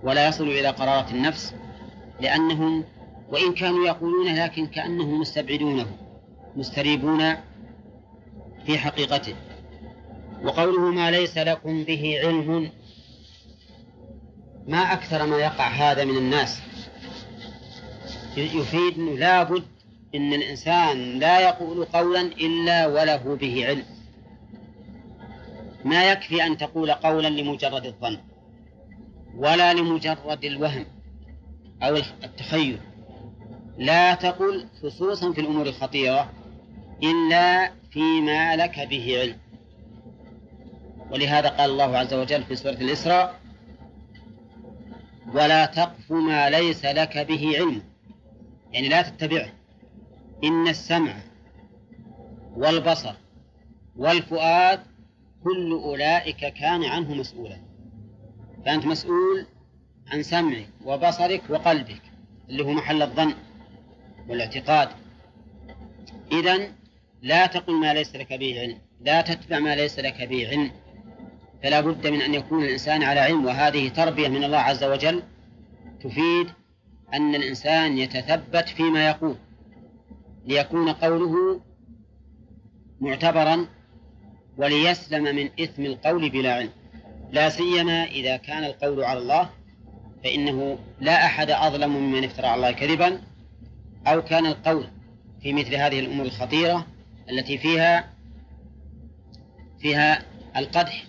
ولا 0.03 0.29
يصل 0.29 0.45
إلى 0.45 0.69
قرارة 0.69 1.11
النفس 1.11 1.55
لأنهم 2.21 2.85
وإن 3.31 3.55
كانوا 3.55 3.87
يقولون 3.87 4.35
لكن 4.35 4.67
كأنهم 4.67 5.21
مستبعدونه 5.21 5.87
مستريبون 6.57 7.35
في 8.67 8.79
حقيقته 8.79 9.35
وقوله 10.45 10.91
ما 10.91 11.11
ليس 11.11 11.39
لكم 11.39 11.85
به 11.85 12.17
علم 12.25 12.71
ما 14.69 14.79
أكثر 14.93 15.27
ما 15.27 15.39
يقع 15.39 15.69
هذا 15.69 16.05
من 16.05 16.17
الناس 16.17 16.61
يفيد 18.37 18.99
أنه 18.99 19.19
لابد 19.19 19.63
أن 20.15 20.33
الإنسان 20.33 21.19
لا 21.19 21.41
يقول 21.41 21.85
قولا 21.85 22.21
إلا 22.21 22.87
وله 22.87 23.35
به 23.41 23.67
علم 23.67 23.85
ما 25.85 26.13
يكفي 26.13 26.43
أن 26.47 26.57
تقول 26.57 26.93
قولا 26.93 27.29
لمجرد 27.29 27.87
الظن 27.87 28.19
ولا 29.37 29.75
لمجرد 29.75 30.45
الوهم 30.45 30.87
أو 31.83 31.97
التخيل 32.25 32.79
لا 33.81 34.15
تقل 34.15 34.67
خصوصا 34.83 35.33
في 35.33 35.41
الأمور 35.41 35.67
الخطيرة 35.67 36.31
إلا 37.03 37.71
فيما 37.91 38.57
لك 38.57 38.81
به 38.89 39.19
علم 39.21 39.37
ولهذا 41.11 41.49
قال 41.49 41.71
الله 41.71 41.99
عز 41.99 42.15
وجل 42.15 42.43
في 42.45 42.57
سورة 42.57 42.73
الإسراء 42.73 43.41
ولا 45.35 45.67
تقف 45.67 46.13
ما 46.13 46.51
ليس 46.51 46.85
لك 46.85 47.19
به 47.19 47.57
علم 47.57 47.83
يعني 48.73 48.89
لا 48.89 49.03
تتبعه 49.03 49.49
إن 50.45 50.69
السمع 50.69 51.15
والبصر 52.57 53.15
والفؤاد 53.97 54.81
كل 55.45 55.73
أولئك 55.73 56.37
كان 56.55 56.85
عنه 56.85 57.15
مسؤولا 57.15 57.57
فأنت 58.67 58.87
مسؤول 58.87 59.47
عن 60.13 60.23
سمعك 60.23 60.69
وبصرك 60.85 61.43
وقلبك 61.51 62.03
اللي 62.51 62.65
هو 62.65 62.73
محل 62.73 63.03
الظن 63.03 63.35
والاعتقاد 64.31 64.89
إذا 66.33 66.59
لا 67.23 67.47
تقل 67.47 67.73
ما 67.75 67.95
ليس 67.95 68.17
لك 68.17 68.33
به 68.33 68.61
علم 68.61 68.79
لا 69.01 69.21
تتبع 69.21 69.59
ما 69.59 69.75
ليس 69.75 69.99
لك 69.99 70.23
به 70.29 70.49
علم 70.49 70.71
فلا 71.63 71.81
بد 71.81 72.07
من 72.07 72.21
أن 72.23 72.35
يكون 72.35 72.65
الإنسان 72.65 73.03
على 73.03 73.21
علم 73.21 73.47
وهذه 73.47 73.89
تربية 73.89 74.29
من 74.29 74.45
الله 74.45 74.59
عز 74.59 74.85
وجل 74.85 75.23
تفيد 76.05 76.49
أن 77.15 77.35
الإنسان 77.35 77.99
يتثبت 77.99 78.69
فيما 78.69 79.07
يقول 79.09 79.37
ليكون 80.47 80.89
قوله 80.93 81.61
معتبرا 83.01 83.67
وليسلم 84.59 85.37
من 85.37 85.51
إثم 85.61 85.83
القول 85.85 86.31
بلا 86.31 86.55
علم 86.55 86.71
لا 87.33 87.49
سيما 87.49 88.05
إذا 88.05 88.37
كان 88.37 88.65
القول 88.65 89.05
على 89.05 89.19
الله 89.19 89.51
فإنه 90.25 90.79
لا 91.01 91.27
أحد 91.27 91.51
أظلم 91.51 91.91
ممن 91.91 92.25
افترى 92.25 92.47
على 92.47 92.57
الله 92.57 92.73
كذبا 92.73 93.21
أو 94.07 94.23
كان 94.23 94.47
القول 94.47 94.87
في 95.43 95.53
مثل 95.53 95.75
هذه 95.75 96.01
الأمور 96.01 96.27
الخطيرة 96.27 96.87
التي 97.31 97.59
فيها 97.59 98.11
فيها 99.81 100.23
القدح 100.57 101.05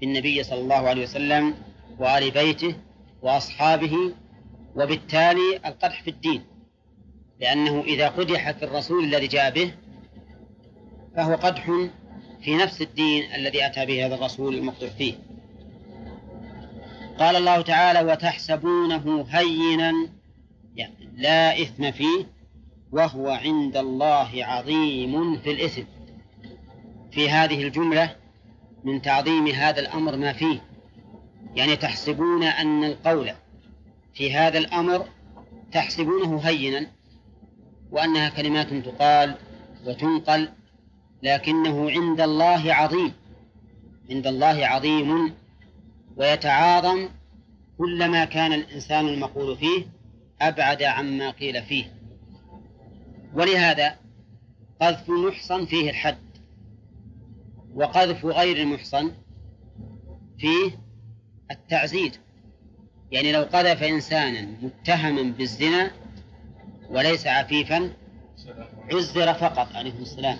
بالنبي 0.00 0.42
صلى 0.42 0.60
الله 0.60 0.88
عليه 0.88 1.02
وسلم 1.02 1.54
وآل 1.98 2.30
بيته 2.30 2.74
وأصحابه 3.22 3.94
وبالتالي 4.76 5.56
القدح 5.66 6.02
في 6.02 6.10
الدين 6.10 6.42
لأنه 7.40 7.80
إذا 7.80 8.08
قدح 8.08 8.50
في 8.50 8.64
الرسول 8.64 9.04
الذي 9.04 9.26
جاء 9.26 9.50
به 9.50 9.74
فهو 11.16 11.34
قدح 11.34 11.64
في 12.42 12.56
نفس 12.56 12.82
الدين 12.82 13.34
الذي 13.34 13.66
أتى 13.66 13.86
به 13.86 14.06
هذا 14.06 14.14
الرسول 14.14 14.54
المقدح 14.54 14.88
فيه 14.90 15.14
قال 17.18 17.36
الله 17.36 17.60
تعالى 17.62 18.12
وتحسبونه 18.12 19.26
هينا 19.30 19.92
يعني 20.76 20.94
لا 21.16 21.62
إثم 21.62 21.90
فيه 21.90 22.26
وهو 22.92 23.28
عند 23.28 23.76
الله 23.76 24.30
عظيم 24.34 25.38
في 25.38 25.50
الإثم 25.50 25.82
في 27.12 27.30
هذه 27.30 27.62
الجملة 27.62 28.16
من 28.84 29.02
تعظيم 29.02 29.46
هذا 29.46 29.80
الأمر 29.80 30.16
ما 30.16 30.32
فيه 30.32 30.62
يعني 31.54 31.76
تحسبون 31.76 32.42
أن 32.44 32.84
القول 32.84 33.30
في 34.14 34.32
هذا 34.34 34.58
الأمر 34.58 35.06
تحسبونه 35.72 36.38
هينا 36.40 36.86
وأنها 37.90 38.28
كلمات 38.28 38.74
تقال 38.74 39.34
وتنقل 39.86 40.48
لكنه 41.22 41.90
عند 41.90 42.20
الله 42.20 42.74
عظيم 42.74 43.12
عند 44.10 44.26
الله 44.26 44.66
عظيم 44.66 45.34
ويتعاظم 46.16 47.08
كلما 47.78 48.24
كان 48.24 48.52
الإنسان 48.52 49.08
المقول 49.08 49.56
فيه 49.56 49.84
أبعد 50.42 50.82
عما 50.82 51.30
قيل 51.30 51.62
فيه 51.62 51.84
ولهذا 53.34 53.96
قذف 54.80 55.10
محصن 55.10 55.66
فيه 55.66 55.90
الحد 55.90 56.18
وقذف 57.74 58.24
غير 58.24 58.66
محصن 58.66 59.12
فيه 60.38 60.70
التعزير 61.50 62.12
يعني 63.12 63.32
لو 63.32 63.42
قذف 63.42 63.82
إنسانا 63.82 64.40
متهما 64.62 65.22
بالزنا 65.22 65.90
وليس 66.90 67.26
عفيفا 67.26 67.90
عزر 68.94 69.34
فقط 69.34 69.68
عليه 69.74 69.92
السلام 69.92 70.38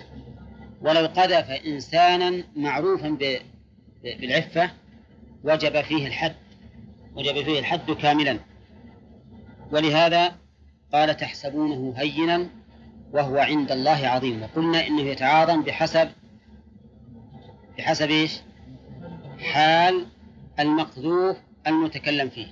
ولو 0.81 1.05
قذف 1.05 1.49
إنسانا 1.49 2.43
معروفا 2.55 3.17
بالعفة 4.03 4.71
وجب 5.43 5.81
فيه 5.81 6.07
الحد 6.07 6.35
وجب 7.15 7.43
فيه 7.43 7.59
الحد 7.59 7.91
كاملا 7.91 8.39
ولهذا 9.71 10.35
قال 10.93 11.17
تحسبونه 11.17 11.93
هينا 11.97 12.47
وهو 13.13 13.37
عند 13.37 13.71
الله 13.71 14.07
عظيم 14.07 14.43
وقلنا 14.43 14.87
إنه 14.87 15.01
يتعاظم 15.01 15.61
بحسب 15.61 16.09
بحسب 17.77 18.09
إيش 18.09 18.31
حال 19.39 20.05
المقذوف 20.59 21.37
المتكلم 21.67 22.29
فيه 22.29 22.47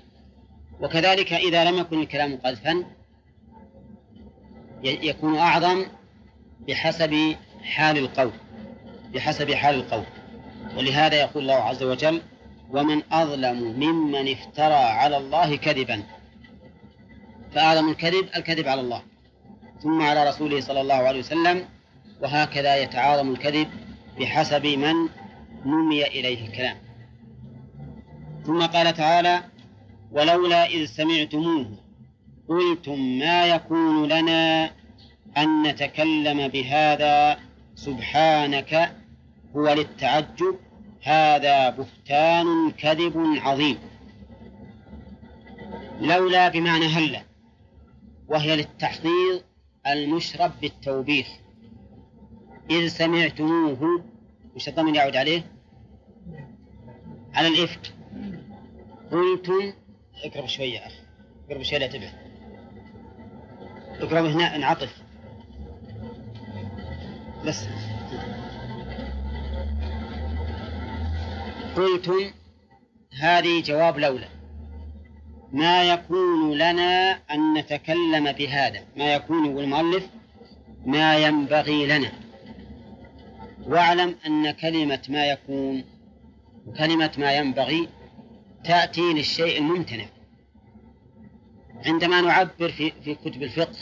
وكذلك 0.82 1.34
إذا 1.34 1.72
لم 1.72 1.78
يكن 1.78 2.02
الكلام 2.02 2.38
قذفا 2.38 2.84
يكون 4.84 5.36
أعظم 5.38 5.86
بحسب 6.68 7.36
حال 7.64 7.98
القول 7.98 8.32
بحسب 9.14 9.52
حال 9.52 9.76
القول 9.76 10.04
ولهذا 10.78 11.16
يقول 11.22 11.44
الله 11.44 11.64
عز 11.64 11.84
وجل 11.84 12.22
ومن 12.72 13.02
أظلم 13.12 13.64
ممن 13.80 14.32
افترى 14.32 14.74
على 14.74 15.18
الله 15.18 15.56
كذبا 15.56 16.04
فأعظم 17.56 17.89
الكذب 17.89 18.28
الكذب 18.36 18.68
على 18.68 18.82
الله 18.82 19.02
ثم 19.84 20.02
على 20.02 20.30
رسوله 20.30 20.60
صلى 20.62 20.82
الله 20.82 20.95
عليه 20.95 21.20
وسلم 21.20 21.66
وهكذا 22.22 22.78
يتعاظم 22.78 23.32
الكذب 23.32 23.68
بحسب 24.20 24.66
من 24.66 24.93
نمي 25.66 26.06
إليه 26.06 26.45
الكلام 26.47 26.78
ثم 28.45 28.66
قال 28.66 28.93
تعالى 28.93 29.43
ولولا 30.12 30.66
إذ 30.66 30.86
سمعتموه 30.86 31.70
قلتم 32.50 33.00
ما 33.20 33.45
يكون 33.47 34.08
لنا 34.08 34.72
أن 35.38 35.64
نتكلم 35.68 36.47
بهذا 36.47 37.38
سبحانك 37.76 38.91
هو 39.56 39.70
للتعجب 39.74 40.56
هذا 41.04 41.70
بهتان 41.70 42.72
كذب 42.78 43.24
عظيم 43.39 43.78
لولا 46.00 46.50
بمعنى 46.50 46.86
هلا 46.86 47.22
وهي 48.30 48.56
للتحضير 48.56 49.44
المشرب 49.88 50.52
بالتوبيخ 50.62 51.28
إذ 52.70 52.88
سمعتموه 52.88 54.04
وش 54.56 54.68
الضمن 54.70 54.96
يعود 54.96 55.16
عليه؟ 55.16 55.44
على 57.34 57.48
الإفك 57.48 57.94
قلتم 59.12 59.74
اقرب 60.24 60.46
شوية 60.48 60.74
يا 60.80 60.88
أخي 60.88 61.00
اقرب 61.50 61.64
شوية 61.64 61.78
لا 61.80 61.88
تبع 61.88 62.10
اقرب 64.00 64.26
هنا 64.26 64.56
انعطف 64.56 65.02
بس 67.46 67.66
قلتم 71.76 72.32
هذه 73.20 73.62
جواب 73.62 74.00
لولا 74.00 74.39
ما 75.52 75.84
يكون 75.84 76.54
لنا 76.58 77.12
أن 77.32 77.54
نتكلم 77.54 78.32
بهذا 78.32 78.82
ما 78.97 79.14
يكون 79.14 79.45
والمؤلف 79.50 80.10
ما 80.86 81.18
ينبغي 81.18 81.86
لنا 81.86 82.12
واعلم 83.68 84.16
أن 84.28 84.52
كلمة 84.52 85.02
ما 85.10 85.26
يكون 85.26 85.84
وكلمة 86.68 87.12
ما 87.18 87.34
ينبغي 87.38 87.89
تأتي 88.64 89.14
للشيء 89.14 89.58
الممتنع 89.60 90.06
عندما 91.86 92.22
نعبر 92.22 92.70
في, 92.72 92.91
في 93.04 93.16
كتب 93.16 93.43
الفقه 93.43 93.78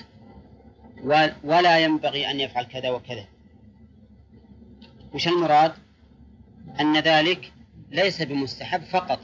ولا 1.44 1.80
ينبغي 1.80 2.32
أن 2.32 2.40
يفعل 2.40 2.64
كذا 2.66 2.90
وكذا 2.90 3.26
وش 5.14 5.28
المراد 5.28 5.74
أن 6.80 6.98
ذلك 7.00 7.52
ليس 7.92 8.22
بمستحب 8.22 8.82
فقط 8.82 9.20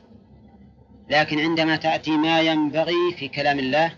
لكن 1.13 1.39
عندما 1.39 1.75
تأتي 1.75 2.17
ما 2.17 2.41
ينبغي 2.41 3.15
في 3.17 3.27
كلام 3.27 3.59
الله 3.59 3.91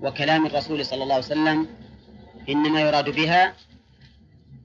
وكلام 0.00 0.46
الرسول 0.46 0.86
صلى 0.86 1.02
الله 1.02 1.14
عليه 1.14 1.24
وسلم 1.24 1.66
إنما 2.48 2.80
يراد 2.80 3.08
بها 3.10 3.54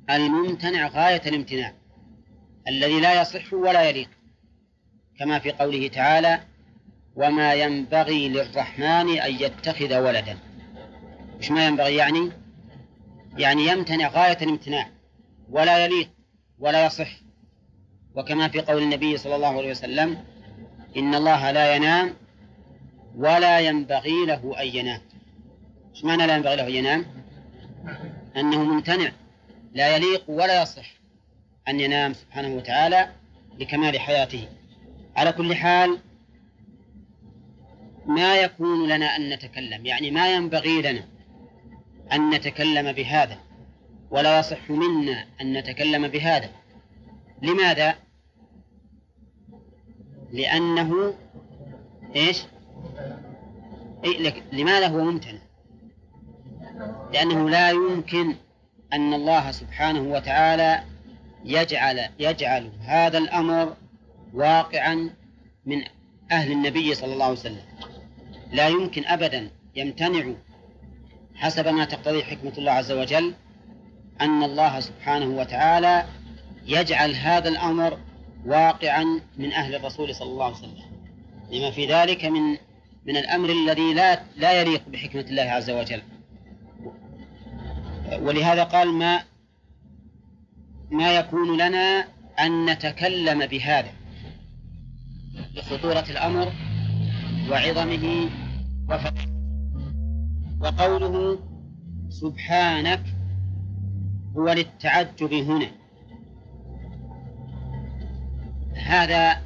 الممتنع 0.09 0.88
غاية 0.88 1.22
الامتناع 1.26 1.74
الذي 2.68 2.99
لا 2.99 3.22
يصح 3.22 3.53
ولا 3.53 3.89
يليق 3.89 4.09
كما 5.20 5.39
في 5.39 5.51
قوله 5.51 5.88
تعالى 5.88 6.39
وما 7.16 7.53
ينبغي 7.53 8.30
للرحمن 8.30 9.09
أن 9.20 9.34
يتخذ 9.39 9.97
ولدا 9.97 10.38
مش 11.39 11.51
ما 11.51 11.68
ينبغي 11.68 11.95
يعني 11.95 12.32
يعني 13.38 13.68
يمتنع 13.68 14.07
غاية 14.07 14.38
الامتناع 14.41 14.89
ولا 15.49 15.86
يليق 15.86 16.09
ولا 16.59 16.86
يصح 16.86 17.09
وكما 18.16 18.47
في 18.47 18.59
قول 18.61 18.84
النبي 18.84 19.18
صلى 19.18 19.36
الله 19.36 19.57
عليه 19.57 19.72
وسلم 19.72 20.24
إن 20.97 21.15
الله 21.15 21.51
لا 21.51 21.75
ينام 21.75 22.13
ولا 23.17 23.59
ينبغي 23.59 24.25
له 24.25 24.61
أن 24.61 24.67
ينام 24.67 25.01
إيش 25.95 26.05
معنى 26.05 26.27
لا 26.27 26.35
ينبغي 26.35 26.55
له 26.55 26.63
أن 26.67 26.73
ينام 26.75 27.05
أنه 28.37 28.63
ممتنع 28.63 29.11
لا 29.73 29.95
يليق 29.95 30.23
ولا 30.27 30.61
يصح 30.61 30.85
أن 31.67 31.79
ينام 31.79 32.13
سبحانه 32.13 32.55
وتعالى 32.55 33.09
لكمال 33.59 33.99
حياته 33.99 34.47
على 35.15 35.31
كل 35.31 35.55
حال 35.55 35.99
ما 38.05 38.35
يكون 38.37 38.87
لنا 38.89 39.05
أن 39.15 39.29
نتكلم 39.29 39.85
يعني 39.85 40.11
ما 40.11 40.33
ينبغي 40.33 40.81
لنا 40.81 41.03
أن 42.13 42.29
نتكلم 42.29 42.91
بهذا 42.91 43.37
ولا 44.11 44.39
يصح 44.39 44.69
منا 44.69 45.25
أن 45.41 45.53
نتكلم 45.57 46.07
بهذا 46.07 46.49
لماذا؟ 47.41 47.95
لأنه 50.34 51.13
إيش 52.15 52.43
إيه، 54.03 54.41
لماذا 54.53 54.88
هو 54.88 55.03
ممتنع 55.03 55.39
لأنه 57.13 57.49
لا 57.49 57.69
يمكن 57.69 58.36
أن 58.93 59.13
الله 59.13 59.51
سبحانه 59.51 60.01
وتعالى 60.17 60.84
يجعل 61.45 61.99
يجعل 62.19 62.69
هذا 62.82 63.17
الأمر 63.17 63.73
واقعا 64.34 65.09
من 65.65 65.82
أهل 66.32 66.51
النبي 66.51 66.95
صلى 66.95 67.13
الله 67.13 67.26
عليه 67.26 67.36
وسلم 67.39 67.63
لا 68.51 68.67
يمكن 68.67 69.05
أبدا 69.05 69.49
يمتنع 69.76 70.34
حسب 71.36 71.67
ما 71.67 71.86
تقتضي 71.86 72.23
حكمة 72.23 72.53
الله 72.57 72.71
عز 72.71 72.91
وجل 72.91 73.34
أن 74.21 74.43
الله 74.43 74.80
سبحانه 74.80 75.38
وتعالى 75.39 76.05
يجعل 76.67 77.11
هذا 77.15 77.49
الأمر 77.49 77.97
واقعا 78.45 79.19
من 79.37 79.51
أهل 79.51 79.75
الرسول 79.75 80.15
صلى 80.15 80.29
الله 80.31 80.45
عليه 80.45 80.55
وسلم 80.55 80.83
لما 81.51 81.71
في 81.71 81.85
ذلك 81.87 82.25
من 82.25 82.41
من 83.05 83.17
الأمر 83.17 83.49
الذي 83.49 83.93
لا 83.93 84.21
لا 84.37 84.61
يليق 84.61 84.89
بحكمة 84.89 85.21
الله 85.21 85.41
عز 85.43 85.69
وجل 85.69 86.01
ولهذا 88.21 88.63
قال 88.63 88.93
ما 88.93 89.23
ما 90.91 91.11
يكون 91.15 91.57
لنا 91.57 92.07
أن 92.39 92.65
نتكلم 92.69 93.45
بهذا 93.45 93.91
لخطورة 95.55 96.05
الأمر 96.09 96.51
وعظمه 97.51 98.29
وفتحه 98.89 99.25
وقوله 100.61 101.39
سبحانك 102.09 103.03
هو 104.37 104.49
للتعجب 104.49 105.33
هنا 105.33 105.71
هذا 108.86 109.41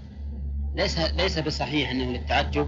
ليس 0.76 0.98
ليس 1.00 1.40
بصحيح 1.40 1.90
انه 1.90 2.04
للتعجب 2.04 2.68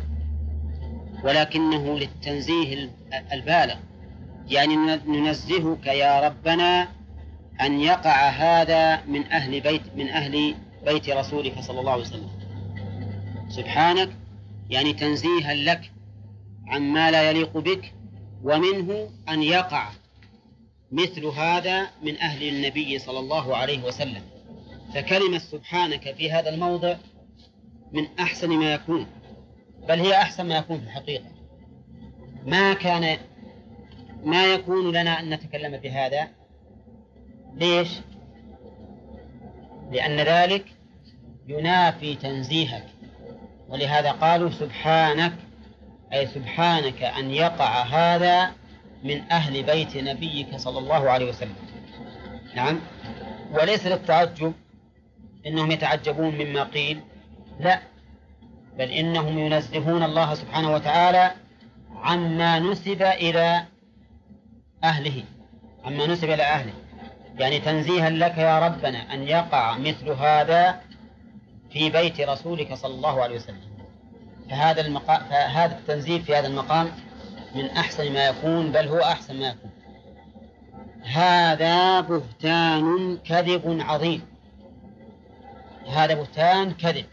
ولكنه 1.24 1.99
للتنزيه 1.99 2.89
البالغ 3.32 3.76
يعني 4.47 4.76
ننزهك 5.07 5.86
يا 5.88 6.28
ربنا 6.28 6.88
ان 7.61 7.82
يقع 7.82 8.30
هذا 8.30 9.03
من 9.05 9.26
اهل 9.26 9.61
بيت 9.61 9.82
من 9.95 10.07
اهل 10.09 10.55
بيت 10.86 11.09
رسولك 11.09 11.59
صلى 11.59 11.80
الله 11.80 11.91
عليه 11.91 12.01
وسلم 12.01 12.30
سبحانك 13.49 14.09
يعني 14.69 14.93
تنزيها 14.93 15.53
لك 15.53 15.91
عما 16.67 17.11
لا 17.11 17.30
يليق 17.30 17.57
بك 17.57 17.93
ومنه 18.43 19.09
ان 19.30 19.43
يقع 19.43 19.89
مثل 20.91 21.26
هذا 21.26 21.88
من 22.03 22.17
اهل 22.17 22.49
النبي 22.49 22.99
صلى 22.99 23.19
الله 23.19 23.57
عليه 23.57 23.84
وسلم 23.88 24.22
فكلمة 24.93 25.37
سبحانك 25.37 26.15
في 26.15 26.31
هذا 26.31 26.49
الموضع 26.53 26.95
من 27.91 28.07
أحسن 28.19 28.49
ما 28.49 28.73
يكون 28.73 29.07
بل 29.89 29.99
هي 29.99 30.13
أحسن 30.13 30.45
ما 30.47 30.57
يكون 30.57 30.77
في 30.79 30.83
الحقيقة 30.85 31.31
ما 32.45 32.73
كان 32.73 33.17
ما 34.23 34.53
يكون 34.53 34.91
لنا 34.91 35.19
أن 35.19 35.29
نتكلم 35.29 35.77
بهذا 35.77 36.27
ليش؟ 37.55 37.89
لأن 39.91 40.19
ذلك 40.19 40.65
ينافي 41.47 42.15
تنزيهك 42.15 42.85
ولهذا 43.69 44.11
قالوا 44.11 44.49
سبحانك 44.49 45.33
أي 46.13 46.27
سبحانك 46.27 47.03
أن 47.03 47.31
يقع 47.31 47.81
هذا 47.81 48.51
من 49.03 49.21
أهل 49.31 49.63
بيت 49.63 49.97
نبيك 49.97 50.55
صلى 50.55 50.79
الله 50.79 51.09
عليه 51.11 51.29
وسلم 51.29 51.55
نعم 52.55 52.79
وليس 53.53 53.85
للتعجب 53.87 54.53
إنهم 55.45 55.71
يتعجبون 55.71 56.35
مما 56.35 56.63
قيل 56.63 57.01
لا 57.59 57.79
بل 58.77 58.89
إنهم 58.91 59.37
ينزهون 59.39 60.03
الله 60.03 60.33
سبحانه 60.33 60.73
وتعالى 60.73 61.31
عما 61.95 62.59
نسب 62.59 63.01
إلى 63.01 63.63
أهله 64.83 65.23
عما 65.85 66.07
نسب 66.07 66.29
إلى 66.29 66.43
أهله 66.43 66.73
يعني 67.39 67.59
تنزيها 67.59 68.09
لك 68.09 68.37
يا 68.37 68.59
ربنا 68.67 69.13
أن 69.13 69.23
يقع 69.23 69.77
مثل 69.77 70.09
هذا 70.09 70.81
في 71.71 71.89
بيت 71.89 72.21
رسولك 72.21 72.73
صلى 72.73 72.95
الله 72.95 73.23
عليه 73.23 73.35
وسلم 73.35 73.71
فهذا 74.49 74.81
المقام 74.81 75.19
فهذا 75.29 75.77
التنزيه 75.77 76.19
في 76.21 76.35
هذا 76.35 76.47
المقام 76.47 76.87
من 77.55 77.65
أحسن 77.69 78.13
ما 78.13 78.25
يكون 78.27 78.71
بل 78.71 78.87
هو 78.87 78.97
أحسن 78.99 79.39
ما 79.39 79.47
يكون 79.47 79.71
هذا 81.05 82.01
بهتان 82.01 83.17
كذب 83.25 83.77
عظيم 83.81 84.21
هذا 85.91 86.13
بهتان 86.13 86.71
كذب 86.73 87.05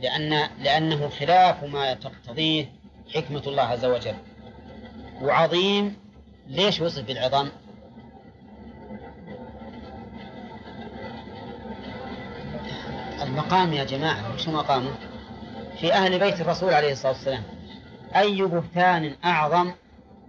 لأن 0.00 0.30
لأنه 0.62 1.08
خلاف 1.08 1.64
ما 1.64 1.94
تقتضيه 1.94 2.72
حكمة 3.14 3.42
الله 3.46 3.62
عز 3.62 3.84
وجل 3.84 4.14
وعظيم 5.22 5.96
ليش 6.48 6.80
وصف 6.80 7.06
بالعظم؟ 7.06 7.48
المقام 13.22 13.72
يا 13.72 13.84
جماعة 13.84 14.34
وش 14.34 14.48
مقامه؟ 14.48 14.94
في 15.80 15.92
أهل 15.92 16.18
بيت 16.18 16.40
الرسول 16.40 16.72
عليه 16.74 16.92
الصلاة 16.92 17.12
والسلام 17.12 17.42
أي 18.16 18.42
بهتان 18.42 19.16
أعظم 19.24 19.72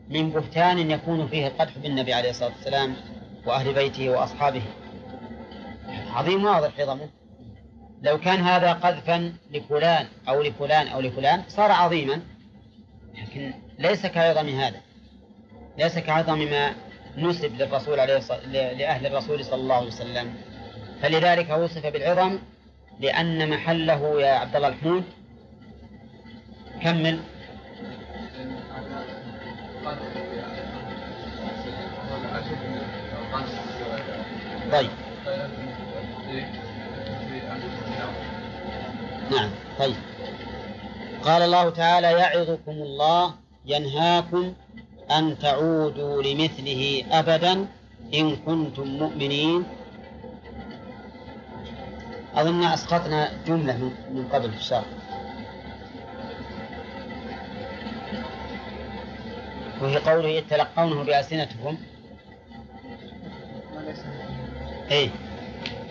من 0.09 0.29
بهتان 0.29 0.91
يكون 0.91 1.27
فيه 1.27 1.47
القدح 1.47 1.77
بالنبي 1.77 2.13
عليه 2.13 2.29
الصلاة 2.29 2.49
والسلام 2.51 2.93
وأهل 3.45 3.73
بيته 3.73 4.09
وأصحابه 4.11 4.61
عظيم 6.15 6.45
واضح 6.45 6.69
في 6.69 6.83
ضمه 6.83 7.09
لو 8.03 8.19
كان 8.19 8.39
هذا 8.39 8.73
قذفا 8.73 9.33
لفلان 9.51 10.05
أو 10.27 10.41
لفلان 10.41 10.87
أو 10.87 11.01
لفلان 11.01 11.43
صار 11.47 11.71
عظيما 11.71 12.21
لكن 13.17 13.53
ليس 13.79 14.05
كعظم 14.05 14.49
هذا 14.49 14.81
ليس 15.77 15.99
كعظم 15.99 16.39
ما 16.39 16.73
نسب 17.17 17.55
للرسول 17.61 17.99
عليه 17.99 18.19
صل... 18.19 18.39
لأهل 18.51 19.05
الرسول 19.05 19.45
صلى 19.45 19.61
الله 19.61 19.75
عليه 19.75 19.87
وسلم 19.87 20.33
فلذلك 21.01 21.49
وصف 21.49 21.85
بالعظم 21.85 22.39
لأن 22.99 23.49
محله 23.49 24.21
يا 24.21 24.31
عبد 24.33 24.55
الله 24.55 24.67
الحمود 24.67 25.03
كمل 26.83 27.19
طيب 34.71 34.89
نعم 39.31 39.49
طيب 39.79 39.95
قال 41.23 41.41
الله 41.41 41.69
تعالى 41.69 42.11
يعظكم 42.11 42.71
الله 42.71 43.33
ينهاكم 43.65 44.53
أن 45.11 45.39
تعودوا 45.39 46.23
لمثله 46.23 47.03
أبدا 47.11 47.51
إن 48.13 48.35
كنتم 48.35 48.87
مؤمنين 48.87 49.63
أظن 52.35 52.63
أسقطنا 52.63 53.29
جملة 53.47 53.77
من 54.11 54.29
قبل 54.33 54.51
في 54.51 54.57
الشرح 54.57 54.85
وفي 59.83 59.97
قوله 59.97 60.27
يتلقونه 60.27 61.03
بألسنتكم 61.03 61.77
أي 64.91 65.09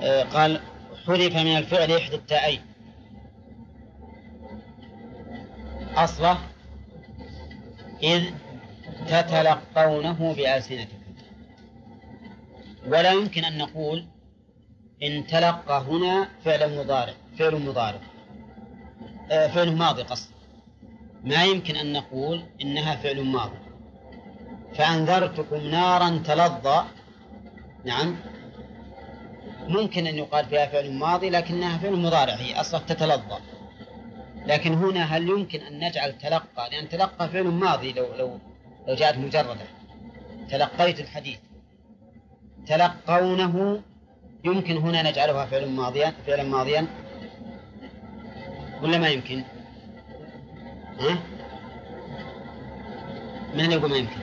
آه، 0.02 0.22
قال 0.24 0.60
حذف 1.06 1.36
من 1.36 1.56
الفعل 1.56 1.92
إحدى 1.96 2.14
التائين 2.16 2.60
أصله 5.96 6.38
إذ 8.02 8.22
تتلقونه 9.06 10.34
بألسنتكم 10.36 10.96
ولا 12.86 13.12
يمكن 13.12 13.44
أن 13.44 13.58
نقول 13.58 14.04
إن 15.02 15.26
تلقى 15.26 15.80
هنا 15.82 16.28
فعل 16.44 16.78
مضارع 16.78 17.14
فعل 17.38 17.66
مضارع 17.68 18.00
آه، 19.30 19.46
فعل 19.46 19.76
ماضي 19.76 20.02
قصد 20.02 20.30
ما 21.24 21.44
يمكن 21.44 21.76
أن 21.76 21.92
نقول 21.92 22.42
إنها 22.62 22.96
فعل 22.96 23.24
ماضي 23.24 23.58
فأنذرتكم 24.74 25.56
نارا 25.66 26.22
تلظى 26.26 26.84
نعم 27.84 28.16
ممكن 29.70 30.06
أن 30.06 30.18
يقال 30.18 30.44
فيها 30.44 30.66
فعل 30.66 30.92
ماضي 30.92 31.30
لكنها 31.30 31.78
فعل 31.78 31.92
مضارع 31.92 32.34
هي 32.34 32.60
أصلا 32.60 32.80
تتلظى 32.80 33.38
لكن 34.46 34.72
هنا 34.74 35.04
هل 35.04 35.28
يمكن 35.28 35.60
أن 35.60 35.78
نجعل 35.84 36.18
تلقى 36.18 36.70
لأن 36.70 36.88
تلقى 36.88 37.28
فعل 37.28 37.44
ماضي 37.44 37.92
لو 37.92 38.06
لو 38.18 38.38
لو 38.88 38.94
جاءت 38.94 39.18
مجردة 39.18 39.56
تلقيت 40.50 41.00
الحديث 41.00 41.38
تلقونه 42.66 43.80
يمكن 44.44 44.76
هنا 44.76 45.02
نجعلها 45.10 45.44
فعلا 45.46 45.66
ماضيا 45.66 46.14
فعلا 46.26 46.42
ماضيا 46.42 46.86
ولا 48.82 48.98
ما 48.98 49.08
يمكن؟ 49.08 49.44
ها؟ 51.00 51.18
من 53.54 53.70
يقول 53.72 53.90
ما 53.90 53.96
يمكن؟ 53.96 54.16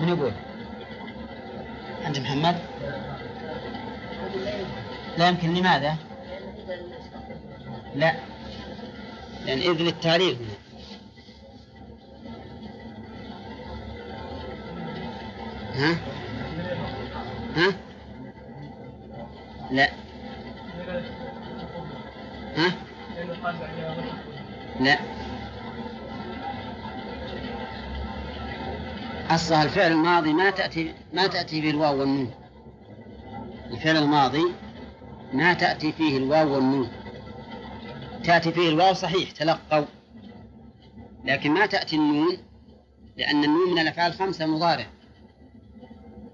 من 0.00 0.08
يقول؟ 0.08 0.32
أنت 2.06 2.18
محمد؟ 2.18 2.56
لا 5.18 5.28
يمكن 5.28 5.54
لماذا؟ 5.54 5.96
لا 7.94 8.14
لأن 9.46 9.58
إذن 9.58 9.86
إذ 9.86 10.36
ها؟ 15.74 15.94
ها؟ 17.56 17.72
لا 19.70 19.90
ها؟ 22.56 22.72
لا 24.80 24.98
أصلها 29.28 29.62
الفعل 29.62 29.92
الماضي 29.92 30.32
ما 30.32 30.50
تأتي 30.50 30.94
ما 31.12 31.26
تأتي 31.26 31.60
به 31.60 31.70
الواو 31.70 32.00
والنون 32.00 32.30
الفعل 33.70 33.96
الماضي 33.96 34.44
ما 35.32 35.54
تأتي 35.54 35.92
فيه 35.92 36.16
الواو 36.18 36.54
والنون 36.54 36.88
تأتي 38.24 38.52
فيه 38.52 38.68
الواو 38.68 38.92
صحيح 38.94 39.30
تلقوا 39.30 39.84
لكن 41.24 41.50
ما 41.54 41.66
تأتي 41.66 41.96
النون 41.96 42.36
لأن 43.16 43.44
النون 43.44 43.70
من 43.72 43.78
الأفعال 43.78 44.12
الخمسة 44.12 44.46
مضارع 44.46 44.86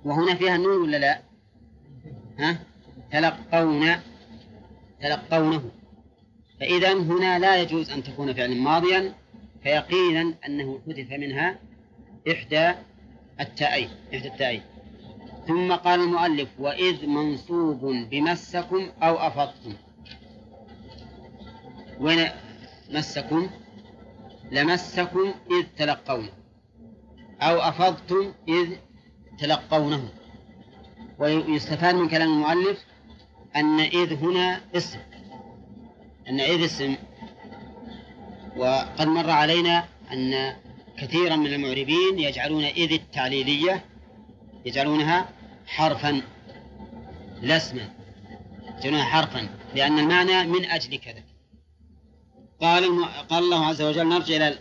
وهنا 0.05 0.35
فيها 0.35 0.57
النون 0.57 0.83
ولا 0.83 0.97
لا؟ 0.97 1.21
ها؟ 2.39 2.59
تلقون 3.13 3.87
تلقونه 5.03 5.63
فإذا 6.61 6.93
هنا 6.93 7.39
لا 7.39 7.61
يجوز 7.63 7.91
أن 7.91 8.03
تكون 8.03 8.33
فعلا 8.35 8.55
ماضيا 8.55 9.13
فيقينا 9.63 10.35
أنه 10.47 10.79
حذف 10.87 11.13
منها 11.13 11.59
إحدى 12.33 12.73
التائين 13.41 13.89
إحدى 14.15 14.29
التائين 14.29 14.63
ثم 15.47 15.73
قال 15.73 16.01
المؤلف 16.01 16.49
وإذ 16.59 17.07
منصوب 17.07 17.81
بمسكم 17.85 18.89
أو 19.03 19.17
أفضتم 19.17 19.73
وين 22.01 22.29
مسكم 22.91 23.51
لمسكم 24.53 25.35
إذ 25.51 25.67
تلقونه 25.79 26.29
أو 27.43 27.57
أفضتم 27.59 28.33
إذ 28.49 28.77
تلقونه 29.39 30.09
ويستفاد 31.19 31.95
من 31.95 32.09
كلام 32.09 32.29
المؤلف 32.33 32.79
أن 33.57 33.81
إذ 33.81 34.13
هنا 34.25 34.61
اسم 34.77 34.99
أن 36.29 36.41
إذ 36.41 36.65
اسم 36.65 36.97
وقد 38.57 39.07
مر 39.09 39.31
علينا 39.31 39.85
أن 40.13 40.55
كثيرا 40.99 41.37
من 41.37 41.47
المعربين 41.47 42.19
يجعلون 42.19 42.65
إذ 42.65 42.93
التعليلية 42.93 43.85
يجعلونها 44.65 45.29
حرفا 45.67 46.23
لا 47.43 47.57
اسما 47.57 47.89
يجعلونها 48.79 49.05
حرفا 49.05 49.49
لأن 49.75 49.99
المعنى 49.99 50.45
من 50.47 50.65
أجل 50.65 50.99
كذا 50.99 51.23
قال 52.61 52.89
قال 53.29 53.45
الله 53.45 53.67
عز 53.67 53.83
وجل 53.83 54.09
نرجع 54.09 54.37
إلى 54.37 54.59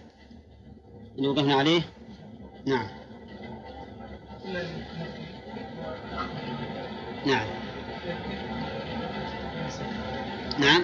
اللي 1.18 1.28
وقفنا 1.28 1.56
عليه 1.56 1.82
نعم 2.66 2.88
نعم 7.28 7.48
نعم 10.60 10.84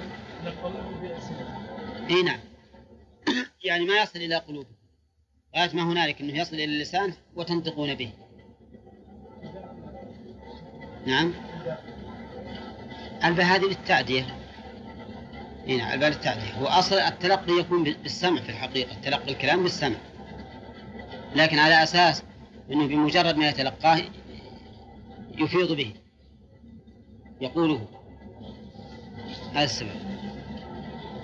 اي 2.10 2.22
نعم 2.24 2.40
يعني 3.64 3.86
ما 3.86 4.02
يصل 4.02 4.20
الى 4.20 4.36
قلوبهم 4.36 4.79
غاية 5.58 5.70
ما 5.76 5.84
هنالك 5.84 6.22
أنه 6.22 6.38
يصل 6.38 6.56
إلى 6.56 6.66
اللسان 6.66 7.14
وتنطقون 7.36 7.96
به 7.96 8.12
نعم 11.06 11.34
ألبى 13.24 13.42
هذه 13.42 13.64
للتعدية 13.66 14.36
هنا 15.68 15.78
نعم، 15.78 15.94
ألبى 15.94 16.06
للتعدية 16.06 16.52
هو 16.54 16.66
أصل 16.66 16.96
التلقي 16.96 17.52
يكون 17.54 17.84
بالسمع 17.84 18.42
في 18.42 18.50
الحقيقة 18.50 18.94
تلقي 19.02 19.32
الكلام 19.32 19.64
بالسمع 19.64 19.96
لكن 21.36 21.60
على 21.60 21.84
أساس 21.84 22.24
أنه 22.72 22.88
بمجرد 22.88 23.36
ما 23.38 23.50
يتلقاه 23.50 24.02
يفيض 25.38 25.72
به 25.72 25.94
يقوله 27.42 27.88
هذا 29.54 29.64
السبب 29.64 29.90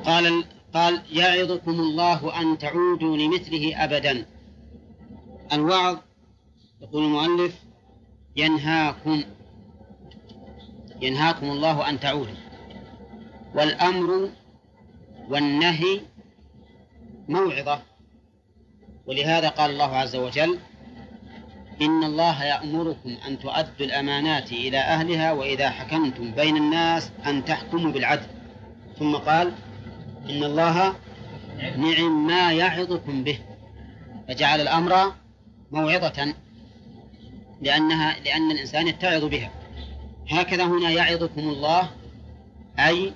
قال 0.06 0.44
قال 0.76 1.02
يعظكم 1.12 1.72
الله 1.72 2.42
أن 2.42 2.58
تعودوا 2.58 3.18
لمثله 3.18 3.84
أبدا 3.84 4.26
الوعظ 5.54 5.98
يقول 6.82 7.04
المؤلف 7.04 7.56
ينهاكم 8.36 9.24
ينهاكم 11.02 11.46
الله 11.50 11.90
أن 11.90 12.00
تعودوا 12.00 12.36
والأمر 13.56 14.30
والنهي 15.30 16.02
موعظة 17.28 17.82
ولهذا 19.06 19.50
قال 19.50 19.72
الله 19.72 19.96
عز 19.98 20.16
وجل 20.16 20.60
إن 21.82 22.04
الله 22.04 22.44
يأمركم 22.44 23.18
أن 23.28 23.40
تؤدوا 23.40 23.86
الأمانات 23.86 24.52
إلى 24.52 24.78
أهلها 24.80 25.32
وإذا 25.32 25.70
حكمتم 25.70 26.32
بين 26.32 26.58
الناس 26.58 27.12
أن 27.28 27.46
تحكموا 27.46 27.92
بالعدل 27.92 28.28
ثم 29.00 29.16
قال 29.16 29.52
إن 30.30 30.44
الله 30.44 30.96
نعم 31.78 32.28
ما 32.28 32.54
يعظكم 32.54 33.24
به 33.24 33.40
فجعل 34.28 34.62
الأمر 34.62 35.14
موعظة 35.72 36.34
لأنها 37.62 38.20
لأن 38.20 38.52
الإنسان 38.52 38.88
يتعظ 38.88 39.24
بها 39.26 39.52
هكذا 40.30 40.64
هنا 40.66 40.90
يعظكم 40.90 41.42
الله 41.42 41.92
أي 42.80 43.12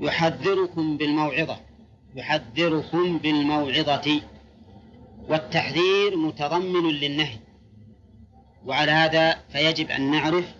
يحذركم 0.00 0.96
بالموعظة 0.96 1.56
يحذركم 2.14 3.18
بالموعظة 3.18 4.20
والتحذير 5.28 6.16
متضمن 6.16 6.90
للنهي 6.90 7.36
وعلى 8.66 8.92
هذا 8.92 9.38
فيجب 9.52 9.90
أن 9.90 10.10
نعرف 10.10 10.54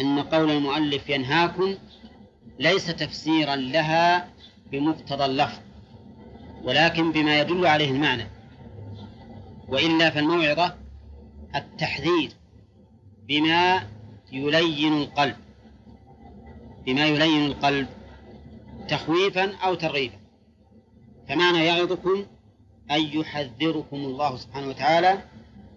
أن 0.00 0.18
قول 0.18 0.50
المؤلف 0.50 1.08
ينهاكم 1.08 1.74
ليس 2.58 2.86
تفسيرا 2.86 3.56
لها 3.56 4.28
بمقتضى 4.72 5.24
اللفظ 5.24 5.60
ولكن 6.64 7.12
بما 7.12 7.40
يدل 7.40 7.66
عليه 7.66 7.90
المعنى 7.90 8.26
وإلا 9.68 10.10
فالموعظة 10.10 10.74
التحذير 11.54 12.30
بما 13.28 13.82
يلين 14.32 14.92
القلب 14.92 15.36
بما 16.86 17.06
يلين 17.06 17.46
القلب 17.46 17.86
تخويفا 18.88 19.56
أو 19.56 19.74
ترغيبا 19.74 20.14
فمعنى 21.28 21.64
يعظكم 21.64 22.26
أن 22.90 23.00
يحذركم 23.18 23.96
الله 23.96 24.36
سبحانه 24.36 24.66
وتعالى 24.68 25.22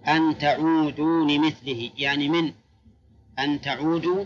أن 0.07 0.37
تعودوا 0.37 1.23
لمثله 1.31 1.89
يعني 1.97 2.29
من 2.29 2.53
أن 3.39 3.61
تعودوا 3.61 4.25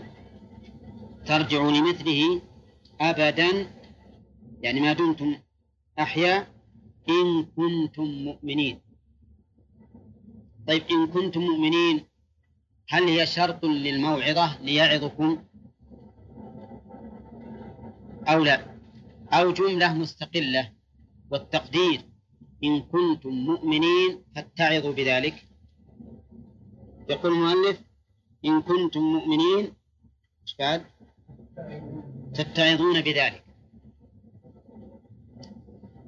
ترجع 1.26 1.66
لمثله 1.68 2.42
أبدا 3.00 3.66
يعني 4.62 4.80
ما 4.80 4.92
دمتم 4.92 5.34
أحياء 5.98 6.54
إن 7.08 7.46
كنتم 7.56 8.04
مؤمنين 8.04 8.80
طيب 10.68 10.82
إن 10.90 11.06
كنتم 11.06 11.40
مؤمنين 11.40 12.04
هل 12.88 13.02
هي 13.04 13.26
شرط 13.26 13.64
للموعظة 13.64 14.58
ليعظكم 14.62 15.42
أو 18.28 18.44
لا 18.44 18.74
أو 19.32 19.50
جملة 19.52 19.94
مستقلة 19.94 20.72
والتقدير 21.30 22.00
إن 22.64 22.82
كنتم 22.82 23.30
مؤمنين 23.30 24.22
فاتعظوا 24.34 24.92
بذلك 24.92 25.48
يقول 27.10 27.32
المؤلف 27.32 27.80
إن 28.44 28.62
كنتم 28.62 29.00
مؤمنين 29.00 29.72
إيش 30.42 30.56
تتعظون 32.34 33.00
بذلك 33.00 33.44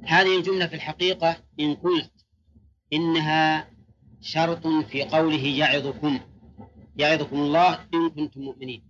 هذه 0.04 0.38
الجملة 0.38 0.66
في 0.66 0.74
الحقيقة 0.76 1.36
إن 1.60 1.74
قلت 1.74 2.12
إنها 2.92 3.70
شرط 4.20 4.66
في 4.66 5.02
قوله 5.02 5.44
يعظكم 5.58 6.20
يعظكم 6.96 7.36
الله 7.36 7.78
إن 7.94 8.10
كنتم 8.10 8.40
مؤمنين 8.40 8.82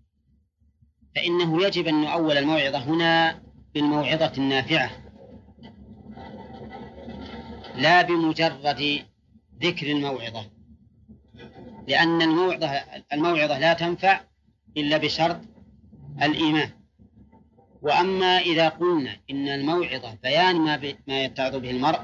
فإنه 1.16 1.62
يجب 1.64 1.86
أن 1.86 2.00
نؤول 2.00 2.38
الموعظة 2.38 2.78
هنا 2.78 3.42
بالموعظة 3.74 4.32
النافعة 4.38 4.90
لا 7.74 8.02
بمجرد 8.02 8.98
ذكر 9.62 9.86
الموعظة 9.92 10.50
لأن 11.88 12.22
الموعظة 12.22 12.66
الموعظة 13.12 13.58
لا 13.58 13.72
تنفع 13.72 14.20
إلا 14.76 14.96
بشرط 14.96 15.40
الإيمان 16.22 16.68
وأما 17.82 18.38
إذا 18.38 18.68
قلنا 18.68 19.16
إن 19.30 19.48
الموعظة 19.48 20.18
بيان 20.22 20.60
ما, 20.60 20.94
ما 21.08 21.24
يتعظ 21.24 21.56
به 21.56 21.70
المرء 21.70 21.98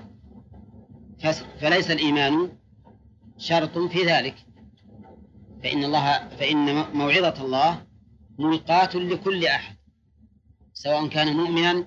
فليس 1.61 1.91
الإيمان 1.91 2.53
شرط 3.39 3.79
في 3.79 4.03
ذلك 4.05 4.35
فإن 5.63 5.85
الله 5.85 6.29
فإن 6.29 6.85
موعظة 6.97 7.45
الله 7.45 7.83
ملقاة 8.39 8.97
لكل 8.97 9.47
أحد 9.47 9.77
سواء 10.75 11.07
كان 11.09 11.37
مؤمنا 11.37 11.85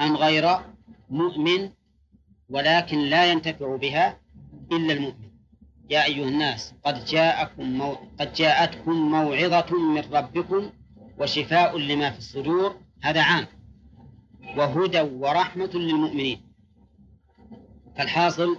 أم 0.00 0.16
غير 0.16 0.56
مؤمن 1.10 1.70
ولكن 2.48 2.98
لا 2.98 3.32
ينتفع 3.32 3.76
بها 3.76 4.20
إلا 4.72 4.92
المؤمن 4.92 5.30
يا 5.90 6.04
أيها 6.04 6.28
الناس 6.28 6.74
قد 6.84 7.04
جاءكم 7.04 7.72
مو... 7.78 7.96
قد 8.20 8.32
جاءتكم 8.32 8.92
موعظة 8.92 9.66
من 9.94 10.02
ربكم 10.12 10.70
وشفاء 11.20 11.78
لما 11.78 12.10
في 12.10 12.18
الصدور 12.18 12.76
هذا 13.02 13.22
عام 13.22 13.46
وهدى 14.56 15.00
ورحمة 15.00 15.70
للمؤمنين 15.74 16.40
فالحاصل 17.96 18.58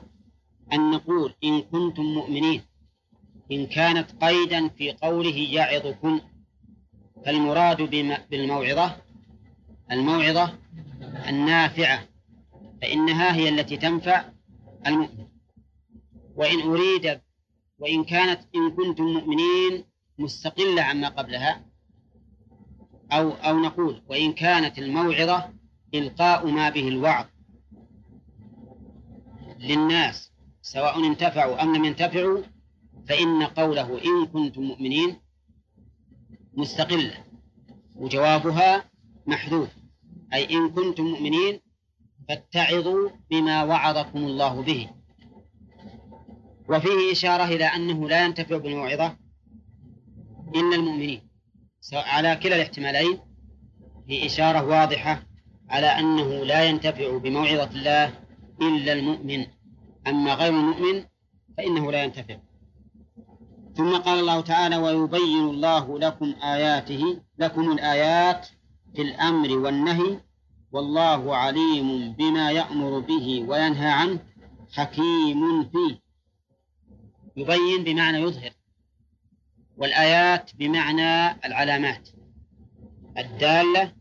أن 0.73 0.91
نقول 0.91 1.33
إن 1.43 1.61
كنتم 1.61 2.03
مؤمنين 2.03 2.61
إن 3.51 3.65
كانت 3.65 4.23
قيدا 4.23 4.67
في 4.69 4.91
قوله 4.91 5.35
يعظكم 5.37 6.21
فالمراد 7.25 7.81
بالموعظة 8.31 8.95
الموعظة 9.91 10.57
النافعة 11.29 12.07
فإنها 12.81 13.35
هي 13.35 13.49
التي 13.49 13.77
تنفع 13.77 14.23
المؤمن 14.87 15.27
وإن 16.35 16.59
أريد 16.61 17.21
وإن 17.79 18.03
كانت 18.03 18.41
إن 18.55 18.71
كنتم 18.75 19.03
مؤمنين 19.03 19.83
مستقلة 20.19 20.81
عما 20.81 21.09
قبلها 21.09 21.65
أو 23.11 23.29
أو 23.33 23.59
نقول 23.59 24.01
وإن 24.09 24.33
كانت 24.33 24.79
الموعظة 24.79 25.49
إلقاء 25.95 26.47
ما 26.47 26.69
به 26.69 26.87
الوعظ 26.87 27.25
للناس 29.59 30.31
سواء 30.61 31.07
انتفعوا 31.07 31.63
أم 31.63 31.75
لم 31.75 31.85
ينتفعوا 31.85 32.43
فإن 33.07 33.43
قوله 33.43 34.01
إن 34.05 34.25
كنتم 34.25 34.61
مؤمنين 34.61 35.15
مستقلة 36.53 37.17
وجوابها 37.95 38.83
محذوف 39.27 39.69
أي 40.33 40.49
إن 40.57 40.69
كنتم 40.69 41.03
مؤمنين 41.03 41.59
فاتعظوا 42.29 43.09
بما 43.29 43.63
وعظكم 43.63 44.19
الله 44.19 44.61
به 44.61 44.89
وفيه 46.69 47.11
إشارة 47.11 47.43
إلى 47.43 47.65
أنه 47.65 48.09
لا 48.09 48.25
ينتفع 48.25 48.57
بالموعظة 48.57 49.17
إلا 50.55 50.75
المؤمنين 50.75 51.30
على 51.93 52.35
كلا 52.35 52.55
الاحتمالين 52.55 53.17
في 54.07 54.25
إشارة 54.25 54.63
واضحة 54.67 55.23
على 55.69 55.85
أنه 55.87 56.23
لا 56.43 56.63
ينتفع 56.65 57.17
بموعظة 57.17 57.69
الله 57.71 58.13
إلا 58.61 58.93
المؤمن 58.93 59.45
أما 60.07 60.33
غير 60.33 60.49
المؤمن 60.53 61.03
فإنه 61.57 61.91
لا 61.91 62.03
ينتفع 62.03 62.37
ثم 63.77 63.97
قال 63.97 64.19
الله 64.19 64.41
تعالى 64.41 64.77
ويبين 64.77 65.39
الله 65.39 65.99
لكم 65.99 66.33
آياته 66.43 67.21
لكم 67.37 67.71
الآيات 67.71 68.47
في 68.95 69.01
الأمر 69.01 69.57
والنهي 69.57 70.19
والله 70.71 71.35
عليم 71.35 72.11
بما 72.13 72.51
يأمر 72.51 72.99
به 72.99 73.45
وينهى 73.47 73.87
عنه 73.89 74.19
حكيم 74.73 75.63
فيه 75.69 75.99
يبين 77.35 77.83
بمعنى 77.83 78.17
يظهر 78.21 78.51
والآيات 79.77 80.51
بمعنى 80.59 81.31
العلامات 81.45 82.09
الدالة 83.17 83.91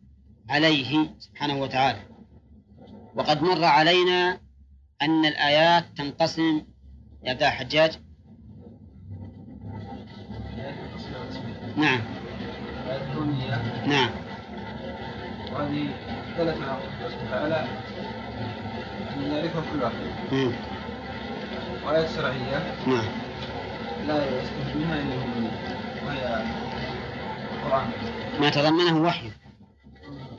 عليه 0.49 1.15
سبحانه 1.19 1.61
وتعالى 1.61 1.99
وقد 3.15 3.43
مر 3.43 3.65
علينا 3.65 4.41
أن 5.03 5.25
الآيات 5.25 5.85
تنقسم 5.97 6.63
يا 7.25 7.35
ذا 7.35 7.51
حجاج 7.51 7.99
نعم 11.77 12.01
نعم 13.87 14.11
وهذه 15.53 15.89
دلت 16.39 16.63
على 16.63 16.79
وتعالى 17.25 17.69
أن 19.17 19.33
يعرفها 19.33 19.63
كل 19.73 19.83
واحد 19.83 20.55
وآيات 21.85 22.11
شرعية 22.11 22.75
نعم 22.87 23.30
لا 24.07 24.43
منها 24.75 24.95
إلا 25.03 25.51
وهي 26.07 26.47
القرآن 27.55 27.91
ما 28.41 28.51
تضمنه 28.51 28.99
وحيه 29.03 29.31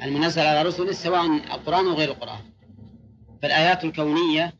المنزل 0.03 0.41
على 0.41 0.61
رسله 0.61 0.91
سواء 0.91 1.25
القرآن 1.55 1.85
أو 1.87 1.93
غير 1.93 2.09
القرآن 2.11 2.39
فالآيات 3.41 3.83
الكونية 3.83 4.53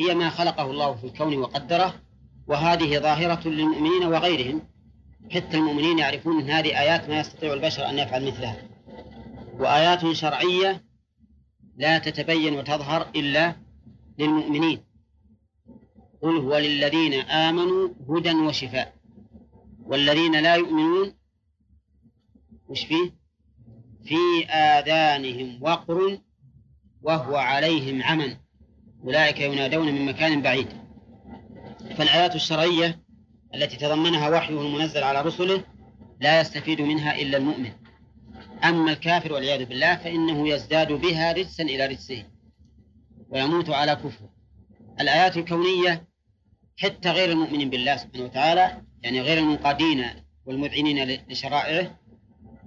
هي 0.00 0.14
ما 0.14 0.30
خلقه 0.30 0.70
الله 0.70 0.94
في 0.94 1.04
الكون 1.04 1.38
وقدره 1.38 1.94
وهذه 2.46 2.98
ظاهرة 2.98 3.48
للمؤمنين 3.48 4.04
وغيرهم 4.04 4.62
حتى 5.34 5.56
المؤمنين 5.56 5.98
يعرفون 5.98 6.38
أن 6.40 6.50
هذه 6.50 6.80
آيات 6.80 7.08
ما 7.08 7.20
يستطيع 7.20 7.52
البشر 7.52 7.88
أن 7.88 7.98
يفعل 7.98 8.26
مثلها 8.26 8.56
وآيات 9.58 10.12
شرعية 10.12 10.84
لا 11.76 11.98
تتبين 11.98 12.54
وتظهر 12.54 13.06
إلا 13.16 13.54
للمؤمنين 14.18 14.91
قل 16.22 16.36
هو 16.36 16.58
للذين 16.58 17.14
آمنوا 17.14 17.88
هدى 18.08 18.34
وشفاء 18.34 18.94
والذين 19.86 20.40
لا 20.42 20.54
يؤمنون 20.54 21.14
وش 22.68 22.84
فيه 22.84 23.14
في 24.04 24.46
آذانهم 24.48 25.62
وقر 25.62 26.18
وهو 27.02 27.36
عليهم 27.36 28.02
عمى 28.02 28.36
أولئك 29.04 29.40
ينادون 29.40 29.86
من 29.86 30.06
مكان 30.06 30.42
بعيد 30.42 30.68
فالآيات 31.96 32.34
الشرعية 32.34 33.02
التي 33.54 33.76
تضمنها 33.76 34.30
وحيه 34.30 34.60
المنزل 34.60 35.02
على 35.02 35.20
رسله 35.22 35.64
لا 36.20 36.40
يستفيد 36.40 36.80
منها 36.80 37.18
إلا 37.20 37.38
المؤمن 37.38 37.72
أما 38.64 38.92
الكافر 38.92 39.32
والعياذ 39.32 39.64
بالله 39.64 39.96
فإنه 39.96 40.48
يزداد 40.48 40.92
بها 40.92 41.32
رجسا 41.32 41.62
إلى 41.62 41.86
رجسه 41.86 42.24
ويموت 43.28 43.70
على 43.70 43.94
كفره 43.96 44.30
الآيات 45.00 45.36
الكونية 45.36 46.06
حتى 46.78 47.10
غير 47.10 47.30
المؤمنين 47.30 47.70
بالله 47.70 47.96
سبحانه 47.96 48.24
وتعالى 48.24 48.82
يعني 49.02 49.20
غير 49.20 49.38
المنقادين 49.38 50.04
والمذعنين 50.46 51.18
لشرائعه 51.28 51.98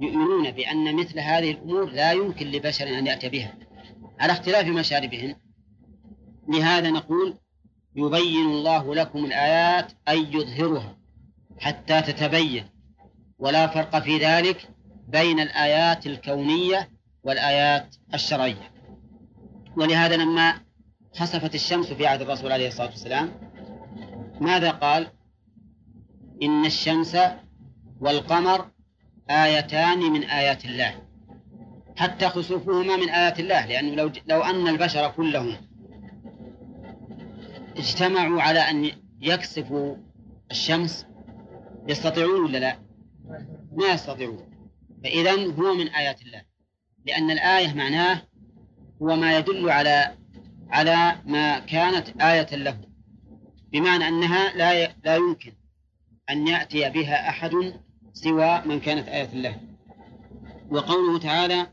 يؤمنون 0.01 0.51
بأن 0.51 0.95
مثل 0.95 1.19
هذه 1.19 1.51
الأمور 1.51 1.85
لا 1.89 2.11
يمكن 2.11 2.47
لبشر 2.47 2.99
أن 2.99 3.07
يأتي 3.07 3.29
بها 3.29 3.53
على 4.19 4.31
اختلاف 4.33 4.67
مشاربهم 4.67 5.35
لهذا 6.49 6.89
نقول 6.89 7.37
يبين 7.95 8.45
الله 8.45 8.95
لكم 8.95 9.25
الآيات 9.25 9.91
أي 10.09 10.19
يظهرها 10.31 10.97
حتى 11.59 12.01
تتبين 12.01 12.63
ولا 13.39 13.67
فرق 13.67 13.99
في 13.99 14.17
ذلك 14.17 14.69
بين 15.07 15.39
الآيات 15.39 16.07
الكونية 16.07 16.89
والآيات 17.23 17.95
الشرعية 18.13 18.71
ولهذا 19.77 20.17
لما 20.17 20.53
خسفت 21.15 21.55
الشمس 21.55 21.85
في 21.93 22.07
عهد 22.07 22.21
الرسول 22.21 22.51
عليه 22.51 22.67
الصلاة 22.67 22.87
والسلام 22.89 23.44
ماذا 24.41 24.71
قال 24.71 25.07
إن 26.43 26.65
الشمس 26.65 27.17
والقمر 27.99 28.65
آيتان 29.29 29.99
من 29.99 30.23
آيات 30.23 30.65
الله 30.65 30.93
حتى 31.97 32.29
خسوفهما 32.29 32.95
من 32.95 33.09
آيات 33.09 33.39
الله 33.39 33.65
لأنه 33.65 33.95
لو, 33.95 34.11
لو 34.27 34.41
أن 34.41 34.67
البشر 34.67 35.11
كلهم 35.17 35.55
اجتمعوا 37.77 38.41
على 38.41 38.59
أن 38.59 38.91
يكسفوا 39.21 39.95
الشمس 40.51 41.05
يستطيعون 41.87 42.41
ولا 42.45 42.57
لا؟ 42.57 42.79
ما 43.75 43.87
يستطيعون 43.93 44.69
فإذا 45.03 45.31
هو 45.31 45.73
من 45.73 45.87
آيات 45.87 46.21
الله 46.21 46.41
لأن 47.05 47.31
الآية 47.31 47.73
معناه 47.73 48.21
هو 49.01 49.15
ما 49.15 49.37
يدل 49.37 49.69
على 49.69 50.13
على 50.69 51.15
ما 51.25 51.59
كانت 51.59 52.21
آية 52.21 52.55
له 52.55 52.84
بمعنى 53.75 54.07
أنها 54.07 54.53
لا 54.57 54.93
لا 55.05 55.15
يمكن 55.15 55.51
أن 56.29 56.47
يأتي 56.47 56.89
بها 56.89 57.29
أحد 57.29 57.51
سوى 58.13 58.61
من 58.65 58.79
كانت 58.79 59.07
آية 59.07 59.29
الله 59.33 59.55
وقوله 60.71 61.19
تعالى 61.19 61.67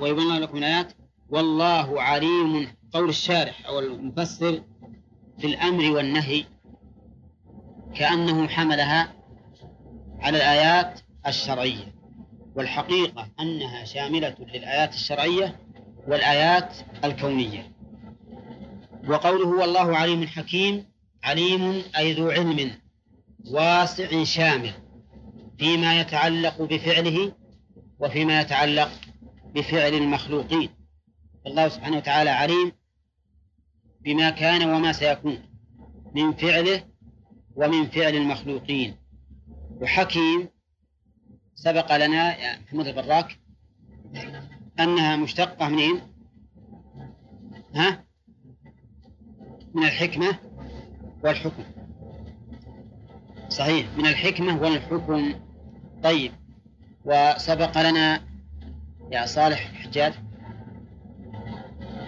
ويبين 0.00 0.32
لكم 0.38 0.56
الآيات 0.56 0.92
والله 1.28 2.02
عليم 2.02 2.68
قول 2.92 3.08
الشارح 3.08 3.66
أو 3.66 3.78
المفسر 3.78 4.62
في 5.38 5.46
الأمر 5.46 5.90
والنهي 5.90 6.44
كأنه 7.96 8.48
حملها 8.48 9.12
على 10.20 10.36
الآيات 10.36 11.00
الشرعية 11.26 11.94
والحقيقة 12.56 13.28
أنها 13.40 13.84
شاملة 13.84 14.36
للآيات 14.40 14.94
الشرعية 14.94 15.56
والآيات 16.08 16.76
الكونية 17.04 17.72
وقوله 19.08 19.46
والله 19.46 19.96
عليم 19.96 20.26
حكيم 20.26 20.84
عليم 21.24 21.82
أي 21.96 22.12
ذو 22.12 22.30
علم 22.30 22.70
واسع 23.50 24.24
شامل 24.24 24.72
فيما 25.58 26.00
يتعلق 26.00 26.62
بفعله 26.62 27.34
وفيما 27.98 28.40
يتعلق 28.40 28.90
بفعل 29.54 29.94
المخلوقين 29.94 30.68
الله 31.46 31.68
سبحانه 31.68 31.96
وتعالى 31.96 32.30
عليم 32.30 32.72
بما 34.00 34.30
كان 34.30 34.70
وما 34.70 34.92
سيكون 34.92 35.38
من 36.14 36.32
فعله 36.32 36.84
ومن 37.56 37.86
فعل 37.86 38.14
المخلوقين 38.14 38.96
وحكيم 39.70 40.48
سبق 41.54 41.96
لنا 41.96 42.38
يا 42.40 42.60
محمود 42.60 42.86
البراك 42.86 43.36
أنها 44.80 45.16
مشتقة 45.16 45.68
منين؟ 45.68 45.90
إيه؟ 45.94 46.00
ها؟ 47.74 48.04
من 49.74 49.82
الحكمة 49.84 50.38
والحكم 51.24 51.62
صحيح 53.48 53.86
من 53.98 54.06
الحكمة 54.06 54.62
والحكم 54.62 55.34
طيب 56.02 56.32
وسبق 57.04 57.82
لنا 57.90 58.20
يا 59.12 59.26
صالح 59.26 59.72
حجاج 59.82 60.12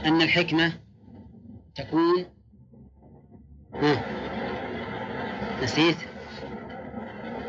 أن 0.04 0.22
الحكمة 0.22 0.72
تكون 1.74 2.24
ها 3.74 4.02
نسيت 5.62 5.96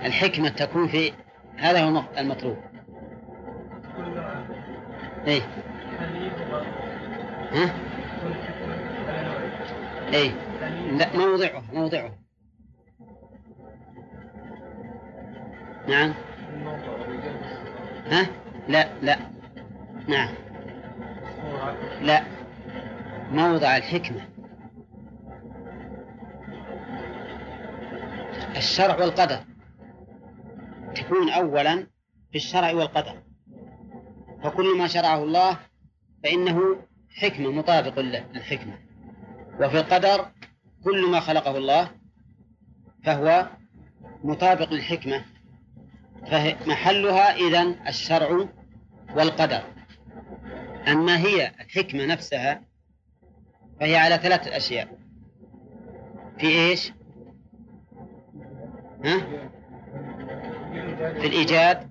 الحكمة 0.03 0.49
تكون 0.49 0.87
في 0.87 1.13
هذا 1.57 1.83
هو 1.83 2.03
المطلوب 2.17 2.57
إيه 5.27 5.41
ها 7.51 7.92
اي 10.13 10.31
لا 10.97 11.17
موضعه 11.17 11.63
موضعه 11.73 12.11
نعم 15.87 16.13
ها 18.07 18.27
لا 18.67 18.89
لا 19.01 19.17
نعم 20.07 20.33
لا 22.01 22.23
موضع 23.31 23.77
الحكمة 23.77 24.27
الشرع 28.57 28.95
والقدر 28.99 29.39
تكون 30.95 31.29
أولا 31.29 31.87
في 32.31 32.35
الشرع 32.35 32.71
والقدر 32.73 33.17
فكل 34.43 34.77
ما 34.77 34.87
شرعه 34.87 35.23
الله 35.23 35.59
فإنه 36.23 36.59
حكمة 37.21 37.51
مطابق 37.51 37.99
للحكمة 37.99 38.79
وفي 39.59 39.79
القدر 39.79 40.31
كل 40.83 41.09
ما 41.11 41.19
خلقه 41.19 41.57
الله 41.57 41.91
فهو 43.05 43.47
مطابق 44.23 44.73
للحكمة 44.73 45.25
فمحلها 46.27 47.35
إذن 47.35 47.87
الشرع 47.87 48.45
والقدر 49.15 49.61
أما 50.87 51.19
هي 51.19 51.47
الحكمة 51.49 52.05
نفسها 52.05 52.61
فهي 53.79 53.95
على 53.97 54.17
ثلاثة 54.17 54.57
أشياء 54.57 54.97
في 56.39 56.47
إيش؟ 56.47 56.91
ها؟ 59.05 59.17
في 61.13 61.27
الإيجاد 61.27 61.89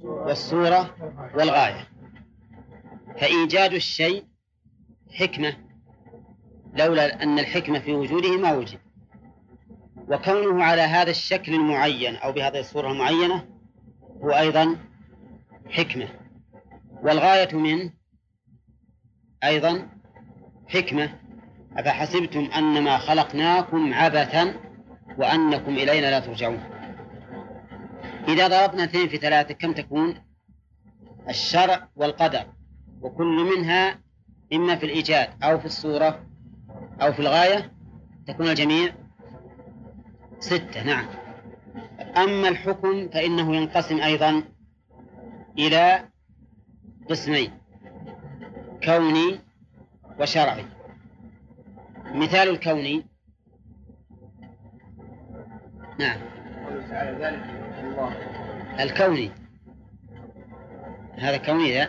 والصورة 0.00 0.96
والغاية 1.34 1.88
فإيجاد 3.20 3.72
الشيء 3.72 4.24
حكمة 5.12 5.56
لولا 6.72 7.22
أن 7.22 7.38
الحكمة 7.38 7.78
في 7.78 7.92
وجوده 7.92 8.36
ما 8.36 8.52
وجد 8.52 8.78
وكونه 10.08 10.64
على 10.64 10.80
هذا 10.82 11.10
الشكل 11.10 11.54
المعين 11.54 12.14
أو 12.16 12.32
بهذه 12.32 12.60
الصورة 12.60 12.92
المعينة 12.92 13.46
هو 14.24 14.30
أيضا 14.30 14.76
حكمة 15.70 16.08
والغاية 17.02 17.54
منه 17.56 17.92
أيضا 19.44 19.88
حكمة 20.68 21.18
أفحسبتم 21.76 22.40
أنما 22.40 22.98
خلقناكم 22.98 23.94
عبثا 23.94 24.54
وأنكم 25.18 25.72
إلينا 25.72 26.10
لا 26.10 26.20
ترجعون 26.20 26.60
إذا 28.28 28.48
ضربنا 28.48 28.84
اثنين 28.84 29.08
في 29.08 29.16
ثلاثة 29.16 29.54
كم 29.54 29.72
تكون 29.72 30.14
الشرع 31.28 31.88
والقدر 31.96 32.46
وكل 33.00 33.52
منها 33.56 33.98
إما 34.52 34.76
في 34.76 34.86
الإيجاد 34.86 35.28
أو 35.44 35.58
في 35.58 35.66
الصورة 35.66 36.31
أو 37.00 37.12
في 37.12 37.20
الغاية 37.20 37.72
تكون 38.26 38.48
الجميع 38.48 38.94
ستة 40.40 40.82
نعم 40.82 41.06
أما 42.16 42.48
الحكم 42.48 43.08
فإنه 43.08 43.56
ينقسم 43.56 44.00
أيضا 44.00 44.42
إلى 45.58 46.04
قسمين 47.10 47.50
كوني 48.84 49.38
وشرعي 50.20 50.64
مثال 52.14 52.48
الكوني 52.48 53.06
نعم 55.98 56.20
الكوني 58.80 59.30
هذا 61.16 61.36
كوني 61.36 61.72
ذا 61.78 61.88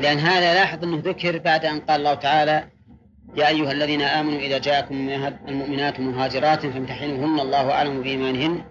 لأن 0.00 0.18
هذا 0.18 0.54
لاحظ 0.54 0.84
أنه 0.84 0.98
ذكر 1.04 1.38
بعد 1.38 1.64
أن 1.64 1.80
قال 1.80 2.00
الله 2.00 2.14
تعالى 2.14 2.64
يا 3.36 3.48
أيها 3.48 3.72
الذين 3.72 4.02
آمنوا 4.02 4.38
إذا 4.38 4.58
جاءكم 4.58 5.08
المؤمنات 5.48 6.00
مهاجرات 6.00 6.66
فامتحنوهن 6.66 7.40
الله 7.40 7.72
أعلم 7.72 8.02
بإيمانهن 8.02 8.64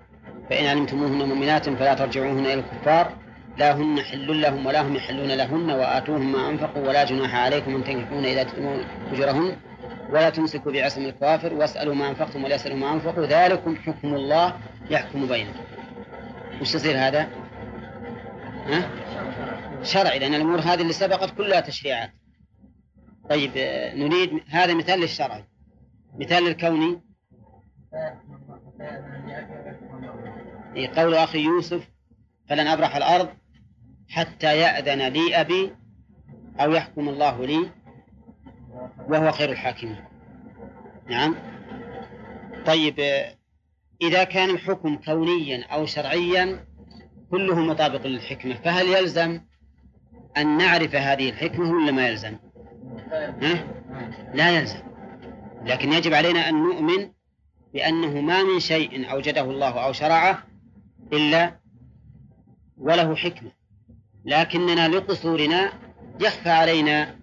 فإن 0.49 0.65
علمتموهن 0.65 1.29
مؤمنات 1.29 1.69
فلا 1.69 1.93
ترجعوهن 1.93 2.45
إلى 2.45 2.53
الكفار 2.53 3.11
لا 3.57 3.75
هن 3.77 3.99
حل 4.01 4.41
لهم 4.41 4.65
ولا 4.65 4.81
هم 4.81 4.95
يحلون 4.95 5.27
لهن 5.27 5.71
وآتوهم 5.71 6.31
ما 6.31 6.49
أنفقوا 6.49 6.87
ولا 6.87 7.03
جناح 7.05 7.35
عليكم 7.35 7.75
أن 7.75 7.83
تنكحون 7.83 8.25
إذا 8.25 8.43
تتمون 8.43 8.79
أجرهن 9.13 9.55
ولا 10.09 10.29
تمسكوا 10.29 10.71
بعصم 10.71 11.05
الكوافر 11.05 11.53
واسألوا 11.53 11.95
ما 11.95 12.09
أنفقتم 12.09 12.43
ولا 12.43 12.55
يسألوا 12.55 12.77
ما 12.77 12.93
أنفقوا 12.93 13.25
ذلكم 13.25 13.75
حكم 13.85 14.13
الله 14.15 14.53
يحكم 14.89 15.27
بينكم 15.27 15.59
وش 16.61 16.75
يصير 16.75 16.97
هذا؟ 16.97 17.27
ها؟ 18.67 18.89
شرعي 19.83 20.19
لأن 20.19 20.33
الأمور 20.33 20.59
هذه 20.59 20.81
اللي 20.81 20.93
سبقت 20.93 21.37
كلها 21.37 21.59
تشريعات 21.59 22.11
طيب 23.29 23.51
آه، 23.57 23.95
نريد 23.95 24.43
هذا 24.47 24.73
مثال 24.73 24.99
للشرعي 24.99 25.43
مثال 26.19 26.43
للكوني 26.43 27.01
إيه، 30.75 30.87
قول 30.95 31.13
أخي 31.15 31.43
يوسف 31.43 31.87
فلن 32.49 32.67
أبرح 32.67 32.95
الأرض 32.95 33.29
حتى 34.09 34.57
يأذن 34.57 35.07
لي 35.07 35.41
أبي 35.41 35.73
أو 36.59 36.71
يحكم 36.71 37.09
الله 37.09 37.45
لي 37.45 37.69
وهو 39.07 39.31
خير 39.31 39.51
الحاكمين 39.51 40.03
نعم 41.09 41.35
طيب 42.65 42.99
آه، 42.99 43.35
إذا 44.01 44.23
كان 44.23 44.49
الحكم 44.49 44.95
كونيا 44.97 45.65
أو 45.65 45.85
شرعيا 45.85 46.65
كله 47.31 47.59
مطابق 47.59 48.07
للحكمة 48.07 48.53
فهل 48.55 48.87
يلزم 48.87 49.41
أن 50.37 50.57
نعرف 50.57 50.95
هذه 50.95 51.29
الحكمة 51.29 51.71
ولا 51.71 51.91
ما 51.91 52.07
يلزم؟ 52.07 52.37
ها؟ 53.41 53.67
لا 54.33 54.57
يلزم 54.57 54.79
لكن 55.65 55.91
يجب 55.93 56.13
علينا 56.13 56.49
أن 56.49 56.63
نؤمن 56.63 57.09
بأنه 57.73 58.21
ما 58.21 58.43
من 58.43 58.59
شيء 58.59 59.11
أوجده 59.11 59.41
الله 59.41 59.85
أو 59.85 59.91
شرعه 59.91 60.43
إلا 61.13 61.57
وله 62.77 63.15
حكمة 63.15 63.51
لكننا 64.25 64.87
لقصورنا 64.87 65.73
يخفى 66.19 66.49
علينا 66.49 67.15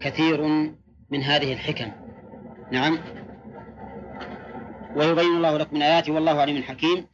كثير 0.00 0.42
من 1.10 1.22
هذه 1.22 1.52
الحكم 1.52 1.92
نعم 2.72 2.98
ويبين 4.96 5.36
الله 5.36 5.56
لكم 5.56 5.76
من 5.76 5.82
آياته 5.82 6.12
والله 6.12 6.40
عليم 6.40 6.62
حكيم 6.62 7.06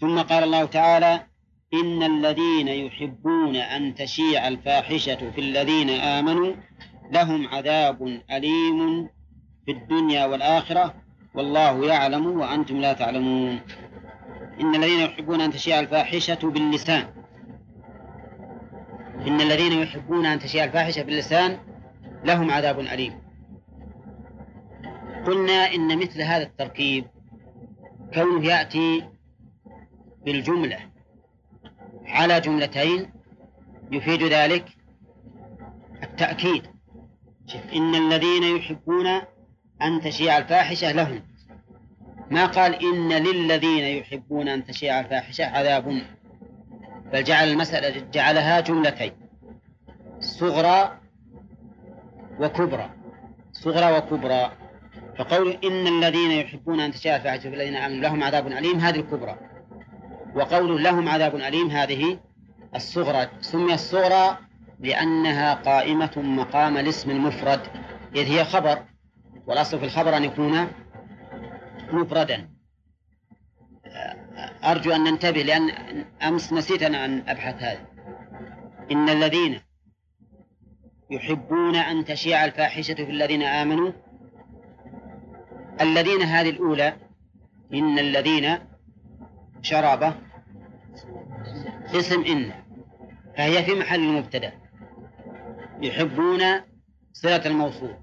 ثم 0.00 0.18
قال 0.22 0.44
الله 0.44 0.64
تعالى 0.64 1.20
إن 1.80 2.02
الذين 2.02 2.68
يحبون 2.68 3.56
أن 3.56 3.94
تشيع 3.94 4.48
الفاحشة 4.48 5.30
في 5.30 5.40
الذين 5.40 5.90
آمنوا 5.90 6.54
لهم 7.12 7.48
عذاب 7.48 8.20
أليم 8.30 9.08
في 9.66 9.72
الدنيا 9.72 10.26
والآخرة 10.26 10.94
والله 11.34 11.86
يعلم 11.86 12.26
وأنتم 12.40 12.76
لا 12.80 12.92
تعلمون 12.92 13.60
إن 14.60 14.74
الذين 14.74 15.00
يحبون 15.00 15.40
أن 15.40 15.52
تشيع 15.52 15.80
الفاحشة 15.80 16.48
باللسان 16.50 17.06
إن 19.26 19.40
الذين 19.40 19.72
يحبون 19.72 20.26
أن 20.26 20.38
تشيع 20.38 20.64
الفاحشة 20.64 21.02
باللسان 21.02 21.58
لهم 22.24 22.50
عذاب 22.50 22.80
أليم 22.80 23.12
قلنا 25.26 25.74
إن 25.74 25.98
مثل 25.98 26.22
هذا 26.22 26.42
التركيب 26.42 27.04
كونه 28.14 28.46
يأتي 28.46 29.04
بالجملة 30.24 30.95
على 32.08 32.40
جملتين 32.40 33.10
يفيد 33.92 34.22
ذلك 34.22 34.64
التأكيد 36.02 36.62
شوف 37.46 37.60
إن 37.74 37.94
الذين 37.94 38.42
يحبون 38.56 39.06
أن 39.82 40.00
تشيع 40.04 40.38
الفاحشة 40.38 40.92
لهم 40.92 41.22
ما 42.30 42.46
قال 42.46 42.74
إن 42.74 43.12
للذين 43.24 43.84
يحبون 43.84 44.48
أن 44.48 44.64
تشيع 44.66 45.00
الفاحشة 45.00 45.44
عذاب 45.46 46.02
بل 47.12 47.24
جعل 47.24 47.48
المسألة 47.48 48.06
جعلها 48.12 48.60
جملتين 48.60 49.12
صغرى 50.20 50.98
وكبرى 52.40 52.90
صغرى 53.52 53.98
وكبرى 53.98 54.52
فقول 55.18 55.58
إن 55.64 55.86
الذين 55.86 56.30
يحبون 56.30 56.80
أن 56.80 56.92
تشاء 56.92 57.16
الفاحشة 57.16 57.40
في 57.40 57.54
الذين 57.54 57.76
آمنوا 57.76 58.00
لهم 58.02 58.22
عذاب 58.22 58.46
أليم 58.46 58.78
هذه 58.78 59.00
الكبرى 59.00 59.38
وقول 60.36 60.82
لهم 60.82 61.08
عذاب 61.08 61.34
أليم 61.36 61.70
هذه 61.70 62.18
الصغرى 62.74 63.28
سمي 63.40 63.74
الصغرى 63.74 64.38
لأنها 64.80 65.54
قائمة 65.54 66.10
مقام 66.16 66.76
الاسم 66.78 67.10
المفرد 67.10 67.60
إذ 68.16 68.32
هي 68.32 68.44
خبر 68.44 68.78
والأصل 69.46 69.78
في 69.78 69.84
الخبر 69.84 70.16
أن 70.16 70.24
يكون 70.24 70.68
مفردا 71.92 72.48
أرجو 74.64 74.92
أن 74.92 75.04
ننتبه 75.04 75.42
لأن 75.42 75.70
أمس 76.22 76.52
نسيت 76.52 76.82
أنا 76.82 77.04
أن 77.04 77.22
أبحث 77.28 77.62
هذا 77.62 77.86
إن 78.92 79.08
الذين 79.08 79.60
يحبون 81.10 81.76
أن 81.76 82.04
تشيع 82.04 82.44
الفاحشة 82.44 82.94
في 82.94 83.10
الذين 83.10 83.42
آمنوا 83.42 83.92
الذين 85.80 86.22
هذه 86.22 86.50
الأولى 86.50 86.96
إن 87.74 87.98
الذين 87.98 88.56
شرابة 89.68 90.14
اسم 91.94 92.24
إن 92.24 92.52
فهي 93.36 93.64
في 93.64 93.74
محل 93.74 94.00
المبتدأ 94.00 94.52
يحبون 95.82 96.40
صلة 97.12 97.46
الموصول 97.46 97.96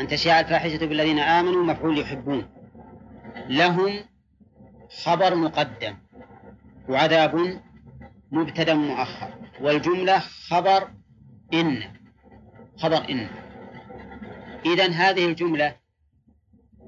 أن 0.00 0.08
تشاء 0.08 0.40
الفاحشة 0.40 0.86
بالذين 0.86 1.18
آمنوا 1.18 1.64
مفعول 1.64 1.98
يحبون 2.00 2.46
لهم 3.48 4.00
خبر 5.04 5.34
مقدم 5.34 5.96
وعذاب 6.88 7.60
مبتدا 8.32 8.74
مؤخر 8.74 9.28
والجملة 9.60 10.18
خبر 10.18 10.88
إن 11.54 11.82
خبر 12.76 13.08
إن 13.10 13.28
إذا 14.66 14.86
هذه 14.90 15.26
الجملة 15.26 15.76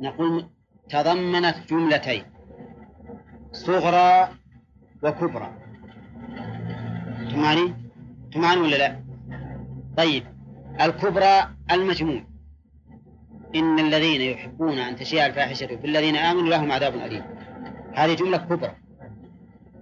نقول 0.00 0.48
تضمنت 0.88 1.54
جملتين 1.70 2.22
صغرى 3.64 4.28
وكبرى 5.02 5.50
تمعني 7.30 7.74
تمعني 8.34 8.60
ولا 8.60 8.76
لا 8.76 9.00
طيب 9.96 10.24
الكبرى 10.80 11.48
المجموع 11.70 12.20
إن 13.54 13.78
الذين 13.78 14.20
يحبون 14.20 14.78
أن 14.78 14.96
تشيع 14.96 15.26
الفاحشة 15.26 15.66
في 15.66 15.84
الذين 15.84 16.16
آمنوا 16.16 16.48
لهم 16.48 16.72
عذاب 16.72 16.94
أليم 16.94 17.22
هذه 17.94 18.14
جملة 18.14 18.36
كبرى 18.36 18.72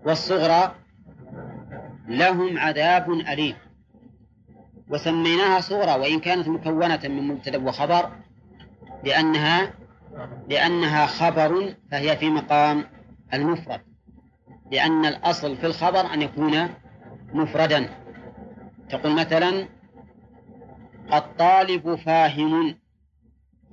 والصغرى 0.07 0.75
لهم 2.09 2.59
عذاب 2.59 3.11
أليم 3.11 3.55
وسميناها 4.89 5.61
صغرى 5.61 6.01
وإن 6.01 6.21
كانت 6.21 6.49
مكونة 6.49 7.01
من 7.05 7.29
مبتدأ 7.29 7.59
وخبر 7.65 8.11
لأنها 9.05 9.71
لأنها 10.51 11.07
خبر 11.07 11.75
فهي 11.91 12.17
في 12.17 12.31
مقام 12.31 12.85
المفرد 13.35 13.81
لأن 14.73 15.07
الأصل 15.07 15.57
في 15.57 15.67
الخبر 15.67 16.15
أن 16.15 16.23
يكون 16.23 16.69
مفردا 17.33 17.91
تقول 18.91 19.13
مثلا 19.21 19.69
الطالب 21.13 21.95
فاهم 21.95 22.79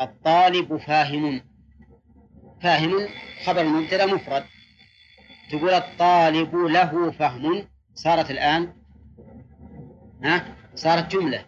الطالب 0.01 0.77
فاهم 0.77 1.41
فاهم 2.61 2.91
خبر 3.45 3.63
مبتدا 3.63 4.05
مفرد 4.05 4.43
تقول 5.51 5.69
الطالب 5.69 6.55
له 6.55 7.11
فهم 7.11 7.65
صارت 7.93 8.31
الآن 8.31 8.73
ها 10.23 10.55
صارت 10.75 11.11
جملة 11.15 11.45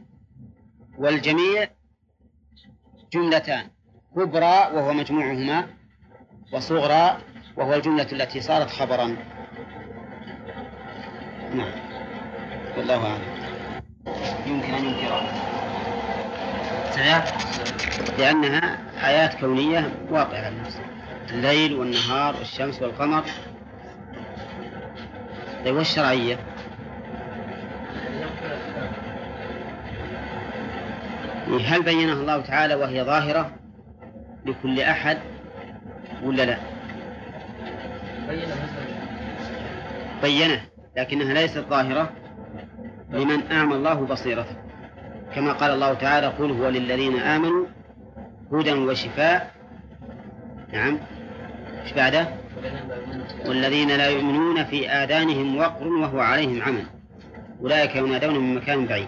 والجميع 0.98 1.68
جملتان 3.14 3.70
كبرى 4.16 4.72
وهو 4.76 4.94
مجموعهما 4.94 5.68
وصغرى 6.54 7.18
وهو 7.58 7.74
الجملة 7.74 8.08
التي 8.12 8.42
صارت 8.42 8.70
خبرا 8.70 9.16
نعم 11.56 11.72
والله 12.78 13.10
أعلم 13.10 13.24
يمكن 14.48 14.74
أن 14.74 14.86
ينكرها 14.86 15.34
لأنها 18.18 18.78
آيات 19.10 19.34
كونية 19.34 19.90
واقعة 20.12 20.52
الليل 21.32 21.74
والنهار 21.74 22.36
والشمس 22.36 22.82
والقمر 22.82 23.24
طيب 25.66 25.76
والشرعية؟ 25.76 26.38
هل 31.66 31.84
بينها 31.84 32.14
الله 32.14 32.42
تعالى 32.42 32.76
وهي 32.76 33.04
ظاهرة 33.04 33.52
لكل 34.46 34.82
أحد 34.82 35.18
ولا 36.24 36.44
لا؟ 36.46 36.58
بينه 40.22 40.60
لكنها 40.98 41.34
ليست 41.34 41.58
ظاهرة 41.58 42.12
لمن 43.10 43.52
أعمى 43.52 43.76
الله 43.76 43.94
بصيرته 43.94 44.56
كما 45.36 45.54
قال 45.54 45.72
الله 45.72 45.94
تعالى 45.94 46.28
قل 46.28 46.52
هو 46.52 46.70
للذين 46.70 47.20
آمنوا 47.20 47.66
هدى 48.52 48.74
وشفاء 48.74 49.52
نعم 50.74 51.00
ايش 51.84 51.94
بعده؟ 51.94 52.28
والذين 53.48 53.88
لا 53.88 54.08
يؤمنون 54.08 54.64
في 54.64 54.90
آذانهم 54.90 55.58
وقر 55.58 55.88
وهو 55.88 56.20
عليهم 56.20 56.62
عمل 56.64 56.84
أولئك 57.62 57.96
ينادون 57.96 58.40
من 58.40 58.56
مكان 58.56 58.86
بعيد 58.86 59.08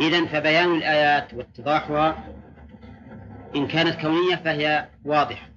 إذا 0.00 0.24
فبيان 0.24 0.74
الآيات 0.76 1.34
واتضاحها 1.34 2.24
إن 3.56 3.66
كانت 3.66 4.00
كونية 4.00 4.36
فهي 4.44 4.84
واضحة 5.04 5.48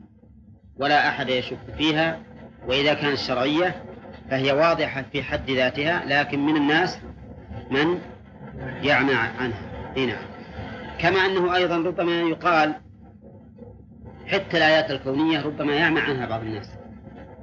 ولا 0.80 1.10
أحد 1.10 1.30
يشك 1.30 1.58
فيها 1.78 2.20
وإذا 2.68 2.94
كانت 2.94 3.18
شرعية 3.18 3.76
فهي 4.30 4.52
واضحة 4.52 5.06
في 5.12 5.24
حد 5.24 5.50
ذاتها 5.52 6.04
لكن 6.06 6.46
من 6.46 6.56
الناس 6.58 7.00
من 7.72 8.00
يعمى 8.84 9.14
عنها 9.14 9.62
هنا 9.98 10.06
نعم. 10.06 10.24
كما 11.00 11.20
أنه 11.26 11.56
أيضا 11.56 11.78
ربما 11.78 12.12
يقال 12.12 12.74
حتى 14.28 14.58
الآيات 14.58 14.92
الكونية 14.92 15.42
ربما 15.42 15.74
يعمى 15.76 16.00
عنها 16.02 16.26
بعض 16.26 16.42
الناس 16.42 16.70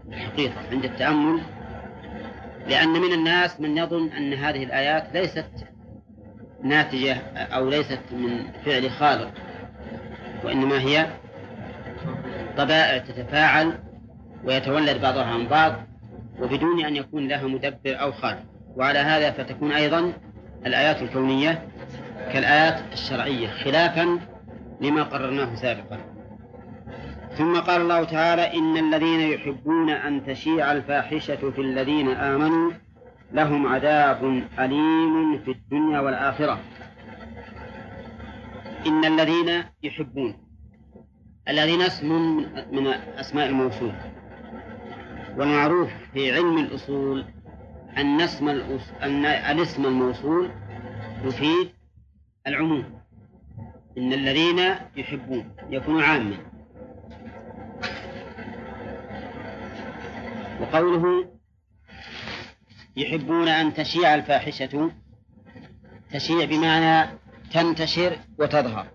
الحقيقة 0.09 0.55
عند 0.71 0.85
التأمل 0.85 1.41
لأن 2.69 2.89
من 2.89 3.13
الناس 3.13 3.61
من 3.61 3.79
يظن 3.79 4.09
أن 4.11 4.33
هذه 4.35 4.65
الآيات 4.65 5.05
ليست 5.15 5.49
ناتجة 6.63 7.17
أو 7.37 7.69
ليست 7.69 8.01
من 8.13 8.43
فعل 8.65 8.91
خالق 8.91 9.31
وإنما 10.45 10.81
هي 10.81 11.07
طبائع 12.57 12.99
تتفاعل 12.99 13.73
ويتولد 14.47 15.01
بعضها 15.01 15.25
عن 15.25 15.47
بعض 15.49 15.73
وبدون 16.41 16.85
أن 16.85 16.97
يكون 16.97 17.29
لها 17.29 17.47
مدبر 17.47 17.77
أو 18.01 18.13
خالق 18.13 18.43
وعلى 18.77 18.99
هذا 18.99 19.31
فتكون 19.31 19.73
أيضا 19.73 20.13
الآيات 20.67 21.03
الكونية 21.03 21.69
كالآيات 22.33 22.81
الشرعية 22.93 23.49
خلافا 23.49 24.19
لما 24.81 25.03
قررناه 25.03 25.55
سابقا 25.55 25.99
ثم 27.39 27.61
قال 27.61 27.81
الله 27.81 28.05
تعالى 28.05 28.55
إن 28.59 28.77
الذين 28.77 29.21
يحبون 29.21 29.91
أن 29.91 30.27
تشيع 30.27 30.73
الفاحشة 30.73 31.51
في 31.51 31.61
الذين 31.61 32.09
آمنوا 32.09 32.71
لهم 33.33 33.67
عذاب 33.67 34.25
أليم 34.59 35.39
في 35.45 35.51
الدنيا 35.51 36.01
والآخرة 36.01 36.59
إن 38.87 39.05
الذين 39.05 39.65
يحبون 39.83 40.35
الذين 41.49 41.81
اسم 41.83 42.13
من 42.73 42.87
أسماء 43.19 43.49
الموصول 43.49 43.93
والمعروف 45.37 45.91
في 46.15 46.33
علم 46.33 46.59
الأصول 46.59 47.25
أن 47.99 48.21
اسم 48.21 48.49
أن 49.03 49.25
الاسم 49.27 49.85
الموصول 49.87 50.51
يفيد 51.25 51.69
العموم 52.47 52.85
إن 53.99 54.13
الذين 54.13 54.59
يحبون 54.97 55.51
يكون 55.71 56.03
عاما 56.03 56.37
وقوله 60.61 61.29
يحبون 62.97 63.49
أن 63.49 63.75
تشيع 63.75 64.15
الفاحشة 64.15 64.93
تشيع 66.13 66.45
بمعنى 66.45 67.11
تنتشر 67.53 68.17
وتظهر 68.39 68.87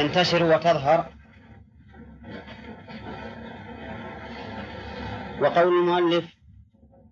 تنتشر 0.00 0.42
وتظهر 0.44 1.04
وقول 5.40 5.78
المؤلف 5.78 6.24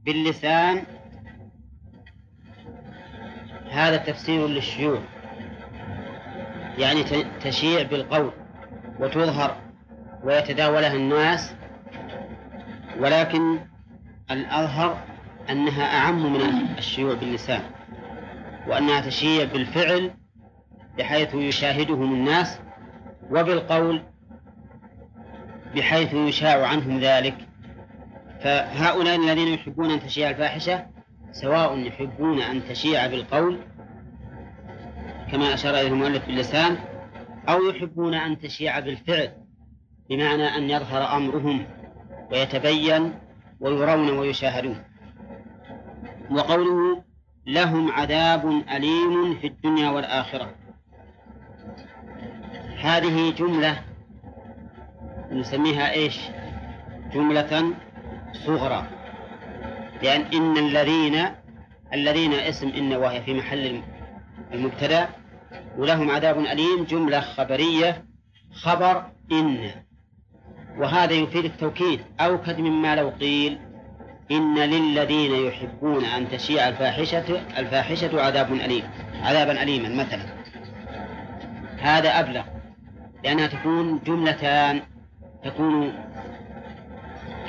باللسان 0.07 0.83
هذا 3.71 3.97
تفسير 3.97 4.47
للشيوع 4.47 4.99
يعني 6.79 7.05
تشيع 7.41 7.83
بالقول 7.83 8.33
وتظهر 9.01 9.57
ويتداولها 10.25 10.93
الناس 10.95 11.55
ولكن 13.01 13.59
الأظهر 14.31 14.99
أنها 15.51 15.85
أعم 15.99 16.33
من 16.33 16.41
الشيوع 16.79 17.15
باللسان 17.15 17.63
وأنها 18.67 19.01
تشيع 19.01 19.45
بالفعل 19.45 20.11
بحيث 20.99 21.35
يشاهدهم 21.35 22.15
الناس 22.15 22.59
وبالقول 23.31 24.03
بحيث 25.75 26.15
يشاع 26.15 26.67
عنهم 26.67 26.99
ذلك 27.01 27.35
فهؤلاء 28.41 29.17
الذين 29.17 29.49
يحبون 29.55 29.91
أن 29.91 30.01
تشيع 30.03 30.31
الفاحشة 30.31 30.87
سواء 31.33 31.79
يحبون 31.79 32.41
أن 32.43 32.65
تشيع 32.69 33.07
بالقول 33.07 33.59
كما 35.33 35.55
أشار 35.55 35.75
إليه 35.75 35.89
المؤلف 35.89 36.27
باللسان 36.27 36.77
أو 37.49 37.63
يحبون 37.69 38.15
أن 38.15 38.39
تشيع 38.41 38.81
بالفعل 38.81 39.33
بمعنى 40.11 40.45
أن 40.57 40.71
يظهر 40.71 41.17
أمرهم 41.17 41.67
ويتبين 42.33 43.13
ويرون 43.61 44.19
ويشاهدون 44.19 44.85
وقوله 46.31 47.03
لهم 47.47 47.93
عذاب 47.93 48.51
أليم 48.71 49.39
في 49.41 49.47
الدنيا 49.47 49.91
والآخرة 49.91 50.49
هذه 52.81 53.31
جملة 53.33 53.79
نسميها 55.33 55.93
إيش 55.93 56.19
جملة 57.15 57.73
صغرى 58.33 58.87
لأن 60.03 60.21
إن 60.21 60.57
الذين 60.57 61.25
الذين 61.93 62.33
اسم 62.33 62.69
إن 62.69 62.93
وهي 62.95 63.23
في 63.23 63.35
محل 63.35 63.83
المبتدأ 64.55 65.09
ولهم 65.79 66.11
عذاب 66.11 66.39
أليم 66.39 66.85
جملة 66.85 67.21
خبرية 67.21 68.05
خبر 68.55 69.05
إن 69.33 69.71
وهذا 70.79 71.13
يفيد 71.13 71.45
التوكيد 71.45 72.01
أوكد 72.21 72.59
مما 72.61 72.97
لو 72.97 73.09
قيل 73.21 73.59
إن 74.31 74.55
للذين 74.59 75.47
يحبون 75.47 76.05
أن 76.05 76.29
تشيع 76.31 76.69
الفاحشة 76.69 77.59
الفاحشة 77.59 78.23
عذاب 78.23 78.53
أليم 78.53 78.83
عذابا 79.23 79.63
أليما 79.63 79.89
مثلا 80.05 80.27
هذا 81.81 82.09
أبلغ 82.21 82.43
لأنها 83.25 83.47
تكون 83.47 84.01
جملتان 84.07 84.83
تكون 85.45 85.93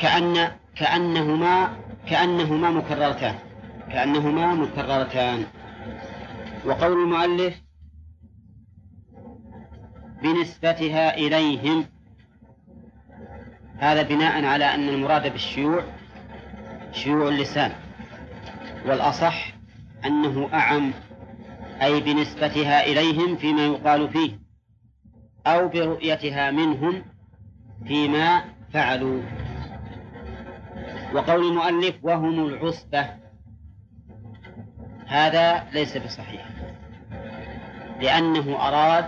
كأن 0.01 0.51
كأنهما 0.75 1.77
كأنهما 2.07 2.69
مكررتان 2.71 3.35
كأنهما 3.91 4.53
مكررتان 4.53 5.45
وقول 6.65 7.03
المؤلف 7.03 7.55
بنسبتها 10.23 11.17
إليهم 11.17 11.85
هذا 13.77 14.01
بناء 14.01 14.45
على 14.45 14.65
أن 14.65 14.89
المراد 14.89 15.31
بالشيوع 15.31 15.83
شيوع 16.91 17.27
اللسان 17.29 17.71
والأصح 18.87 19.51
أنه 20.05 20.49
أعم 20.53 20.91
أي 21.81 21.99
بنسبتها 21.99 22.85
إليهم 22.85 23.35
فيما 23.35 23.65
يقال 23.65 24.09
فيه 24.09 24.31
أو 25.55 25.67
برؤيتها 25.67 26.51
منهم 26.51 27.03
فيما 27.87 28.41
فعلوا 28.73 29.21
وقول 31.15 31.47
المؤلف 31.47 31.95
وهم 32.03 32.45
العصبة 32.45 33.05
هذا 35.07 35.67
ليس 35.73 35.97
بصحيح 35.97 36.45
لأنه 38.01 38.67
أراد 38.67 39.05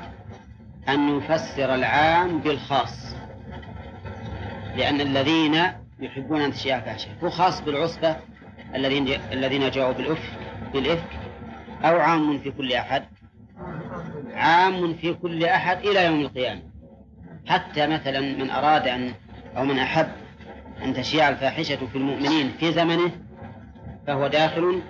أن 0.89 1.17
يفسر 1.17 1.75
العام 1.75 2.39
بالخاص 2.39 3.15
لأن 4.75 5.01
الذين 5.01 5.61
يحبون 5.99 6.41
أن 6.41 6.51
تشيع 6.51 6.77
الفاحشة 6.77 7.09
هو 7.23 7.29
خاص 7.29 7.61
بالعصبة 7.61 8.15
الذين 8.75 9.07
الذين 9.31 9.69
جاءوا 9.69 9.91
بالإفك 9.93 10.31
بالإفك 10.73 11.09
أو 11.83 11.99
عام 11.99 12.37
في 12.39 12.51
كل 12.51 12.73
أحد 12.73 13.05
عام 14.41 14.93
في 14.93 15.13
كل 15.13 15.43
أحد 15.45 15.77
إلى 15.85 16.05
يوم 16.05 16.19
القيامة 16.21 16.61
حتى 17.47 17.87
مثلا 17.87 18.19
من 18.19 18.49
أراد 18.49 18.87
أن 18.87 19.11
أو 19.57 19.65
من 19.65 19.79
أحب 19.79 20.07
أن 20.83 20.93
تشيع 20.93 21.29
الفاحشة 21.29 21.87
في 21.91 21.95
المؤمنين 21.97 22.51
في 22.59 22.71
زمنه 22.73 23.11
فهو 24.07 24.27
داخل 24.27 24.81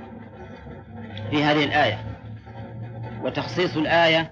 في 1.30 1.44
هذه 1.44 1.64
الآية 1.64 1.98
وتخصيص 3.24 3.78
الآية 3.78 4.32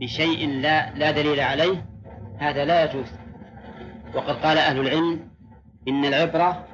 بشيء 0.00 0.48
لا 0.48 0.90
لا 0.94 1.10
دليل 1.10 1.40
عليه 1.40 1.86
هذا 2.38 2.64
لا 2.64 2.84
يجوز 2.84 3.06
وقد 4.14 4.36
قال 4.36 4.58
أهل 4.58 4.80
العلم 4.80 5.20
إن 5.88 6.04
العبرة 6.04 6.64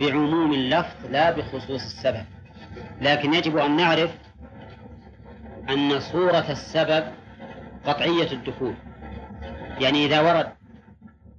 بعموم 0.00 0.52
اللفظ 0.52 1.04
لا 1.10 1.30
بخصوص 1.30 1.82
السبب 1.84 2.24
لكن 3.00 3.34
يجب 3.34 3.56
أن 3.56 3.76
نعرف 3.76 4.10
أن 5.70 6.00
صورة 6.00 6.44
السبب 6.50 7.04
قطعية 7.86 8.32
الدخول 8.32 8.74
يعني 9.80 10.06
إذا 10.06 10.20
ورد 10.20 10.48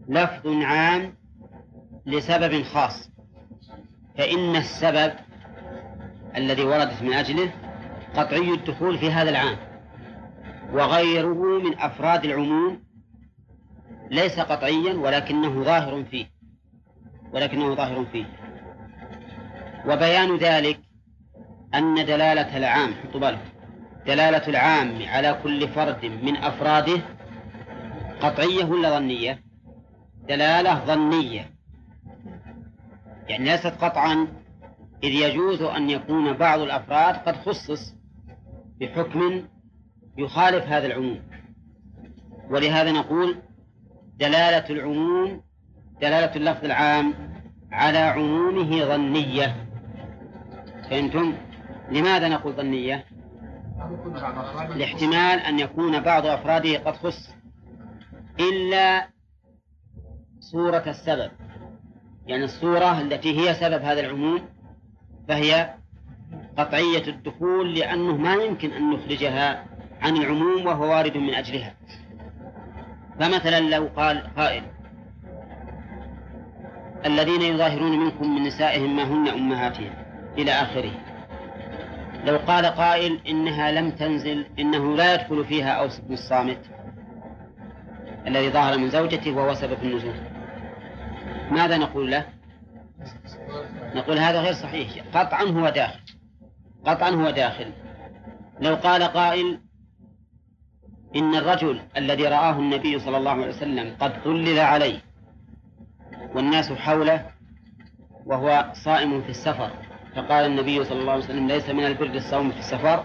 لفظ 0.07 0.47
عام 0.61 1.13
لسبب 2.05 2.63
خاص 2.63 3.09
فإن 4.17 4.55
السبب 4.55 5.11
الذي 6.35 6.63
وردت 6.63 7.01
من 7.03 7.13
أجله 7.13 7.49
قطعي 8.15 8.53
الدخول 8.53 8.97
في 8.97 9.11
هذا 9.11 9.29
العام 9.29 9.57
وغيره 10.73 11.59
من 11.63 11.79
أفراد 11.79 12.25
العموم 12.25 12.83
ليس 14.11 14.39
قطعيا 14.39 14.93
ولكنه 14.93 15.63
ظاهر 15.63 16.03
فيه 16.03 16.25
ولكنه 17.33 17.75
ظاهر 17.75 18.05
فيه 18.11 18.25
وبيان 19.87 20.35
ذلك 20.37 20.79
أن 21.75 21.95
دلالة 21.95 22.57
العام 22.57 22.93
حطوا 23.03 23.19
بالكم 23.19 23.54
دلالة 24.07 24.47
العام 24.47 25.01
على 25.07 25.39
كل 25.43 25.67
فرد 25.67 26.05
من 26.05 26.35
أفراده 26.37 27.01
قطعية 28.21 28.65
ولا 28.65 28.99
ظنية 28.99 29.43
دلالة 30.29 30.85
ظنية 30.85 31.51
يعني 33.27 33.43
ليست 33.45 33.67
قطعا 33.81 34.27
إذ 35.03 35.09
يجوز 35.09 35.61
أن 35.61 35.89
يكون 35.89 36.33
بعض 36.33 36.59
الأفراد 36.59 37.15
قد 37.15 37.35
خصص 37.35 37.93
بحكم 38.79 39.45
يخالف 40.17 40.65
هذا 40.65 40.87
العموم 40.87 41.19
ولهذا 42.49 42.91
نقول 42.91 43.35
دلالة 44.19 44.69
العموم 44.69 45.41
دلالة 46.01 46.35
اللفظ 46.35 46.65
العام 46.65 47.13
على 47.71 47.97
عمومه 47.97 48.85
ظنية 48.85 49.55
فهمتم؟ 50.89 51.33
لماذا 51.91 52.27
نقول 52.29 52.53
ظنية؟ 52.53 53.05
لاحتمال 54.75 55.39
أن 55.39 55.59
يكون 55.59 55.99
بعض 55.99 56.25
أفراده 56.25 56.77
قد 56.77 56.95
خص 56.95 57.35
إلا 58.39 59.07
صورة 60.39 60.83
السبب 60.87 61.31
يعني 62.27 62.43
الصورة 62.43 63.01
التي 63.01 63.39
هي 63.39 63.53
سبب 63.53 63.81
هذا 63.81 63.99
العموم 63.99 64.41
فهي 65.27 65.73
قطعية 66.57 67.07
الدخول 67.07 67.75
لأنه 67.75 68.17
ما 68.17 68.33
يمكن 68.33 68.71
أن 68.71 68.89
نخرجها 68.93 69.65
عن 70.01 70.17
العموم 70.17 70.65
وهو 70.65 70.83
وارد 70.83 71.17
من 71.17 71.33
أجلها 71.33 71.73
فمثلا 73.19 73.59
لو 73.59 73.89
قال 73.95 74.35
قائل 74.37 74.63
الذين 77.05 77.41
يظاهرون 77.41 77.99
منكم 77.99 78.35
من 78.35 78.43
نسائهم 78.43 78.95
ما 78.95 79.03
هن 79.03 79.27
أمهاتهم 79.27 79.93
إلى 80.37 80.51
آخره 80.51 81.14
لو 82.25 82.37
قال 82.37 82.65
قائل 82.65 83.19
إنها 83.27 83.71
لم 83.71 83.91
تنزل 83.91 84.45
إنه 84.59 84.95
لا 84.95 85.13
يدخل 85.13 85.45
فيها 85.45 85.69
أوس 85.71 85.99
بن 85.99 86.13
الصامت 86.13 86.61
الذي 88.27 88.49
ظهر 88.49 88.77
من 88.77 88.89
زوجته 88.89 89.31
وهو 89.31 89.53
سبب 89.53 89.77
النزول 89.83 90.13
ماذا 91.51 91.77
نقول 91.77 92.11
له 92.11 92.25
نقول 93.95 94.19
هذا 94.19 94.41
غير 94.41 94.53
صحيح 94.53 95.03
قطعا 95.13 95.43
هو 95.43 95.69
داخل 95.69 95.99
قطعا 96.85 97.09
هو 97.09 97.29
داخل 97.29 97.71
لو 98.61 98.75
قال 98.75 99.03
قائل 99.03 99.59
إن 101.15 101.35
الرجل 101.35 101.81
الذي 101.97 102.23
رآه 102.27 102.59
النبي 102.59 102.99
صلى 102.99 103.17
الله 103.17 103.31
عليه 103.31 103.49
وسلم 103.49 103.95
قد 103.99 104.13
ظلل 104.25 104.59
عليه 104.59 104.99
والناس 106.35 106.73
حوله 106.73 107.25
وهو 108.25 108.69
صائم 108.73 109.21
في 109.21 109.29
السفر 109.29 109.69
فقال 110.15 110.45
النبي 110.45 110.83
صلى 110.83 110.99
الله 110.99 111.11
عليه 111.11 111.23
وسلم 111.23 111.47
ليس 111.47 111.69
من 111.69 111.85
البر 111.85 112.05
الصوم 112.15 112.51
في 112.51 112.59
السفر 112.59 113.03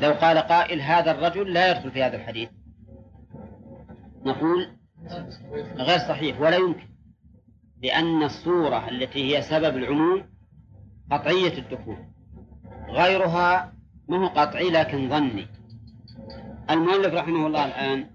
لو 0.00 0.12
قال 0.12 0.38
قائل 0.38 0.80
هذا 0.80 1.10
الرجل 1.10 1.52
لا 1.52 1.70
يدخل 1.70 1.90
في 1.90 2.02
هذا 2.02 2.16
الحديث 2.16 2.48
نقول 4.24 4.68
غير 5.74 5.98
صحيح 5.98 6.40
ولا 6.40 6.56
يمكن 6.56 6.88
لأن 7.82 8.22
الصورة 8.22 8.88
التي 8.90 9.36
هي 9.36 9.42
سبب 9.42 9.76
العموم 9.76 10.22
قطعية 11.10 11.58
الدخول 11.58 11.96
غيرها 12.88 13.72
ما 14.08 14.18
هو 14.18 14.26
قطعي 14.26 14.70
لكن 14.70 15.08
ظني 15.08 15.46
المؤلف 16.70 17.14
رحمه 17.14 17.46
الله 17.46 17.64
الآن 17.66 18.06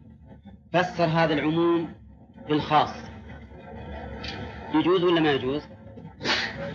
فسر 0.74 1.06
هذا 1.06 1.34
العموم 1.34 1.94
بالخاص 2.50 2.90
يجوز 4.76 5.04
ولا 5.04 5.22
ما 5.22 5.32
يجوز؟ 5.32 5.62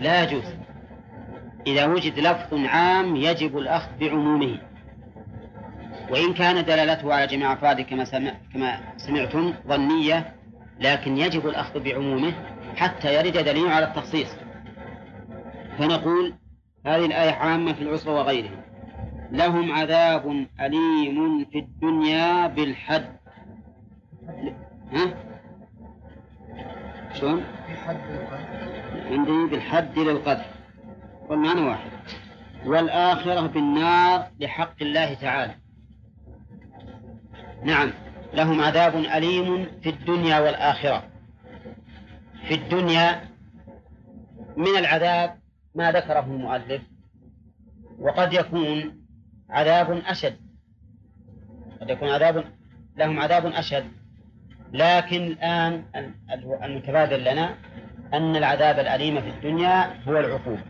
لا 0.00 0.22
يجوز 0.22 0.44
إذا 1.66 1.86
وجد 1.86 2.18
لفظ 2.18 2.64
عام 2.66 3.16
يجب 3.16 3.58
الأخذ 3.58 3.90
بعمومه 4.00 4.58
وإن 6.10 6.34
كان 6.34 6.64
دلالته 6.64 7.14
على 7.14 7.26
جميع 7.26 7.52
أفراده 7.52 7.82
كما 7.82 8.04
سمع 8.04 8.32
كما 8.54 8.80
سمعتم 8.96 9.54
ظنية 9.68 10.34
لكن 10.80 11.16
يجب 11.18 11.46
الأخذ 11.46 11.80
بعمومه 11.82 12.32
حتى 12.76 13.14
يرد 13.20 13.32
دليل 13.32 13.66
على 13.68 13.86
التخصيص 13.88 14.28
فنقول 15.78 16.34
هذه 16.86 17.04
الآية 17.06 17.30
عامة 17.30 17.72
في 17.72 17.82
العسرة 17.82 18.14
وغيره 18.14 18.50
لهم 19.32 19.72
عذاب 19.72 20.46
أليم 20.60 21.44
في 21.44 21.58
الدنيا 21.58 22.46
بالحد 22.46 23.16
ها؟ 24.92 25.14
شلون؟ 27.14 27.42
عندي 29.10 29.46
بالحد 29.50 29.98
للقذف 29.98 30.57
والمعنى 31.28 31.60
واحد 31.60 31.90
والآخرة 32.66 33.40
بالنار 33.46 34.28
لحق 34.40 34.82
الله 34.82 35.14
تعالى 35.14 35.54
نعم 37.64 37.92
لهم 38.34 38.60
عذاب 38.60 38.94
أليم 38.96 39.66
في 39.82 39.88
الدنيا 39.90 40.38
والآخرة 40.40 41.02
في 42.48 42.54
الدنيا 42.54 43.20
من 44.56 44.76
العذاب 44.78 45.34
ما 45.74 45.92
ذكره 45.92 46.20
المؤلف 46.20 46.82
وقد 47.98 48.32
يكون 48.32 49.00
عذاب 49.50 49.90
أشد 50.06 50.36
قد 51.80 51.90
يكون 51.90 52.08
عذاب 52.08 52.44
لهم 52.96 53.20
عذاب 53.20 53.46
أشد 53.46 53.84
لكن 54.72 55.26
الآن 55.26 55.84
المتبادل 56.64 57.20
لنا 57.32 57.54
أن 58.14 58.36
العذاب 58.36 58.78
الأليم 58.78 59.20
في 59.20 59.28
الدنيا 59.30 59.90
هو 60.08 60.18
العقوبة 60.18 60.62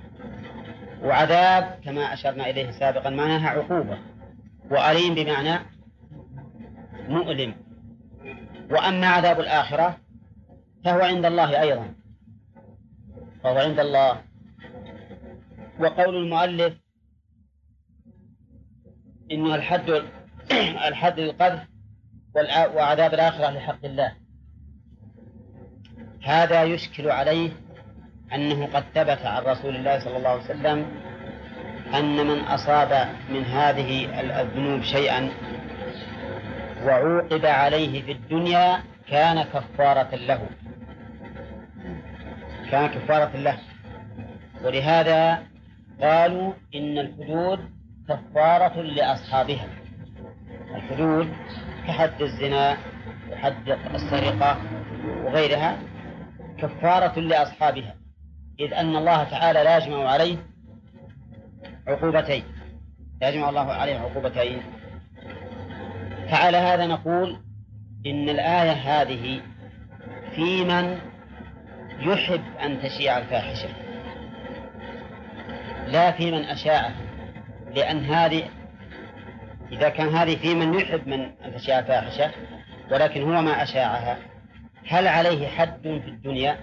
وعذاب 1.03 1.79
كما 1.85 2.13
أشرنا 2.13 2.51
إليه 2.51 2.71
سابقا 2.71 3.11
معناها 3.11 3.49
عقوبة 3.49 3.99
وأليم 4.71 5.15
بمعنى 5.15 5.59
مؤلم 7.09 7.55
وأما 8.71 9.07
عذاب 9.07 9.41
الآخرة 9.41 9.97
فهو 10.85 11.01
عند 11.01 11.25
الله 11.25 11.61
أيضا 11.61 11.95
فهو 13.45 13.59
عند 13.59 13.79
الله 13.81 14.21
وقول 15.81 16.17
المؤلف 16.17 16.75
إنه 19.31 19.55
الحد 19.55 19.91
الحد 20.89 21.21
للقذف 21.21 21.61
وعذاب 22.75 23.15
الآخرة 23.15 23.51
لحق 23.51 23.85
الله 23.85 24.13
هذا 26.23 26.63
يشكل 26.65 27.11
عليه 27.11 27.51
أنه 28.35 28.67
قد 28.75 28.85
ثبت 28.95 29.27
عن 29.27 29.43
رسول 29.43 29.77
الله 29.77 29.99
صلى 29.99 30.17
الله 30.17 30.29
عليه 30.29 30.41
وسلم 30.43 30.87
أن 31.95 32.27
من 32.27 32.39
أصاب 32.41 33.09
من 33.31 33.45
هذه 33.45 34.21
الذنوب 34.41 34.83
شيئا 34.83 35.29
وعوقب 36.85 37.47
عليه 37.47 38.03
في 38.03 38.13
الدنيا 38.13 38.79
كان 39.11 39.43
كفارة 39.43 40.15
له 40.15 40.41
كان 42.71 42.87
كفارة 42.87 43.37
له 43.37 43.59
ولهذا 44.65 45.43
قالوا 46.03 46.53
إن 46.75 46.99
الحدود 46.99 47.61
كفارة 48.09 48.83
لأصحابها 48.83 49.67
الحدود 50.75 51.29
كحد 51.89 52.23
الزنا 52.23 52.77
وحد 53.33 53.71
السرقة 53.95 54.57
وغيرها 55.25 55.77
كفارة 56.59 57.21
لأصحابها 57.21 57.95
إذ 58.61 58.73
أن 58.75 58.97
الله 58.97 59.25
تعالى 59.25 59.65
لا 59.65 59.77
يجمع 59.77 60.09
عليه 60.09 60.37
عقوبتين 61.87 62.45
لا 63.21 63.29
يجمع 63.29 63.49
الله 63.49 63.73
عليه 63.73 63.97
عقوبتين 63.99 64.63
فعلى 66.31 66.57
هذا 66.57 66.87
نقول 66.87 67.39
إن 68.07 68.29
الآية 68.29 68.73
هذه 68.73 69.41
في 70.35 70.65
من 70.65 70.99
يحب 72.01 72.43
أن 72.63 72.83
تشيع 72.83 73.19
الفاحشة 73.19 73.69
لا 75.87 76.11
في 76.13 76.31
من 76.31 76.45
أشاعه 76.45 76.93
لأن 77.77 78.05
هذه 78.05 78.43
إذا 79.73 79.89
كان 79.89 80.09
هذه 80.09 80.37
في 80.37 80.55
من 80.55 80.75
يحب 80.75 81.07
من 81.09 81.21
أن 81.45 81.55
تشيع 81.55 81.79
الفاحشة 81.79 82.31
ولكن 82.91 83.23
هو 83.23 83.43
ما 83.43 83.63
أشاعها 83.63 84.19
هل 84.89 85.09
عليه 85.09 85.49
حد 85.49 85.83
في 85.83 86.09
الدنيا؟ 86.09 86.57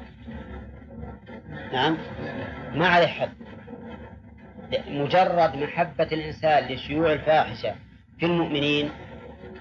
نعم 1.76 1.98
ما 2.76 2.88
عليه 2.88 3.08
حد 3.08 3.30
مجرد 4.88 5.56
محبة 5.56 6.04
الإنسان 6.04 6.64
لشيوع 6.68 7.14
الفاحشة 7.14 7.76
في 8.20 8.26
المؤمنين 8.26 8.90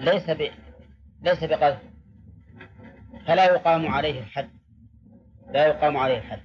ليس 0.00 0.30
ب... 0.30 0.48
ليس 1.22 1.44
بقذف 1.44 1.78
فلا 3.26 3.44
يقام 3.44 3.86
عليه 3.88 4.20
الحد 4.20 4.48
لا 5.50 5.66
يقام 5.66 5.96
عليه 5.96 6.18
الحد 6.18 6.40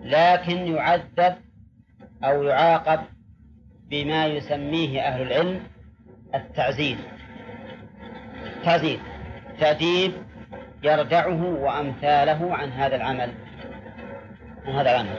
لكن 0.00 0.56
يعذب 0.74 1.34
أو 2.24 2.42
يعاقب 2.42 3.00
بما 3.90 4.26
يسميه 4.26 5.00
أهل 5.00 5.22
العلم 5.22 5.60
التعزيز 6.34 6.98
التعزيز 8.44 9.00
تأديب 9.60 10.12
يردعه 10.82 11.44
وأمثاله 11.44 12.54
عن 12.56 12.68
هذا 12.72 12.96
العمل 12.96 13.30
وهذا 14.68 14.98
عنه 14.98 15.10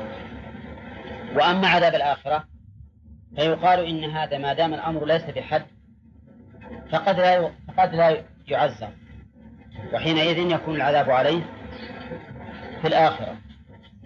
وأما 1.36 1.68
عذاب 1.68 1.96
الآخرة 1.96 2.44
فيقال 3.36 3.80
إن 3.80 4.04
هذا 4.10 4.38
ما 4.38 4.54
دام 4.54 4.74
الأمر 4.74 5.06
ليس 5.06 5.24
بحد 5.26 5.66
فقد 6.92 7.18
لا 7.20 7.42
فقد 7.68 7.96
لا 7.96 8.24
يعزى 8.48 8.88
وحينئذ 9.94 10.38
يكون 10.38 10.76
العذاب 10.76 11.10
عليه 11.10 11.42
في 12.82 12.88
الآخرة 12.88 13.38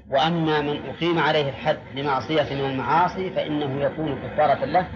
وأما 0.10 0.62
من 0.62 0.82
أقيم 0.90 1.20
عليه 1.20 1.50
الحد 1.50 1.80
لمعصية 1.96 2.56
من 2.64 2.70
المعاصي 2.72 3.30
فإنه 3.30 3.82
يكون 3.84 4.16
كفارة 4.16 4.66
له 4.66 4.88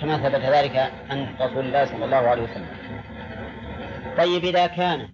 كما 0.00 0.16
ثبت 0.16 0.40
ذلك 0.44 0.76
عن 1.10 1.34
رسول 1.40 1.64
الله 1.66 1.84
صلى 1.84 2.04
الله 2.04 2.16
عليه 2.16 2.42
وسلم 2.42 2.66
طيب 4.18 4.44
إذا 4.44 4.66
كان 4.66 5.08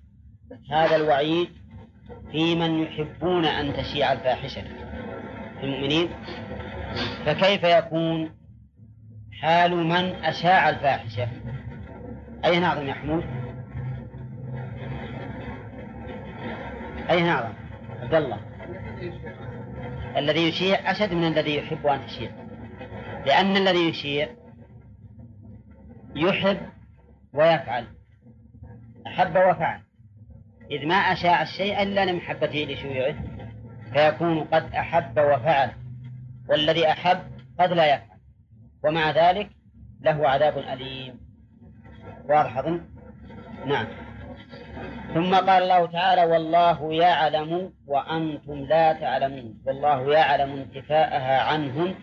هذا 0.73 0.97
الوعيد 0.97 1.60
في 2.33 2.55
من 2.55 2.79
يحبون 2.83 3.45
أن 3.45 3.73
تشيع 3.77 4.13
الفاحشة 4.13 4.63
في 5.61 5.65
المؤمنين 5.67 6.09
فكيف 7.27 7.63
يكون 7.65 8.31
حال 9.41 9.77
من 9.77 10.15
أشاع 10.25 10.69
الفاحشة 10.69 11.29
أي 12.45 12.61
نعظم 12.61 12.87
يا 12.87 12.93
حمود 12.95 13.25
أي 17.11 17.23
نعظم 17.23 17.53
عبد 18.03 18.15
الله 18.15 18.39
الذي 20.17 20.41
يشيع 20.49 20.91
أشد 20.91 21.15
من 21.15 21.25
الذي 21.25 21.57
يحب 21.57 21.87
أن 21.87 22.07
تشيع 22.07 22.31
لأن 23.27 23.57
الذي 23.57 23.89
يشيع 23.89 24.29
يحب 26.17 26.59
ويفعل 27.33 27.87
أحب 29.07 29.31
وفعل 29.37 29.81
إذ 30.71 30.87
ما 30.87 30.95
أشاع 30.95 31.43
الشيء 31.43 31.83
إلا 31.83 32.05
لمحبته 32.05 32.59
لشيوعه 32.69 33.15
فيكون 33.93 34.41
قد 34.45 34.75
أحب 34.75 35.19
وفعل 35.21 35.71
والذي 36.49 36.89
أحب 36.91 37.19
قد 37.61 37.73
لا 37.73 37.95
يفعل 37.95 38.19
ومع 38.85 39.11
ذلك 39.11 39.51
له 40.01 40.29
عذاب 40.29 40.59
أليم 40.59 41.21
واضح 42.29 42.57
نعم 43.67 43.87
ثم 45.15 45.35
قال 45.35 45.51
الله 45.63 45.87
تعالى 45.87 46.25
والله 46.25 46.93
يعلم 46.93 47.73
وأنتم 47.87 48.55
لا 48.55 48.93
تعلمون 48.93 49.55
والله 49.67 50.13
يعلم 50.15 50.51
انتفاءها 50.53 51.41
عنهم 51.43 51.95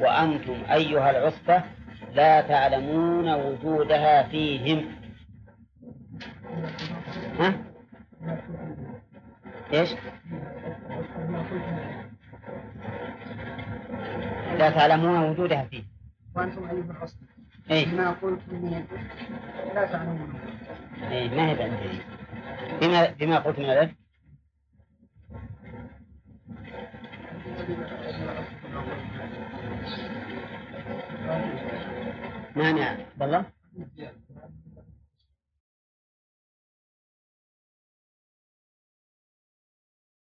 وأنتم 0.00 0.56
أيها 0.72 1.10
العصبة 1.10 1.62
لا 2.12 2.40
تعلمون 2.40 3.34
وجودها 3.34 4.22
فيهم 4.22 4.84
ها؟ 7.40 7.52
ايش؟ 9.72 9.92
لا 14.58 14.70
تعلمون 14.70 15.18
وجودها 15.30 15.64
فيه 15.64 15.82
وانتم 16.36 16.64
ايها 16.68 16.74
الاصل 16.74 17.16
اي. 17.70 17.86
ما 17.86 18.10
قلتم 18.10 18.54
من 18.62 18.74
الاثم 18.74 18.94
لا 19.74 19.92
تعلمون 19.92 20.34
اي 21.10 21.28
ما 21.28 21.50
هي 21.50 21.54
بعد 21.54 21.72
بما 22.80 23.06
بما 23.10 23.38
قلت 23.38 23.58
من 23.58 23.64
الاثم 23.64 23.94
نعم 32.56 32.56
مانع 32.56 32.96
بالله 33.16 33.44
نعم. 33.98 34.15